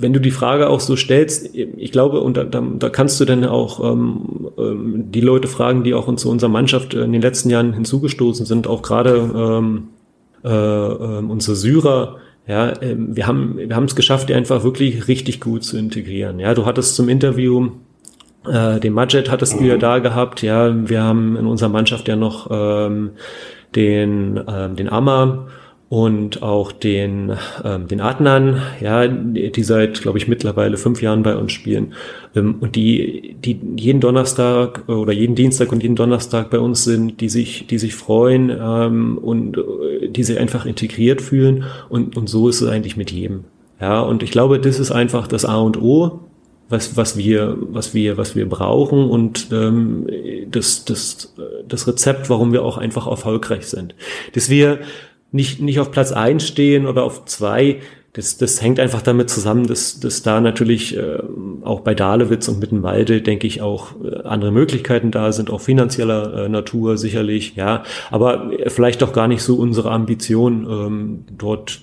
wenn 0.00 0.12
du 0.12 0.20
die 0.20 0.30
Frage 0.30 0.70
auch 0.70 0.80
so 0.80 0.94
stellst, 0.94 1.54
ich 1.54 1.90
glaube, 1.90 2.20
und 2.20 2.36
da, 2.36 2.44
da, 2.44 2.88
kannst 2.88 3.20
du 3.20 3.24
dann 3.24 3.44
auch 3.44 3.92
ähm, 3.92 4.48
ähm, 4.56 5.04
die 5.10 5.20
Leute 5.20 5.48
fragen, 5.48 5.82
die 5.82 5.92
auch 5.92 6.14
zu 6.14 6.30
unserer 6.30 6.50
Mannschaft 6.50 6.94
in 6.94 7.12
den 7.12 7.20
letzten 7.20 7.50
Jahren 7.50 7.72
hinzugestoßen 7.72 8.46
sind, 8.46 8.68
auch 8.68 8.82
gerade 8.82 9.16
ähm, 9.34 9.88
äh, 10.44 10.48
äh, 10.48 11.18
unsere 11.18 11.56
Syrer, 11.56 12.18
ja, 12.48 12.72
ähm, 12.82 13.14
wir 13.14 13.26
haben 13.26 13.58
wir 13.58 13.76
haben 13.76 13.84
es 13.84 13.94
geschafft, 13.94 14.30
die 14.30 14.34
einfach 14.34 14.64
wirklich 14.64 15.06
richtig 15.06 15.40
gut 15.40 15.64
zu 15.64 15.76
integrieren. 15.76 16.40
Ja, 16.40 16.54
du 16.54 16.66
hattest 16.66 16.96
zum 16.96 17.08
Interview 17.08 17.70
äh, 18.46 18.80
den 18.80 18.94
Majed 18.94 19.30
hattest 19.30 19.60
du 19.60 19.64
ja 19.64 19.74
mhm. 19.74 19.80
da 19.80 19.98
gehabt. 19.98 20.42
Ja, 20.42 20.88
wir 20.88 21.02
haben 21.02 21.36
in 21.36 21.46
unserer 21.46 21.68
Mannschaft 21.68 22.08
ja 22.08 22.16
noch 22.16 22.48
ähm, 22.50 23.10
den 23.76 24.40
ähm, 24.48 24.76
den 24.76 24.88
Amma 24.88 25.48
und 25.90 26.42
auch 26.42 26.70
den, 26.70 27.32
ähm, 27.64 27.88
den 27.88 28.00
Adnan, 28.00 28.60
ja, 28.80 29.08
die 29.08 29.62
seit, 29.62 30.02
glaube 30.02 30.18
ich, 30.18 30.28
mittlerweile 30.28 30.76
fünf 30.76 31.00
Jahren 31.00 31.22
bei 31.22 31.34
uns 31.34 31.52
spielen 31.52 31.94
ähm, 32.36 32.56
und 32.60 32.76
die, 32.76 33.36
die 33.42 33.58
jeden 33.76 34.00
Donnerstag 34.00 34.86
oder 34.88 35.12
jeden 35.12 35.34
Dienstag 35.34 35.72
und 35.72 35.82
jeden 35.82 35.96
Donnerstag 35.96 36.50
bei 36.50 36.58
uns 36.58 36.84
sind, 36.84 37.22
die 37.22 37.30
sich, 37.30 37.66
die 37.68 37.78
sich 37.78 37.94
freuen 37.94 38.50
ähm, 38.50 39.16
und 39.16 39.56
äh, 39.56 40.08
die 40.08 40.24
sich 40.24 40.38
einfach 40.38 40.66
integriert 40.66 41.22
fühlen 41.22 41.64
und, 41.88 42.16
und 42.18 42.28
so 42.28 42.48
ist 42.48 42.60
es 42.60 42.68
eigentlich 42.68 42.98
mit 42.98 43.10
jedem. 43.10 43.44
Ja, 43.80 44.00
und 44.00 44.22
ich 44.22 44.30
glaube, 44.30 44.58
das 44.58 44.78
ist 44.78 44.90
einfach 44.90 45.26
das 45.26 45.44
A 45.44 45.56
und 45.56 45.80
O, 45.80 46.20
was, 46.68 46.96
was 46.98 47.16
wir, 47.16 47.56
was 47.60 47.94
wir, 47.94 48.18
was 48.18 48.36
wir 48.36 48.46
brauchen 48.46 49.08
und 49.08 49.48
ähm, 49.52 50.06
das, 50.50 50.84
das, 50.84 51.34
das 51.66 51.86
Rezept, 51.86 52.28
warum 52.28 52.52
wir 52.52 52.62
auch 52.62 52.76
einfach 52.76 53.06
erfolgreich 53.06 53.66
sind. 53.66 53.94
Dass 54.34 54.50
wir 54.50 54.80
nicht, 55.32 55.60
nicht 55.60 55.80
auf 55.80 55.90
Platz 55.90 56.12
eins 56.12 56.46
stehen 56.46 56.86
oder 56.86 57.04
auf 57.04 57.24
zwei, 57.26 57.80
das, 58.14 58.38
das 58.38 58.62
hängt 58.62 58.80
einfach 58.80 59.02
damit 59.02 59.30
zusammen, 59.30 59.66
dass, 59.66 60.00
dass 60.00 60.22
da 60.22 60.40
natürlich 60.40 60.96
äh, 60.96 61.18
auch 61.62 61.80
bei 61.80 61.94
Dahlewitz 61.94 62.48
und 62.48 62.58
Mittenwalde, 62.58 63.20
denke 63.20 63.46
ich, 63.46 63.60
auch 63.60 63.92
äh, 64.02 64.22
andere 64.24 64.50
Möglichkeiten 64.50 65.10
da 65.10 65.30
sind, 65.30 65.50
auch 65.50 65.60
finanzieller 65.60 66.46
äh, 66.46 66.48
Natur 66.48 66.96
sicherlich, 66.96 67.54
ja, 67.54 67.84
aber 68.10 68.50
vielleicht 68.66 69.02
auch 69.02 69.12
gar 69.12 69.28
nicht 69.28 69.42
so 69.42 69.56
unsere 69.56 69.90
Ambition, 69.90 70.66
ähm, 70.68 71.24
dort, 71.36 71.82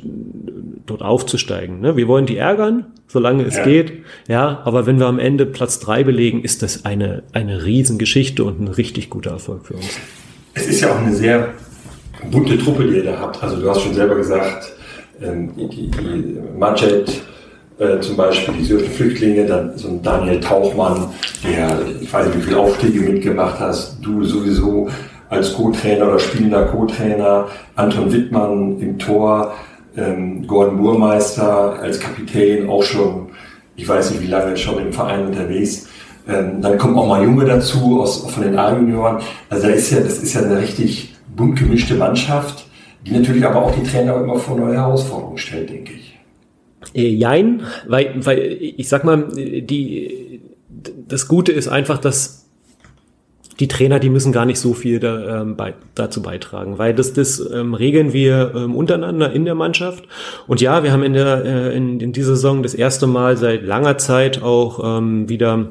dort 0.85 1.03
aufzusteigen. 1.03 1.79
Ne? 1.79 1.95
Wir 1.95 2.07
wollen 2.07 2.25
die 2.25 2.37
ärgern, 2.37 2.87
solange 3.07 3.43
es 3.43 3.57
ja. 3.57 3.63
geht, 3.63 3.93
ja, 4.27 4.61
aber 4.65 4.87
wenn 4.87 4.99
wir 4.99 5.05
am 5.05 5.19
Ende 5.19 5.45
Platz 5.45 5.79
drei 5.79 6.03
belegen, 6.03 6.43
ist 6.43 6.63
das 6.63 6.85
eine, 6.85 7.23
eine 7.31 7.63
Riesengeschichte 7.63 8.43
und 8.43 8.59
ein 8.59 8.67
richtig 8.67 9.09
guter 9.09 9.31
Erfolg 9.31 9.67
für 9.67 9.75
uns. 9.75 9.99
Es 10.55 10.67
ist 10.67 10.81
ja 10.81 10.91
auch 10.91 10.99
eine 10.99 11.15
sehr 11.15 11.53
bunte 12.31 12.57
Truppe, 12.57 12.85
die 12.85 12.97
ihr 12.97 13.03
da 13.05 13.19
habt. 13.19 13.41
Also 13.41 13.57
du 13.57 13.69
hast 13.69 13.81
schon 13.81 13.93
selber 13.93 14.15
gesagt, 14.15 14.73
ähm, 15.21 15.51
die, 15.55 15.89
die, 15.89 16.37
Majed 16.57 17.21
äh, 17.79 17.99
zum 17.99 18.15
Beispiel, 18.15 18.53
die 18.55 18.63
syrischen 18.63 18.91
Flüchtlinge, 18.91 19.45
dann 19.45 19.77
so 19.77 19.89
ein 19.89 20.01
Daniel 20.01 20.39
Tauchmann, 20.39 21.09
der, 21.43 21.77
ich 22.01 22.11
weiß 22.11 22.27
nicht, 22.27 22.37
wie 22.37 22.41
viele 22.43 22.57
Aufstiege 22.57 22.99
mitgemacht 23.01 23.59
hast, 23.59 23.97
du 24.01 24.23
sowieso 24.23 24.89
als 25.29 25.53
Co-Trainer 25.53 26.07
oder 26.07 26.19
spielender 26.19 26.65
Co-Trainer, 26.65 27.47
Anton 27.75 28.11
Wittmann 28.11 28.79
im 28.79 28.97
Tor, 28.99 29.53
ähm, 29.97 30.45
Gordon 30.47 30.77
Burmeister 30.77 31.79
als 31.81 31.99
Kapitän, 31.99 32.69
auch 32.69 32.83
schon, 32.83 33.29
ich 33.75 33.87
weiß 33.87 34.11
nicht, 34.11 34.21
wie 34.21 34.27
lange 34.27 34.55
schon 34.57 34.79
im 34.79 34.93
Verein 34.93 35.25
unterwegs. 35.25 35.87
Ähm, 36.27 36.61
dann 36.61 36.77
kommen 36.77 36.97
auch 36.97 37.07
mal 37.07 37.23
Junge 37.23 37.45
dazu 37.45 38.01
aus, 38.01 38.29
von 38.31 38.43
den 38.43 38.57
A-Junioren. 38.57 39.17
Also 39.49 39.67
da 39.67 39.73
ist 39.73 39.91
ja, 39.91 39.99
das 39.99 40.19
ist 40.19 40.33
ja 40.33 40.41
eine 40.41 40.59
richtig 40.59 41.14
bunt 41.35 41.59
gemischte 41.59 41.95
Mannschaft, 41.95 42.65
die 43.05 43.11
natürlich 43.11 43.45
aber 43.45 43.63
auch 43.63 43.75
die 43.75 43.83
Trainer 43.83 44.15
immer 44.15 44.37
vor 44.37 44.57
neue 44.57 44.75
Herausforderungen 44.75 45.37
stellt, 45.37 45.69
denke 45.69 45.93
ich. 45.93 46.17
Äh, 46.93 47.09
jein, 47.09 47.63
weil, 47.87 48.13
weil 48.25 48.39
ich 48.39 48.87
sag 48.87 49.03
mal, 49.03 49.27
die, 49.35 50.41
das 51.07 51.27
Gute 51.27 51.51
ist 51.51 51.67
einfach, 51.67 51.97
dass 51.97 52.45
die 53.59 53.67
Trainer, 53.67 53.99
die 53.99 54.09
müssen 54.09 54.33
gar 54.33 54.45
nicht 54.45 54.59
so 54.59 54.73
viel 54.73 54.99
da, 54.99 55.41
ähm, 55.41 55.55
bei, 55.55 55.75
dazu 55.93 56.21
beitragen, 56.21 56.77
weil 56.77 56.93
das, 56.93 57.13
das 57.13 57.39
ähm, 57.39 57.73
regeln 57.73 58.11
wir 58.11 58.51
ähm, 58.53 58.75
untereinander 58.75 59.31
in 59.31 59.45
der 59.45 59.55
Mannschaft. 59.55 60.03
Und 60.47 60.59
ja, 60.61 60.83
wir 60.83 60.91
haben 60.91 61.03
in 61.03 61.13
der 61.13 61.45
äh, 61.45 61.77
in, 61.77 61.99
in 62.01 62.11
dieser 62.11 62.35
Saison 62.35 62.63
das 62.63 62.73
erste 62.73 63.07
Mal 63.07 63.37
seit 63.37 63.63
langer 63.63 63.97
Zeit 63.97 64.43
auch 64.43 64.97
ähm, 64.97 65.29
wieder 65.29 65.69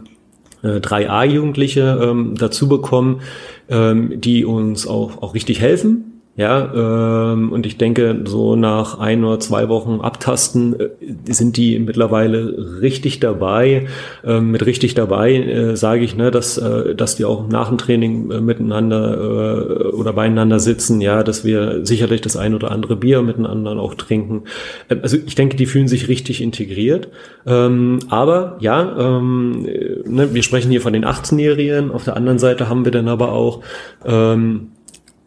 äh, 0.62 0.80
drei 0.80 1.10
A-Jugendliche 1.10 2.00
ähm, 2.02 2.36
dazu 2.38 2.68
bekommen, 2.68 3.20
ähm, 3.68 4.20
die 4.20 4.44
uns 4.44 4.86
auch, 4.86 5.22
auch 5.22 5.34
richtig 5.34 5.60
helfen 5.60 6.13
ja, 6.36 7.32
ähm, 7.32 7.52
und 7.52 7.64
ich 7.64 7.78
denke, 7.78 8.22
so 8.24 8.56
nach 8.56 8.98
ein 8.98 9.22
oder 9.22 9.38
zwei 9.38 9.68
Wochen 9.68 10.00
Abtasten 10.00 10.74
äh, 10.80 10.88
sind 11.32 11.56
die 11.56 11.78
mittlerweile 11.78 12.80
richtig 12.80 13.20
dabei. 13.20 13.86
Ähm, 14.24 14.50
mit 14.50 14.66
richtig 14.66 14.94
dabei 14.94 15.34
äh, 15.34 15.76
sage 15.76 16.02
ich, 16.02 16.16
ne, 16.16 16.32
dass, 16.32 16.58
äh, 16.58 16.96
dass 16.96 17.14
die 17.14 17.24
auch 17.24 17.46
nach 17.46 17.68
dem 17.68 17.78
Training 17.78 18.32
äh, 18.32 18.40
miteinander 18.40 19.14
äh, 19.14 19.84
oder 19.92 20.12
beieinander 20.12 20.58
sitzen, 20.58 21.00
ja, 21.00 21.22
dass 21.22 21.44
wir 21.44 21.86
sicherlich 21.86 22.20
das 22.20 22.36
ein 22.36 22.54
oder 22.54 22.72
andere 22.72 22.96
Bier 22.96 23.22
miteinander 23.22 23.78
auch 23.78 23.94
trinken. 23.94 24.42
Ähm, 24.90 24.98
also 25.02 25.16
ich 25.24 25.36
denke, 25.36 25.56
die 25.56 25.66
fühlen 25.66 25.86
sich 25.86 26.08
richtig 26.08 26.42
integriert. 26.42 27.10
Ähm, 27.46 28.00
aber 28.08 28.56
ja, 28.58 29.18
ähm, 29.18 29.66
äh, 29.68 30.08
ne, 30.08 30.34
wir 30.34 30.42
sprechen 30.42 30.72
hier 30.72 30.80
von 30.80 30.94
den 30.94 31.04
18-Jährigen. 31.04 31.92
Auf 31.92 32.02
der 32.02 32.16
anderen 32.16 32.40
Seite 32.40 32.68
haben 32.68 32.84
wir 32.84 32.90
dann 32.90 33.06
aber 33.06 33.30
auch 33.30 33.60
ähm, 34.04 34.72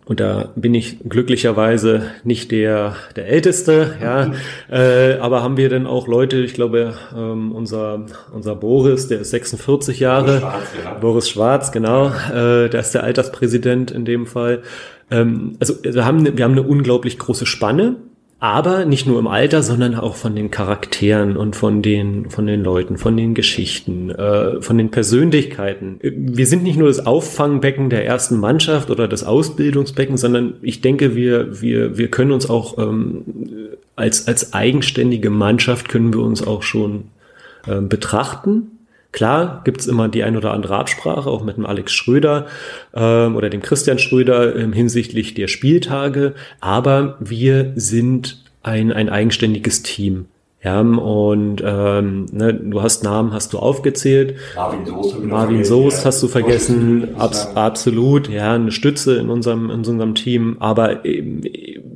und 0.08 0.22
da 0.22 0.50
bin 0.56 0.74
ich 0.74 1.00
glücklicherweise 1.08 2.04
nicht 2.24 2.52
der, 2.52 2.96
der 3.18 3.28
Älteste, 3.28 3.96
ja. 4.02 4.32
äh, 4.72 5.18
aber 5.20 5.44
haben 5.44 5.58
wir 5.58 5.68
denn 5.68 5.86
auch 5.86 6.08
Leute, 6.08 6.38
ich 6.38 6.54
glaube, 6.54 6.94
ähm, 7.16 7.52
unser, 7.52 8.06
unser 8.32 8.56
Boris, 8.56 9.10
der 9.10 9.20
ist 9.20 9.32
46 9.32 10.00
Jahre. 10.00 10.40
Boris 10.40 10.40
Schwarz, 10.40 10.72
ja. 10.84 10.94
Boris 10.94 11.30
Schwarz 11.30 11.72
genau. 11.74 12.08
Äh, 12.08 12.70
der 12.70 12.80
ist 12.80 12.94
der 12.94 13.04
Alterspräsident 13.04 13.92
in 13.92 14.06
dem 14.06 14.28
Fall. 14.28 14.62
Ähm, 15.12 15.58
also 15.60 15.76
wir 15.84 16.06
haben, 16.06 16.38
wir 16.38 16.44
haben 16.44 16.54
eine 16.54 16.64
unglaublich 16.64 17.20
große 17.20 17.46
Spanne 17.46 17.98
aber 18.40 18.86
nicht 18.86 19.08
nur 19.08 19.18
im 19.18 19.28
Alter, 19.28 19.64
sondern 19.64 19.96
auch 19.96 20.16
von 20.16 20.36
den 20.36 20.52
Charakteren 20.52 21.38
und 21.38 21.56
von 21.56 21.82
den, 21.82 22.30
von 22.30 22.46
den 22.46 22.64
Leuten, 22.64 22.98
von 22.98 23.18
den 23.18 23.34
Geschichten, 23.34 24.12
äh, 24.12 24.62
von 24.62 24.78
den 24.78 24.92
Persönlichkeiten. 24.92 26.00
Wir 26.02 26.46
sind 26.46 26.62
nicht 26.62 26.78
nur 26.78 26.88
das 26.88 27.06
Auffangbecken 27.06 27.90
der 27.90 28.06
ersten 28.06 28.40
Mannschaft 28.40 28.92
oder 28.92 29.08
das 29.08 29.24
Ausbildungsbecken, 29.24 30.18
sondern 30.18 30.56
ich 30.62 30.82
denke, 30.82 31.16
wir, 31.16 31.62
wir, 31.62 31.98
wir 31.98 32.10
können 32.12 32.32
uns 32.32 32.48
auch 32.48 32.78
ähm, 32.78 33.24
als, 33.96 34.28
als 34.28 34.54
eigenständige 34.54 35.32
Mannschaft 35.32 35.90
können 35.90 36.14
wir 36.14 36.22
uns 36.22 36.46
auch 36.46 36.62
schon 36.62 37.06
äh, 37.66 37.82
betrachten 37.82 38.77
Klar 39.12 39.62
gibt's 39.64 39.88
immer 39.88 40.10
die 40.10 40.24
ein 40.24 40.38
oder 40.38 40.54
andere 40.54 40.78
Absprache, 40.78 41.30
auch 41.30 41.44
mit 41.44 41.58
dem 41.58 41.66
Alex 41.66 41.94
Schröder 41.94 42.48
ähm, 42.94 43.36
oder 43.36 43.50
dem 43.50 43.62
Christian 43.62 44.00
Schröder 44.00 44.56
ähm, 44.56 44.74
hinsichtlich 44.74 45.34
der 45.34 45.48
Spieltage, 45.48 46.34
aber 46.60 47.18
wir 47.20 47.72
sind 47.76 48.44
ein, 48.64 48.92
ein 48.92 49.10
eigenständiges 49.10 49.84
Team. 49.84 50.26
Ja, 50.64 50.82
und 50.82 51.62
ähm, 51.64 52.26
ne, 52.32 52.54
du 52.54 52.82
hast 52.82 53.04
Namen, 53.04 53.32
hast 53.32 53.54
du 53.54 53.60
aufgezählt. 53.60 54.36
Marvin 54.56 54.86
Soest, 54.86 55.24
Marvin 55.24 55.64
Soest 55.64 56.06
hast 56.06 56.24
du 56.24 56.28
vergessen. 56.28 57.16
Abs 57.18 57.56
absolut, 57.56 58.28
ja, 58.28 58.56
eine 58.56 58.72
Stütze 58.72 59.18
in 59.18 59.30
unserem, 59.30 59.70
in 59.70 59.78
unserem 59.78 60.16
Team. 60.16 60.58
Aber 60.60 61.06
ähm, 61.06 61.42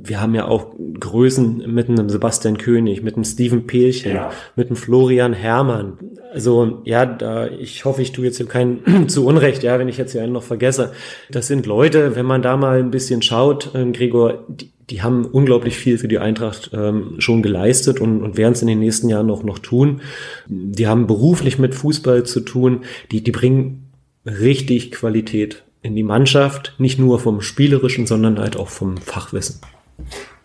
wir 0.03 0.19
haben 0.19 0.33
ja 0.33 0.47
auch 0.47 0.73
Größen 0.99 1.63
mit 1.71 1.89
einem 1.89 2.09
Sebastian 2.09 2.57
König, 2.57 3.03
mit 3.03 3.15
einem 3.15 3.23
Steven 3.23 3.67
Peelchen, 3.67 4.15
ja. 4.15 4.31
mit 4.55 4.67
einem 4.67 4.75
Florian 4.75 5.33
Herrmann. 5.33 5.97
Also 6.33 6.81
ja, 6.85 7.05
da, 7.05 7.47
ich 7.47 7.85
hoffe, 7.85 8.01
ich 8.01 8.11
tue 8.11 8.25
jetzt 8.25 8.37
hier 8.37 8.47
keinen 8.47 9.07
zu 9.07 9.25
Unrecht, 9.25 9.63
ja, 9.63 9.77
wenn 9.79 9.87
ich 9.87 9.97
jetzt 9.97 10.13
hier 10.13 10.23
einen 10.23 10.33
noch 10.33 10.43
vergesse. 10.43 10.93
Das 11.29 11.47
sind 11.47 11.65
Leute, 11.65 12.15
wenn 12.15 12.25
man 12.25 12.41
da 12.41 12.57
mal 12.57 12.79
ein 12.79 12.91
bisschen 12.91 13.21
schaut, 13.21 13.75
äh, 13.75 13.85
Gregor, 13.91 14.45
die, 14.47 14.71
die 14.89 15.01
haben 15.01 15.25
unglaublich 15.25 15.77
viel 15.77 15.97
für 15.97 16.07
die 16.07 16.19
Eintracht 16.19 16.71
ähm, 16.73 17.15
schon 17.19 17.41
geleistet 17.41 18.01
und, 18.01 18.21
und 18.21 18.37
werden 18.37 18.53
es 18.53 18.61
in 18.61 18.67
den 18.67 18.79
nächsten 18.79 19.07
Jahren 19.07 19.27
noch, 19.27 19.43
noch 19.43 19.59
tun. 19.59 20.01
Die 20.47 20.87
haben 20.87 21.07
beruflich 21.07 21.59
mit 21.59 21.75
Fußball 21.75 22.23
zu 22.25 22.41
tun. 22.41 22.81
Die, 23.11 23.23
die 23.23 23.31
bringen 23.31 23.91
richtig 24.25 24.91
Qualität 24.91 25.63
in 25.81 25.95
die 25.95 26.03
Mannschaft, 26.03 26.75
nicht 26.77 26.99
nur 26.99 27.19
vom 27.19 27.41
Spielerischen, 27.41 28.05
sondern 28.05 28.39
halt 28.39 28.57
auch 28.57 28.69
vom 28.69 28.97
Fachwissen. 28.97 29.61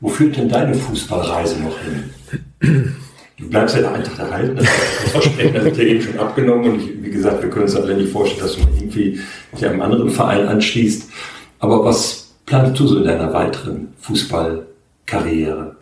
Wo 0.00 0.08
führt 0.08 0.36
denn 0.36 0.48
deine 0.48 0.74
Fußballreise 0.74 1.62
noch 1.62 1.78
hin? 1.80 2.94
Du 3.38 3.50
bleibst 3.50 3.76
ja 3.76 3.82
der 3.82 3.92
Eintracht 3.92 4.18
erhalten, 4.18 4.56
das 4.56 4.66
Versprechen 5.10 5.66
ist 5.66 5.76
ja 5.76 5.84
eben 5.84 6.00
schon 6.00 6.18
abgenommen 6.18 6.72
und 6.72 6.80
ich, 6.80 7.02
wie 7.02 7.10
gesagt, 7.10 7.42
wir 7.42 7.50
können 7.50 7.64
uns 7.64 7.76
alle 7.76 7.94
nicht 7.94 8.10
vorstellen, 8.10 8.40
dass 8.40 8.56
du 8.56 8.62
irgendwie 8.62 9.20
dich 9.54 9.66
einem 9.66 9.82
anderen 9.82 10.08
Verein 10.08 10.48
anschließt. 10.48 11.10
Aber 11.58 11.84
was 11.84 12.34
planst 12.46 12.80
du 12.80 12.86
so 12.86 12.98
in 12.98 13.04
deiner 13.04 13.32
weiteren 13.34 13.88
Fußballkarriere? 14.00 15.76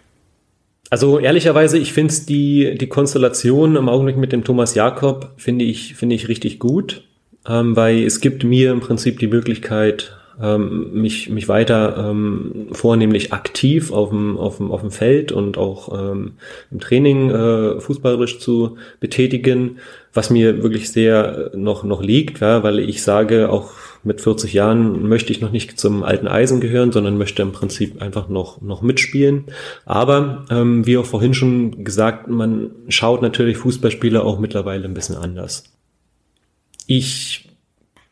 Also 0.90 1.18
ehrlicherweise, 1.18 1.78
ich 1.78 1.92
finde 1.92 2.14
die, 2.28 2.76
die 2.76 2.88
Konstellation 2.88 3.76
im 3.76 3.88
Augenblick 3.88 4.16
mit 4.16 4.32
dem 4.32 4.44
Thomas 4.44 4.74
Jakob, 4.74 5.32
finde 5.36 5.64
ich, 5.64 5.94
finde 5.94 6.14
ich 6.16 6.28
richtig 6.28 6.58
gut, 6.58 7.04
ähm, 7.48 7.76
weil 7.76 8.04
es 8.04 8.20
gibt 8.20 8.44
mir 8.44 8.72
im 8.72 8.80
Prinzip 8.80 9.18
die 9.18 9.26
Möglichkeit, 9.26 10.16
ähm, 10.42 11.00
mich, 11.00 11.28
mich 11.30 11.48
weiter 11.48 12.08
ähm, 12.10 12.68
vornehmlich 12.72 13.32
aktiv 13.32 13.92
auf 13.92 14.10
dem, 14.10 14.36
auf 14.36 14.58
dem, 14.58 14.70
auf 14.70 14.80
dem 14.80 14.90
Feld 14.90 15.32
und 15.32 15.58
auch 15.58 16.12
ähm, 16.12 16.32
im 16.70 16.80
Training 16.80 17.30
äh, 17.30 17.80
fußballerisch 17.80 18.38
zu 18.40 18.76
betätigen, 19.00 19.78
was 20.12 20.30
mir 20.30 20.62
wirklich 20.62 20.90
sehr 20.90 21.50
noch, 21.54 21.84
noch 21.84 22.02
liegt, 22.02 22.40
ja, 22.40 22.62
weil 22.62 22.78
ich 22.78 23.02
sage, 23.02 23.50
auch 23.50 23.72
mit 24.04 24.20
40 24.20 24.52
Jahren 24.52 25.08
möchte 25.08 25.32
ich 25.32 25.40
noch 25.40 25.50
nicht 25.50 25.78
zum 25.78 26.02
alten 26.02 26.28
Eisen 26.28 26.60
gehören, 26.60 26.92
sondern 26.92 27.18
möchte 27.18 27.42
im 27.42 27.52
Prinzip 27.52 28.02
einfach 28.02 28.28
noch, 28.28 28.60
noch 28.60 28.82
mitspielen. 28.82 29.44
Aber 29.86 30.44
ähm, 30.50 30.86
wie 30.86 30.98
auch 30.98 31.06
vorhin 31.06 31.34
schon 31.34 31.84
gesagt, 31.84 32.28
man 32.28 32.70
schaut 32.88 33.22
natürlich 33.22 33.56
Fußballspieler 33.56 34.24
auch 34.24 34.38
mittlerweile 34.38 34.84
ein 34.84 34.94
bisschen 34.94 35.16
anders. 35.16 35.64
Ich 36.86 37.48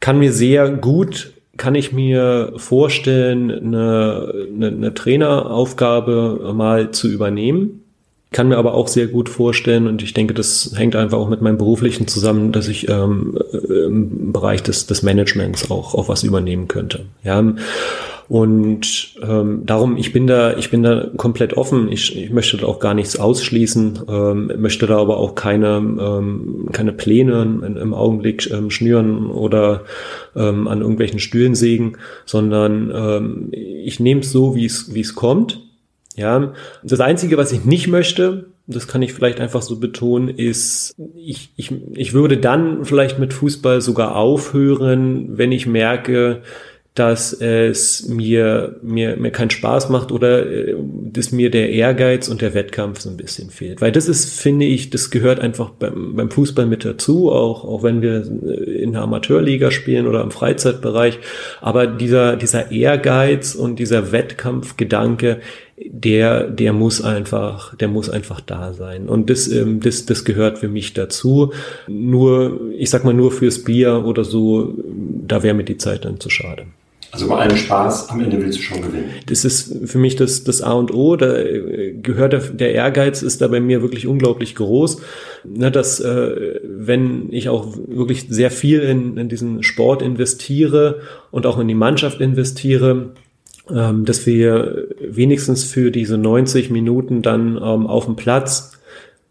kann 0.01 0.19
mir 0.19 0.33
sehr 0.33 0.71
gut 0.71 1.32
kann 1.57 1.75
ich 1.75 1.93
mir 1.93 2.53
vorstellen, 2.57 3.51
eine, 3.51 4.33
eine, 4.55 4.67
eine 4.69 4.95
Traineraufgabe 4.95 6.53
mal 6.55 6.91
zu 6.91 7.09
übernehmen. 7.09 7.81
Kann 8.31 8.49
mir 8.49 8.57
aber 8.57 8.73
auch 8.73 8.89
sehr 8.89 9.09
gut 9.09 9.29
vorstellen, 9.29 9.87
und 9.87 10.03
ich 10.03 10.15
denke, 10.15 10.33
das 10.33 10.73
hängt 10.75 10.97
einfach 10.97 11.19
auch 11.19 11.29
mit 11.29 11.43
meinem 11.43 11.59
beruflichen 11.59 12.09
zusammen, 12.09 12.51
dass 12.51 12.69
ich 12.69 12.89
ähm, 12.89 13.39
im 13.69 14.33
Bereich 14.33 14.63
des, 14.63 14.87
des 14.87 15.03
Managements 15.03 15.71
auch, 15.71 15.95
auch 15.95 16.09
was 16.09 16.23
übernehmen 16.23 16.67
könnte. 16.67 17.05
Ja, 17.23 17.45
und 18.29 19.15
ähm, 19.23 19.63
darum, 19.67 19.97
ich 19.97 20.13
bin 20.13 20.27
da, 20.27 20.57
ich 20.57 20.71
bin 20.71 20.83
da 20.83 21.11
komplett 21.17 21.57
offen. 21.57 21.91
Ich, 21.91 22.17
ich 22.17 22.31
möchte 22.31 22.57
da 22.57 22.67
auch 22.67 22.79
gar 22.79 22.95
nichts 22.95 23.19
ausschließen, 23.19 24.01
ähm, 24.09 24.53
möchte 24.59 24.87
da 24.87 24.99
aber 24.99 25.19
auch 25.19 25.35
keine, 25.35 25.77
ähm, 25.77 26.69
keine 26.73 26.93
Pläne 26.93 27.43
in, 27.43 27.77
im 27.77 27.95
Augenblick 27.95 28.51
ähm, 28.51 28.71
schnüren 28.71 29.31
oder 29.31 29.83
ähm, 30.37 30.69
an 30.69 30.81
irgendwelchen 30.81 31.19
Stühlen 31.19 31.55
sägen, 31.55 31.99
sondern 32.25 32.93
ähm, 32.95 33.49
ich 33.53 34.01
nehme 34.01 34.21
es 34.21 34.33
so, 34.33 34.55
wie 34.55 34.67
es 34.67 35.15
kommt. 35.15 35.61
Ja, 36.15 36.53
das 36.83 37.01
Einzige, 37.01 37.39
was 37.39 37.53
ich 37.53 37.65
nicht 37.65 37.89
möchte, 37.89 38.47
das 38.67 38.87
kann 38.87 39.03
ich 39.03 39.13
vielleicht 39.13 39.41
einfach 39.41 39.63
so 39.63 39.81
betonen, 39.81 40.29
ist, 40.29 40.95
ich, 41.17 41.53
ich, 41.57 41.73
ich 41.95 42.13
würde 42.13 42.37
dann 42.37 42.85
vielleicht 42.85 43.19
mit 43.19 43.33
Fußball 43.33 43.81
sogar 43.81 44.15
aufhören, 44.17 45.39
wenn 45.39 45.53
ich 45.53 45.67
merke, 45.67 46.43
dass 46.95 47.33
es 47.33 48.07
mir, 48.07 48.77
mir, 48.83 49.17
mir 49.17 49.31
keinen 49.31 49.49
Spaß 49.49 49.89
macht 49.89 50.13
oder 50.13 50.47
äh, 50.47 50.75
dass 51.11 51.33
mir 51.33 51.51
der 51.51 51.71
Ehrgeiz 51.71 52.29
und 52.29 52.43
der 52.43 52.53
Wettkampf 52.53 53.01
so 53.01 53.09
ein 53.09 53.17
bisschen 53.17 53.49
fehlt. 53.49 53.81
Weil 53.81 53.93
das 53.93 54.09
ist, 54.09 54.39
finde 54.39 54.67
ich, 54.67 54.91
das 54.91 55.11
gehört 55.11 55.41
einfach 55.41 55.71
beim, 55.71 56.17
beim 56.17 56.31
Fußball 56.31 56.67
mit 56.67 56.85
dazu, 56.85 57.33
auch, 57.33 57.65
auch 57.65 57.83
wenn 57.83 58.03
wir 58.03 58.27
äh, 58.47 58.83
in 58.83 58.93
der 58.93 59.03
Amateurliga 59.03 59.71
spielen 59.71 60.07
oder 60.07 60.23
im 60.23 60.31
Freizeitbereich. 60.31 61.19
Aber 61.63 61.87
dieser, 61.87 62.37
dieser 62.37 62.71
Ehrgeiz 62.71 63.55
und 63.55 63.79
dieser 63.79 64.13
Wettkampfgedanke, 64.13 65.41
der, 65.79 66.47
der 66.47 66.75
muss 66.75 67.01
einfach, 67.01 67.75
der 67.75 67.89
muss 67.89 68.11
einfach 68.11 68.43
da 68.43 68.75
sein. 68.75 69.09
Und 69.09 69.31
das, 69.31 69.49
ähm, 69.49 69.81
das, 69.81 70.05
das 70.05 70.27
gehört 70.27 70.59
für 70.59 70.69
mich 70.69 70.93
dazu. 70.93 71.55
Nur, 71.89 72.61
ich 72.77 72.91
sag 72.91 73.03
mal, 73.05 73.15
nur 73.15 73.33
fürs 73.33 73.65
Bier 73.65 74.05
oder 74.05 74.25
so, 74.25 74.75
da 75.27 75.43
wäre 75.43 75.55
mir 75.55 75.65
die 75.65 75.79
Zeit 75.79 76.05
dann 76.05 76.21
zu 76.21 76.29
schade. 76.29 76.67
Also 77.13 77.29
bei 77.29 77.37
allem 77.37 77.59
Spaß, 77.59 78.09
am 78.09 78.21
Ende 78.21 78.41
willst 78.41 78.59
du 78.59 78.63
schon 78.63 78.81
gewinnen. 78.81 79.11
Das 79.27 79.45
ist 79.45 79.87
für 79.87 79.99
mich 79.99 80.17
das, 80.17 80.45
das 80.45 80.63
A 80.63 80.73
und 80.73 80.95
O. 80.95 81.15
Da 81.17 81.37
äh, 81.37 81.93
gehört 81.93 82.33
der, 82.33 82.41
der 82.41 82.73
Ehrgeiz 82.73 83.21
ist 83.21 83.43
da 83.43 83.49
bei 83.49 83.61
mir 83.61 83.83
wirklich 83.83 84.07
unglaublich 84.07 84.55
groß. 84.55 85.03
Ne, 85.45 85.71
dass 85.71 86.01
äh, 86.01 86.61
wenn 86.65 87.31
ich 87.31 87.51
auch 87.51 87.77
wirklich 87.87 88.27
sehr 88.31 88.51
viel 88.51 88.81
in, 88.81 89.19
in 89.19 89.29
diesen 89.29 89.63
Sport 89.63 90.01
investiere 90.01 91.01
und 91.31 91.45
auch 91.45 91.59
in 91.59 91.69
die 91.69 91.75
Mannschaft 91.75 92.19
investiere, 92.23 93.11
ähm, 93.69 94.07
dass 94.07 94.25
wir 94.25 94.89
wenigstens 95.01 95.65
für 95.65 95.91
diese 95.91 96.17
90 96.17 96.71
Minuten 96.71 97.21
dann 97.21 97.57
ähm, 97.57 97.87
auf 97.87 98.07
dem 98.07 98.17
Platz, 98.17 98.73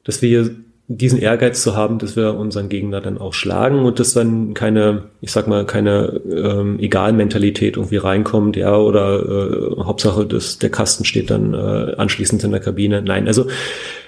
dass 0.03 0.21
wir 0.21 0.51
diesen 0.97 1.19
Ehrgeiz 1.19 1.61
zu 1.61 1.75
haben, 1.75 1.99
dass 1.99 2.15
wir 2.15 2.35
unseren 2.35 2.69
Gegner 2.69 3.01
dann 3.01 3.17
auch 3.17 3.33
schlagen 3.33 3.79
und 3.79 3.99
dass 3.99 4.13
dann 4.13 4.53
keine, 4.53 5.03
ich 5.21 5.31
sag 5.31 5.47
mal, 5.47 5.65
keine 5.65 6.21
ähm, 6.29 6.79
Egal-Mentalität 6.79 7.77
irgendwie 7.77 7.97
reinkommt, 7.97 8.55
ja, 8.55 8.75
oder 8.75 9.19
äh, 9.19 9.83
Hauptsache, 9.83 10.25
dass 10.25 10.59
der 10.59 10.69
Kasten 10.69 11.05
steht 11.05 11.29
dann 11.29 11.53
äh, 11.53 11.95
anschließend 11.97 12.43
in 12.43 12.51
der 12.51 12.59
Kabine. 12.59 13.01
Nein, 13.01 13.27
also 13.27 13.45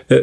äh, 0.10 0.22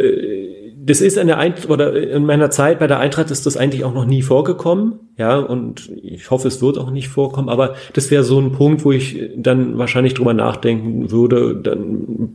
das 0.83 1.01
ist 1.01 1.19
in 1.19 1.27
der 1.27 1.39
Eintracht 1.39 1.69
oder 1.69 1.95
in 1.95 2.25
meiner 2.25 2.51
Zeit 2.51 2.79
bei 2.79 2.87
der 2.87 2.99
Eintracht 2.99 3.31
ist 3.31 3.45
das 3.47 3.57
eigentlich 3.57 3.85
auch 3.85 3.95
noch 3.95 4.07
nie 4.07 4.23
vorgekommen, 4.23 4.95
ja, 5.19 5.39
und 5.39 5.91
ich 6.03 6.31
hoffe, 6.31 6.49
es 6.49 6.63
wird 6.63 6.79
auch 6.79 6.91
nicht 6.91 7.09
vorkommen, 7.09 7.49
aber 7.49 7.75
das 7.93 8.11
wäre 8.11 8.25
so 8.25 8.41
ein 8.41 8.53
Punkt, 8.53 8.85
wo 8.85 8.93
ich 8.93 9.31
dann 9.37 9.79
wahrscheinlich 9.79 10.15
drüber 10.15 10.33
nachdenken 10.33 11.11
würde, 11.11 11.55
dann 11.55 12.31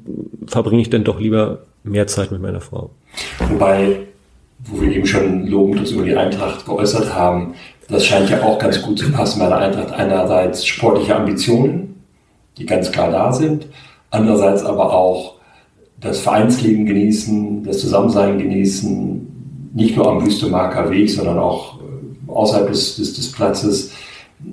verbringe 0.46 0.82
ich 0.82 0.90
dann 0.90 1.04
doch 1.04 1.20
lieber 1.20 1.64
mehr 1.84 2.08
Zeit 2.08 2.32
mit 2.32 2.42
meiner 2.42 2.62
Frau. 2.62 2.92
Wobei 3.50 4.02
wo 4.60 4.82
wir 4.82 4.92
eben 4.92 5.06
schon 5.06 5.48
lobend 5.48 5.80
uns 5.80 5.92
über 5.92 6.04
die 6.04 6.16
Eintracht 6.16 6.66
geäußert 6.66 7.14
haben, 7.14 7.54
das 7.88 8.06
scheint 8.06 8.30
ja 8.30 8.42
auch 8.42 8.58
ganz 8.58 8.82
gut 8.82 8.98
zu 8.98 9.12
passen 9.12 9.40
bei 9.40 9.48
der 9.48 9.58
Eintracht. 9.58 9.94
Einerseits 9.94 10.66
sportliche 10.66 11.16
Ambitionen, 11.16 12.02
die 12.58 12.66
ganz 12.66 12.92
klar 12.92 13.12
da 13.12 13.32
sind, 13.32 13.68
andererseits 14.10 14.64
aber 14.64 14.94
auch 14.94 15.36
das 16.00 16.20
Vereinsleben 16.20 16.86
genießen, 16.86 17.64
das 17.64 17.80
Zusammensein 17.80 18.38
genießen, 18.38 19.72
nicht 19.74 19.96
nur 19.96 20.10
am 20.10 20.26
Wüstemarker 20.26 20.90
Weg, 20.90 21.10
sondern 21.10 21.38
auch 21.38 21.80
äh, 21.80 22.32
außerhalb 22.32 22.68
des, 22.70 22.96
des, 22.96 23.14
des 23.14 23.32
Platzes. 23.32 23.92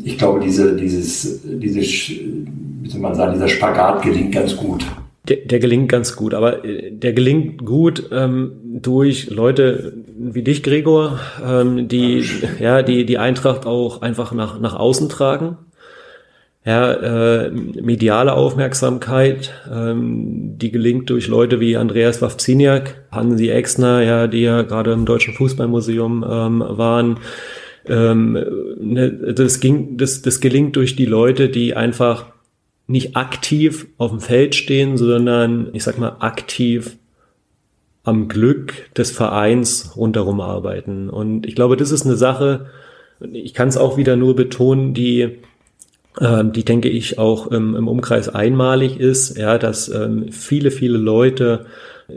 Ich 0.02 0.18
glaube, 0.18 0.40
diese, 0.40 0.76
dieses, 0.76 1.40
dieses, 1.44 1.86
wie 1.86 2.88
soll 2.88 3.00
man 3.00 3.14
sagen, 3.14 3.34
dieser 3.34 3.48
Spagat 3.48 4.02
gelingt 4.02 4.32
ganz 4.32 4.56
gut. 4.56 4.84
Der, 5.28 5.36
der 5.36 5.60
gelingt 5.60 5.88
ganz 5.88 6.16
gut, 6.16 6.34
aber 6.34 6.64
äh, 6.64 6.90
der 6.90 7.12
gelingt 7.12 7.64
gut 7.64 8.08
ähm, 8.10 8.52
durch 8.82 9.30
Leute 9.30 9.92
wie 10.16 10.42
dich, 10.42 10.64
Gregor, 10.64 11.20
ähm, 11.46 11.86
die 11.86 12.24
ja 12.58 12.82
die 12.82 13.06
die 13.06 13.18
Eintracht 13.18 13.64
auch 13.66 14.02
einfach 14.02 14.32
nach 14.32 14.58
nach 14.58 14.74
außen 14.74 15.08
tragen. 15.08 15.58
Ja, 16.64 16.92
äh, 16.92 17.50
mediale 17.50 18.34
Aufmerksamkeit, 18.34 19.52
ähm, 19.68 20.58
die 20.58 20.70
gelingt 20.70 21.10
durch 21.10 21.26
Leute 21.26 21.58
wie 21.58 21.76
Andreas 21.76 22.22
Wawziniak, 22.22 23.02
Hansi 23.10 23.48
Exner, 23.48 24.00
ja, 24.02 24.28
die 24.28 24.42
ja 24.42 24.62
gerade 24.62 24.92
im 24.92 25.04
Deutschen 25.04 25.34
Fußballmuseum 25.34 26.24
ähm, 26.28 26.64
waren. 26.64 27.18
Ähm, 27.88 28.38
ne, 28.80 29.10
das, 29.34 29.58
ging, 29.58 29.96
das, 29.96 30.22
das 30.22 30.40
gelingt 30.40 30.76
durch 30.76 30.94
die 30.94 31.06
Leute, 31.06 31.48
die 31.48 31.74
einfach 31.74 32.26
nicht 32.86 33.16
aktiv 33.16 33.86
auf 33.98 34.10
dem 34.10 34.20
Feld 34.20 34.54
stehen, 34.54 34.96
sondern 34.96 35.70
ich 35.72 35.82
sag 35.84 35.98
mal 35.98 36.16
aktiv 36.20 36.96
am 38.04 38.28
Glück 38.28 38.92
des 38.94 39.10
Vereins 39.10 39.92
rundherum 39.96 40.40
arbeiten. 40.40 41.08
Und 41.08 41.46
ich 41.46 41.54
glaube, 41.54 41.76
das 41.76 41.92
ist 41.92 42.04
eine 42.04 42.16
Sache, 42.16 42.66
ich 43.32 43.54
kann 43.54 43.68
es 43.68 43.76
auch 43.76 43.96
wieder 43.96 44.16
nur 44.16 44.34
betonen, 44.34 44.94
die, 44.94 45.38
äh, 46.18 46.44
die 46.44 46.64
denke 46.64 46.88
ich 46.88 47.18
auch 47.18 47.52
ähm, 47.52 47.76
im 47.76 47.86
Umkreis 47.86 48.28
einmalig 48.28 48.98
ist, 48.98 49.38
ja, 49.38 49.58
dass 49.58 49.88
ähm, 49.88 50.32
viele, 50.32 50.72
viele 50.72 50.98
Leute 50.98 51.66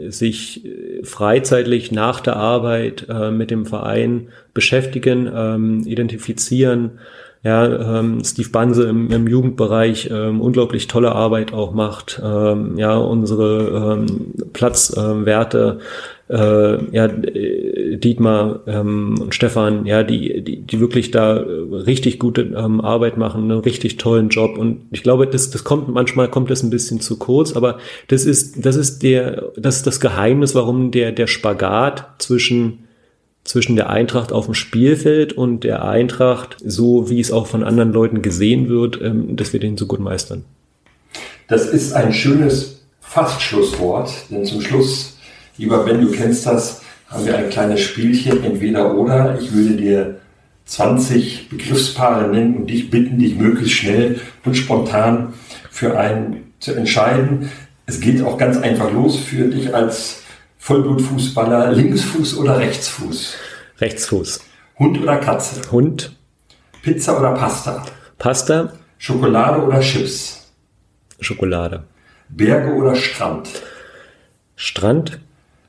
sich 0.08 0.66
äh, 0.66 1.04
freizeitlich 1.04 1.92
nach 1.92 2.20
der 2.20 2.36
Arbeit 2.36 3.08
äh, 3.10 3.32
mit 3.32 3.52
dem 3.52 3.66
Verein 3.66 4.30
beschäftigen, 4.54 5.30
ähm, 5.34 5.84
identifizieren, 5.86 7.00
ja, 7.46 8.00
ähm, 8.00 8.24
Steve 8.24 8.50
Banse 8.50 8.90
im, 8.90 9.12
im 9.12 9.28
Jugendbereich 9.28 10.10
ähm, 10.12 10.42
unglaublich 10.42 10.88
tolle 10.88 11.12
Arbeit 11.12 11.54
auch 11.54 11.76
macht. 11.76 12.20
Ähm, 12.24 12.76
ja, 12.76 12.98
unsere 12.98 14.00
ähm, 14.00 14.34
Platzwerte, 14.52 15.78
äh, 16.28 16.92
ja, 16.92 17.08
Dietmar 17.08 18.62
ähm, 18.66 19.20
und 19.22 19.36
Stefan, 19.36 19.86
ja, 19.86 20.02
die, 20.02 20.44
die, 20.44 20.62
die 20.64 20.80
wirklich 20.80 21.12
da 21.12 21.34
richtig 21.36 22.18
gute 22.18 22.42
ähm, 22.42 22.82
Arbeit 22.82 23.18
machen, 23.18 23.44
einen 23.44 23.60
richtig 23.60 23.98
tollen 23.98 24.30
Job. 24.30 24.58
Und 24.58 24.88
ich 24.90 25.04
glaube, 25.04 25.28
das, 25.28 25.52
das 25.52 25.64
kommt 25.64 25.88
manchmal 25.88 26.30
kommt 26.30 26.50
das 26.50 26.64
ein 26.64 26.72
bisschen 26.72 27.00
zu 27.00 27.20
kurz, 27.20 27.56
aber 27.56 27.78
das 28.08 28.26
ist, 28.26 28.66
das 28.66 28.76
ist 28.76 29.04
der, 29.04 29.52
das 29.56 29.78
ist 29.78 29.86
das 29.86 30.00
Geheimnis, 30.00 30.56
warum 30.56 30.90
der, 30.90 31.12
der 31.12 31.28
Spagat 31.28 32.08
zwischen 32.18 32.85
zwischen 33.46 33.76
der 33.76 33.90
Eintracht 33.90 34.34
auf 34.34 34.46
dem 34.46 34.54
Spielfeld 34.56 35.32
und 35.32 35.64
der 35.64 35.86
Eintracht, 35.86 36.58
so 36.66 37.10
wie 37.10 37.22
es 37.22 37.32
auch 37.32 37.48
von 37.48 37.64
anderen 37.64 37.94
Leuten 37.94 38.22
gesehen 38.22 38.68
wird, 38.68 39.00
ähm, 39.02 39.38
dass 39.38 39.54
wir 39.54 39.60
den 39.62 39.78
so 39.78 39.86
gut 39.86 40.00
meistern. 40.02 40.44
Das 41.48 41.68
ist 41.68 41.94
ein 41.94 42.12
schönes 42.12 42.82
Fastschlusswort, 43.00 44.12
denn 44.32 44.44
zum 44.46 44.62
Schluss, 44.62 45.18
lieber 45.58 45.86
Ben, 45.86 46.02
du 46.02 46.12
kennst 46.12 46.46
das, 46.48 46.82
haben 47.08 47.26
wir 47.26 47.38
ein 47.38 47.52
kleines 47.52 47.82
Spielchen, 47.82 48.44
entweder 48.44 48.96
oder. 48.96 49.40
Ich 49.40 49.54
würde 49.54 49.78
dir 49.78 50.20
20 50.66 51.50
Begriffspaare 51.50 52.28
nennen 52.28 52.58
und 52.58 52.68
dich 52.68 52.90
bitten, 52.90 53.20
dich 53.20 53.36
möglichst 53.36 53.76
schnell 53.78 54.20
und 54.44 54.56
spontan 54.58 55.34
für 55.70 55.98
einen 55.98 56.52
zu 56.60 56.74
entscheiden. 56.74 57.52
Es 57.86 58.00
geht 58.00 58.24
auch 58.24 58.40
ganz 58.40 58.58
einfach 58.58 58.92
los 58.92 59.18
für 59.18 59.48
dich 59.50 59.76
als 59.76 60.24
Vollblutfußballer, 60.66 61.74
Linksfuß 61.74 62.40
oder 62.40 62.58
Rechtsfuß? 62.58 63.38
Rechtsfuß. 63.78 64.40
Hund 64.80 65.00
oder 65.00 65.18
Katze? 65.18 65.62
Hund. 65.72 66.18
Pizza 66.82 67.20
oder 67.20 67.34
Pasta? 67.36 67.86
Pasta. 68.18 68.74
Schokolade 68.98 69.62
oder 69.62 69.80
Chips? 69.82 70.52
Schokolade. 71.20 71.84
Berge 72.30 72.74
oder 72.74 72.96
Strand? 72.96 73.48
Strand. 74.56 75.20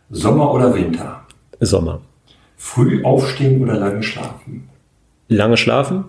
Sommer 0.08 0.54
oder 0.54 0.74
Winter? 0.74 1.26
Sommer. 1.60 2.00
Früh 2.56 3.04
aufstehen 3.04 3.62
oder 3.62 3.74
lange 3.74 4.02
schlafen? 4.02 4.70
Lange 5.28 5.58
schlafen. 5.58 6.04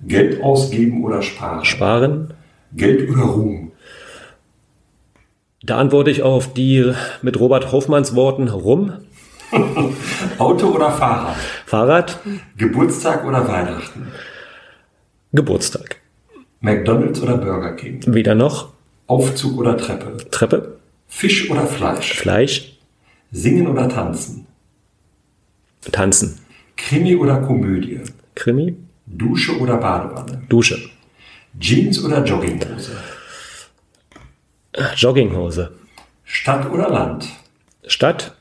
Geld 0.00 0.42
ausgeben 0.42 1.04
oder 1.04 1.22
sparen? 1.22 1.64
Sparen. 1.64 2.34
Geld 2.72 3.08
oder 3.08 3.22
Ruhm? 3.22 3.65
Da 5.66 5.78
antworte 5.78 6.12
ich 6.12 6.22
auf 6.22 6.54
die 6.54 6.92
mit 7.22 7.40
Robert 7.40 7.72
Hoffmanns 7.72 8.14
Worten 8.14 8.46
rum. 8.46 8.92
Auto 10.38 10.68
oder 10.68 10.92
Fahrrad? 10.92 11.36
Fahrrad. 11.66 12.20
Geburtstag 12.56 13.24
oder 13.24 13.48
Weihnachten? 13.48 14.06
Geburtstag. 15.32 15.96
McDonald's 16.60 17.20
oder 17.20 17.36
Burger 17.36 17.72
King? 17.74 18.00
Weder 18.06 18.36
noch. 18.36 18.68
Aufzug 19.08 19.58
oder 19.58 19.76
Treppe? 19.76 20.16
Treppe. 20.30 20.76
Fisch 21.08 21.50
oder 21.50 21.66
Fleisch? 21.66 22.12
Fleisch. 22.12 22.78
Singen 23.32 23.66
oder 23.66 23.88
tanzen? 23.88 24.46
Tanzen. 25.90 26.38
Krimi 26.76 27.16
oder 27.16 27.38
Komödie? 27.40 28.02
Krimi. 28.36 28.76
Dusche 29.06 29.58
oder 29.58 29.78
Badewanne? 29.78 30.42
Dusche. 30.48 30.78
Jeans 31.58 32.04
oder 32.04 32.24
Jogginghose? 32.24 32.92
Jogginghose. 34.96 35.72
Stadt 36.24 36.70
oder 36.70 36.90
Land? 36.90 37.28
Stadt. 37.86 38.34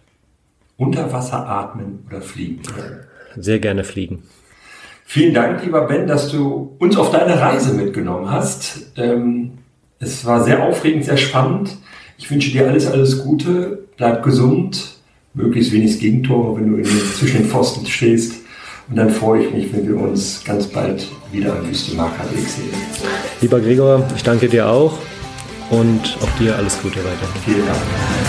Unter 0.78 1.12
Wasser 1.14 1.48
atmen 1.48 2.06
oder 2.08 2.22
fliegen? 2.22 2.62
Sehr 3.38 3.60
gerne 3.60 3.84
fliegen. 3.84 4.24
Vielen 5.06 5.34
Dank, 5.34 5.64
lieber 5.64 5.82
Ben, 5.82 6.08
dass 6.08 6.30
du 6.30 6.76
uns 6.80 6.98
auf 6.98 7.12
deine 7.12 7.40
Reise 7.40 7.74
mitgenommen 7.74 8.30
hast. 8.30 8.92
Ähm, 8.98 9.60
es 10.00 10.26
war 10.26 10.44
sehr 10.44 10.64
aufregend, 10.64 11.06
sehr 11.06 11.18
spannend. 11.18 11.78
Ich 12.18 12.30
wünsche 12.30 12.52
dir 12.52 12.68
alles, 12.68 12.88
alles 12.88 13.24
Gute. 13.24 13.86
Bleib 13.98 14.24
gesund. 14.24 14.98
Möglichst 15.34 15.72
wenig 15.72 16.00
Gegentore, 16.00 16.58
wenn 16.58 16.72
du 16.72 16.78
den, 16.78 16.86
zwischen 16.86 17.44
den 17.44 17.48
Pfosten 17.48 17.86
stehst. 17.86 18.42
Und 18.90 18.96
dann 18.98 19.10
freue 19.10 19.44
ich 19.44 19.54
mich, 19.54 19.74
wenn 19.74 19.88
wir 19.88 19.98
uns 19.98 20.44
ganz 20.44 20.68
bald 20.68 21.08
wieder 21.32 21.54
am 21.54 21.68
Wüstenmarker 21.68 22.24
Weg 22.32 22.48
sehen. 22.48 22.70
Lieber 23.42 23.60
Gregor, 23.60 24.08
ich 24.16 24.24
danke 24.24 24.48
dir 24.48 24.68
auch 24.68 24.98
und 25.70 26.18
auch 26.22 26.38
dir 26.40 26.56
alles 26.56 26.82
Gute 26.82 27.00
weiterhin. 27.00 27.42
Vielen 27.44 27.66
Dank. 27.66 28.25